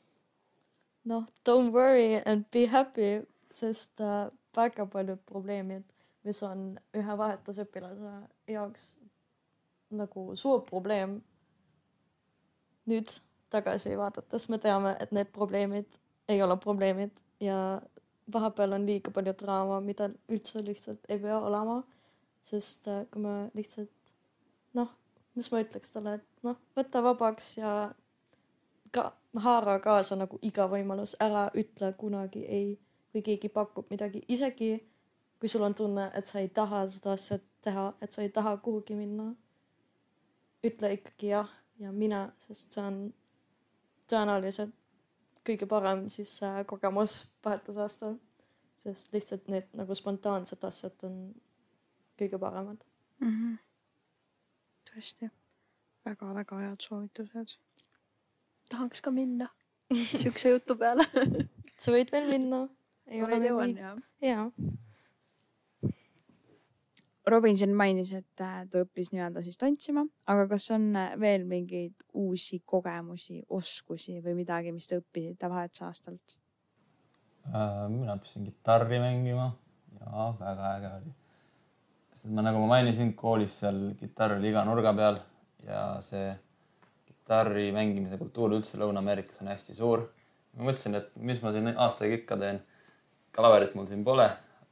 noh, 1.03 1.23
don't 1.49 1.71
worry 1.71 2.21
and 2.25 2.45
be 2.51 2.67
happy, 2.67 3.27
sest 3.51 4.01
äh, 4.01 4.31
väga 4.55 4.85
paljud 4.85 5.19
probleemid, 5.25 5.83
mis 6.23 6.43
on 6.43 6.79
ühe 6.93 7.17
vahetusõpilase 7.17 8.13
jaoks 8.47 8.97
nagu 9.91 10.35
suur 10.35 10.61
probleem. 10.67 11.19
Nüüd 12.89 13.09
tagasi 13.51 13.97
vaadates 13.97 14.47
me 14.49 14.57
teame, 14.57 14.95
et 14.99 15.11
need 15.11 15.31
probleemid 15.35 16.01
ei 16.31 16.41
ole 16.43 16.57
probleemid 16.57 17.11
ja 17.39 17.81
vahepeal 18.33 18.71
on 18.73 18.85
liiga 18.85 19.11
palju 19.11 19.33
draama, 19.39 19.79
mida 19.81 20.09
üldse 20.29 20.63
lihtsalt 20.65 21.09
ei 21.09 21.19
pea 21.19 21.39
olema. 21.39 21.83
sest 22.43 22.87
äh, 22.87 23.03
kui 23.11 23.21
me 23.21 23.51
lihtsalt 23.53 24.13
noh, 24.73 24.87
mis 25.35 25.51
ma 25.51 25.59
ütleks 25.61 25.91
talle, 25.93 26.15
et 26.17 26.45
noh, 26.47 26.55
võta 26.77 27.03
vabaks 27.05 27.57
ja 27.57 27.73
ka 28.91 29.11
haara 29.43 29.77
kaasa 29.79 30.17
nagu 30.17 30.39
iga 30.41 30.65
võimalus, 30.71 31.13
ära 31.21 31.51
ütle 31.53 31.91
kunagi 31.97 32.41
ei, 32.45 32.79
kui 33.11 33.21
keegi 33.21 33.49
pakub 33.49 33.91
midagi, 33.93 34.23
isegi 34.27 34.71
kui 35.39 35.49
sul 35.49 35.63
on 35.65 35.75
tunne, 35.75 36.09
et 36.17 36.25
sa 36.25 36.39
ei 36.39 36.49
taha 36.49 36.83
seda 36.87 37.13
asja 37.13 37.37
teha, 37.61 37.91
et 38.01 38.11
sa 38.11 38.21
ei 38.25 38.29
taha 38.29 38.57
kuhugi 38.57 38.95
minna. 38.95 39.33
ütle 40.63 40.91
ikkagi 40.93 41.31
jah 41.31 41.49
ja 41.81 41.91
mine, 41.91 42.21
sest 42.41 42.75
see 42.75 42.83
on 42.85 42.99
tõenäoliselt 44.11 44.75
kõige 45.47 45.67
parem 45.69 46.05
siis 46.13 46.35
äh, 46.45 46.61
kogemus 46.69 47.23
vahetusaastal. 47.45 48.17
sest 48.81 49.13
lihtsalt 49.13 49.47
need 49.53 49.67
nagu 49.77 49.93
spontaansed 49.95 50.63
asjad 50.65 51.03
on 51.05 51.17
kõige 52.17 52.39
paremad 52.41 52.81
mm. 53.19 53.29
-hmm. 53.29 53.57
tõesti 54.89 55.29
väga,, 56.05 56.25
väga-väga 56.25 56.59
head 56.65 56.81
soovitused. 56.81 57.57
tahaks 58.69 59.01
ka 59.01 59.11
minna 59.11 59.49
siukse 60.23 60.49
jutu 60.49 60.75
peale 60.75 61.05
sa 61.79 61.91
võid 61.91 62.11
veel 62.11 62.29
minna. 62.29 62.67
jaa 64.21 64.51
Robin 67.27 67.57
siin 67.57 67.73
mainis, 67.77 68.11
et 68.17 68.41
äh, 68.41 68.61
ta 68.65 68.81
õppis 68.81 69.11
nii-öelda 69.13 69.43
siis 69.45 69.59
tantsima, 69.61 70.01
aga 70.31 70.47
kas 70.49 70.65
on 70.73 70.87
äh, 70.97 71.11
veel 71.21 71.43
mingeid 71.45 72.05
uusi 72.17 72.63
kogemusi, 72.65 73.43
oskusi 73.53 74.17
või 74.25 74.39
midagi, 74.39 74.71
mis 74.73 74.89
te 74.89 74.97
õppisite 74.97 75.49
vahetusaastalt? 75.51 76.37
Äh, 77.51 77.83
mina 77.93 78.15
õppisin 78.17 78.47
kitarri 78.47 78.97
mängima 79.03 79.51
ja 79.99 80.31
väga 80.39 80.71
äge 80.79 80.93
oli. 80.95 81.13
sest 82.13 82.25
et 82.25 82.33
ma, 82.33 82.45
nagu 82.47 82.63
ma 82.63 82.71
mainisin, 82.73 83.13
koolis 83.17 83.59
seal 83.61 83.91
kitarr 83.99 84.39
oli 84.39 84.49
iga 84.49 84.63
nurga 84.65 84.93
peal 84.97 85.19
ja 85.67 85.83
see 86.05 86.31
kitarri 87.05 87.67
mängimise 87.75 88.17
kultuur 88.17 88.55
üldse 88.57 88.79
Lõuna-Ameerikas 88.81 89.43
on 89.43 89.51
hästi 89.53 89.77
suur. 89.77 90.07
ma 90.57 90.71
mõtlesin, 90.71 90.97
et 90.97 91.13
mis 91.21 91.43
ma 91.45 91.53
siin 91.53 91.69
aastaga 91.75 92.17
ikka 92.17 92.39
teen. 92.41 92.63
klaverit 93.31 93.77
mul 93.77 93.85
siin 93.87 94.01
pole, 94.03 94.25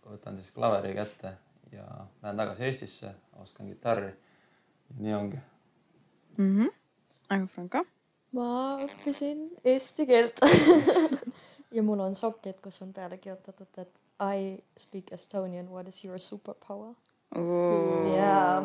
võtan 0.09 0.35
siis 0.41 0.49
klaveri 0.51 0.95
kätte 0.97 1.35
ja 1.71 2.07
lähen 2.21 2.37
tagasi 2.37 2.63
Eestisse, 2.63 3.13
oskan 3.37 3.69
kitarri. 3.69 4.13
nii 4.97 5.13
ongi 5.13 5.39
mm. 6.37 6.57
-hmm. 6.57 6.69
aga 7.29 7.45
Franka? 7.45 7.83
ma 8.31 8.77
õppisin 8.85 9.49
eesti 9.63 10.05
keelt 10.05 10.39
ja 11.75 11.83
mul 11.83 11.99
on 11.99 12.15
sokid, 12.15 12.59
kus 12.61 12.81
on 12.81 12.93
peale 12.93 13.17
kirjutatud, 13.17 13.77
et 13.77 13.93
I 14.19 14.63
speak 14.77 15.11
Estonian, 15.11 15.69
what 15.69 15.87
is 15.87 16.05
your 16.05 16.19
superpower? 16.19 16.93
jaa. 18.15 18.63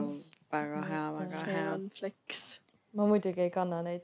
väga 0.53 0.83
hea, 0.83 1.13
väga 1.19 1.31
see 1.31 1.53
hea. 1.53 1.79
flex. 1.99 2.61
ma 2.93 3.07
muidugi 3.07 3.41
ei 3.41 3.51
kanna 3.51 3.83
neid 3.83 4.03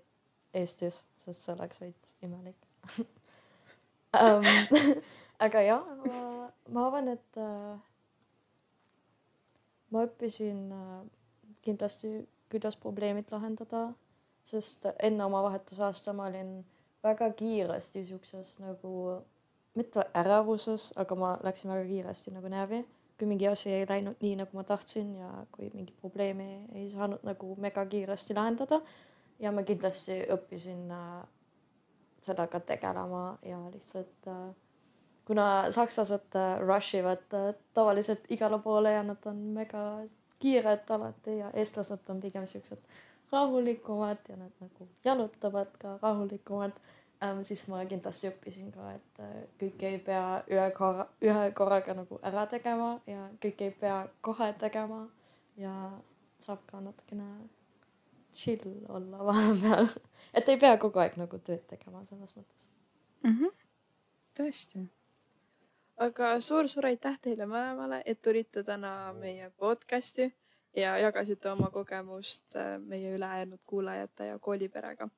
Eestis, 0.54 1.06
sest 1.16 1.44
see 1.44 1.54
oleks 1.54 1.80
veits 1.80 2.16
imelik 2.22 2.56
um, 4.22 4.44
aga 5.46 5.62
jah, 5.62 5.86
ma, 6.06 6.50
ma 6.68 6.86
arvan, 6.86 7.08
et 7.08 7.36
äh, 7.38 7.78
ma 9.90 10.04
õppisin 10.06 10.68
äh, 10.74 11.00
kindlasti, 11.64 12.12
kuidas 12.50 12.76
probleemid 12.80 13.30
lahendada, 13.32 13.90
sest 14.44 14.86
enne 15.02 15.24
oma 15.24 15.42
vahetusaasta 15.46 16.14
ma 16.16 16.28
olin 16.30 16.60
väga 17.04 17.30
kiiresti 17.36 18.04
siukses 18.06 18.56
nagu, 18.62 19.20
mitte 19.78 20.04
ärevuses, 20.18 20.90
aga 20.98 21.16
ma 21.16 21.34
läksin 21.46 21.70
väga 21.70 21.86
kiiresti 21.88 22.34
nagu 22.34 22.50
närvi, 22.52 22.80
kui 23.18 23.28
mingi 23.28 23.46
asi 23.48 23.70
ei 23.74 23.86
läinud 23.88 24.22
nii, 24.24 24.36
nagu 24.40 24.56
ma 24.56 24.64
tahtsin 24.64 25.12
ja 25.20 25.30
kui 25.52 25.70
mingi 25.74 25.94
probleemi 26.00 26.48
ei 26.74 26.88
saanud 26.90 27.22
nagu 27.26 27.54
mega 27.60 27.86
kiiresti 27.86 28.34
lahendada. 28.34 28.80
ja 29.40 29.52
ma 29.52 29.62
kindlasti 29.64 30.18
õppisin 30.34 30.90
äh, 30.92 31.22
sellega 32.20 32.60
tegelema 32.60 33.38
ja 33.42 33.60
lihtsalt 33.72 34.26
äh, 34.28 34.50
kuna 35.24 35.70
sakslased 35.72 36.36
äh, 36.36 36.60
rush 36.60 36.94
ivad 36.94 37.34
äh, 37.34 37.54
tavaliselt 37.74 38.24
igale 38.28 38.58
poole 38.58 38.92
ja 38.92 39.02
nad 39.02 39.26
on 39.26 39.36
mega 39.36 39.84
kiired 40.38 40.90
alati 40.90 41.38
ja 41.38 41.50
eestlased 41.54 42.08
on 42.08 42.20
pigem 42.20 42.46
siuksed 42.46 42.78
rahulikumad 43.32 44.18
ja 44.28 44.36
nad 44.36 44.52
nagu 44.60 44.88
jalutavad 45.04 45.76
ka 45.78 45.98
rahulikumad 46.02 46.72
ähm,. 47.22 47.42
siis 47.42 47.68
ma 47.68 47.84
kindlasti 47.84 48.28
õppisin 48.28 48.72
ka, 48.74 48.92
et 48.92 49.20
äh, 49.20 49.38
kõike 49.60 49.94
ei 49.94 49.98
pea 49.98 50.42
ühe 50.50 50.70
korra, 50.76 51.06
ühe 51.22 51.50
korraga 51.52 51.94
nagu 51.94 52.18
ära 52.22 52.46
tegema 52.46 52.92
ja 53.06 53.28
kõike 53.42 53.70
ei 53.70 53.74
pea 53.80 54.06
kohe 54.20 54.52
tegema 54.58 55.06
ja 55.56 55.74
saab 56.40 56.64
ka 56.66 56.80
natukene 56.80 57.28
chill 58.32 58.86
olla 58.88 59.24
vahepeal 59.30 59.88
et 60.34 60.48
ei 60.48 60.56
pea 60.56 60.76
kogu 60.78 61.02
aeg 61.02 61.18
nagu 61.20 61.38
tööd 61.38 61.66
tegema 61.68 62.04
selles 62.04 62.34
mõttes 62.36 62.70
mm. 63.22 63.36
-hmm. 63.36 63.52
tõesti 64.38 64.88
aga 66.00 66.34
suur-suur 66.40 66.88
aitäh 66.90 67.18
teile 67.22 67.46
mõlemale, 67.48 68.00
et 68.08 68.20
tulite 68.24 68.62
täna 68.64 69.12
meie 69.16 69.50
podcast'i 69.60 70.30
ja 70.76 70.96
jagasite 70.98 71.50
oma 71.50 71.70
kogemust 71.74 72.56
äh, 72.56 72.76
meie 72.80 73.14
ülejäänud 73.16 73.64
kuulajate 73.66 74.26
ja 74.26 74.38
kooliperega. 74.38 75.08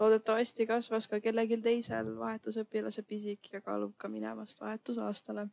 loodetavasti 0.00 0.66
kasvas 0.66 1.06
ka 1.08 1.20
kellelgi 1.20 1.60
teisel 1.62 2.16
vahetusõpilase 2.18 3.02
pisik 3.02 3.52
ja 3.52 3.60
kaalub 3.60 3.94
ka 3.96 4.08
minevast 4.08 4.60
vahetusaastale. 4.60 5.48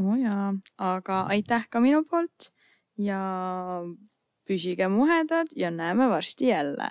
oo 0.00 0.12
oh 0.12 0.18
jaa, 0.18 0.54
aga 0.78 1.20
aitäh 1.20 1.68
ka 1.70 1.80
minu 1.80 2.04
poolt 2.04 2.50
ja 2.98 3.20
püsige 4.44 4.88
muhedad 4.88 5.46
ja 5.56 5.70
näeme 5.70 6.08
varsti 6.08 6.46
jälle 6.46 6.90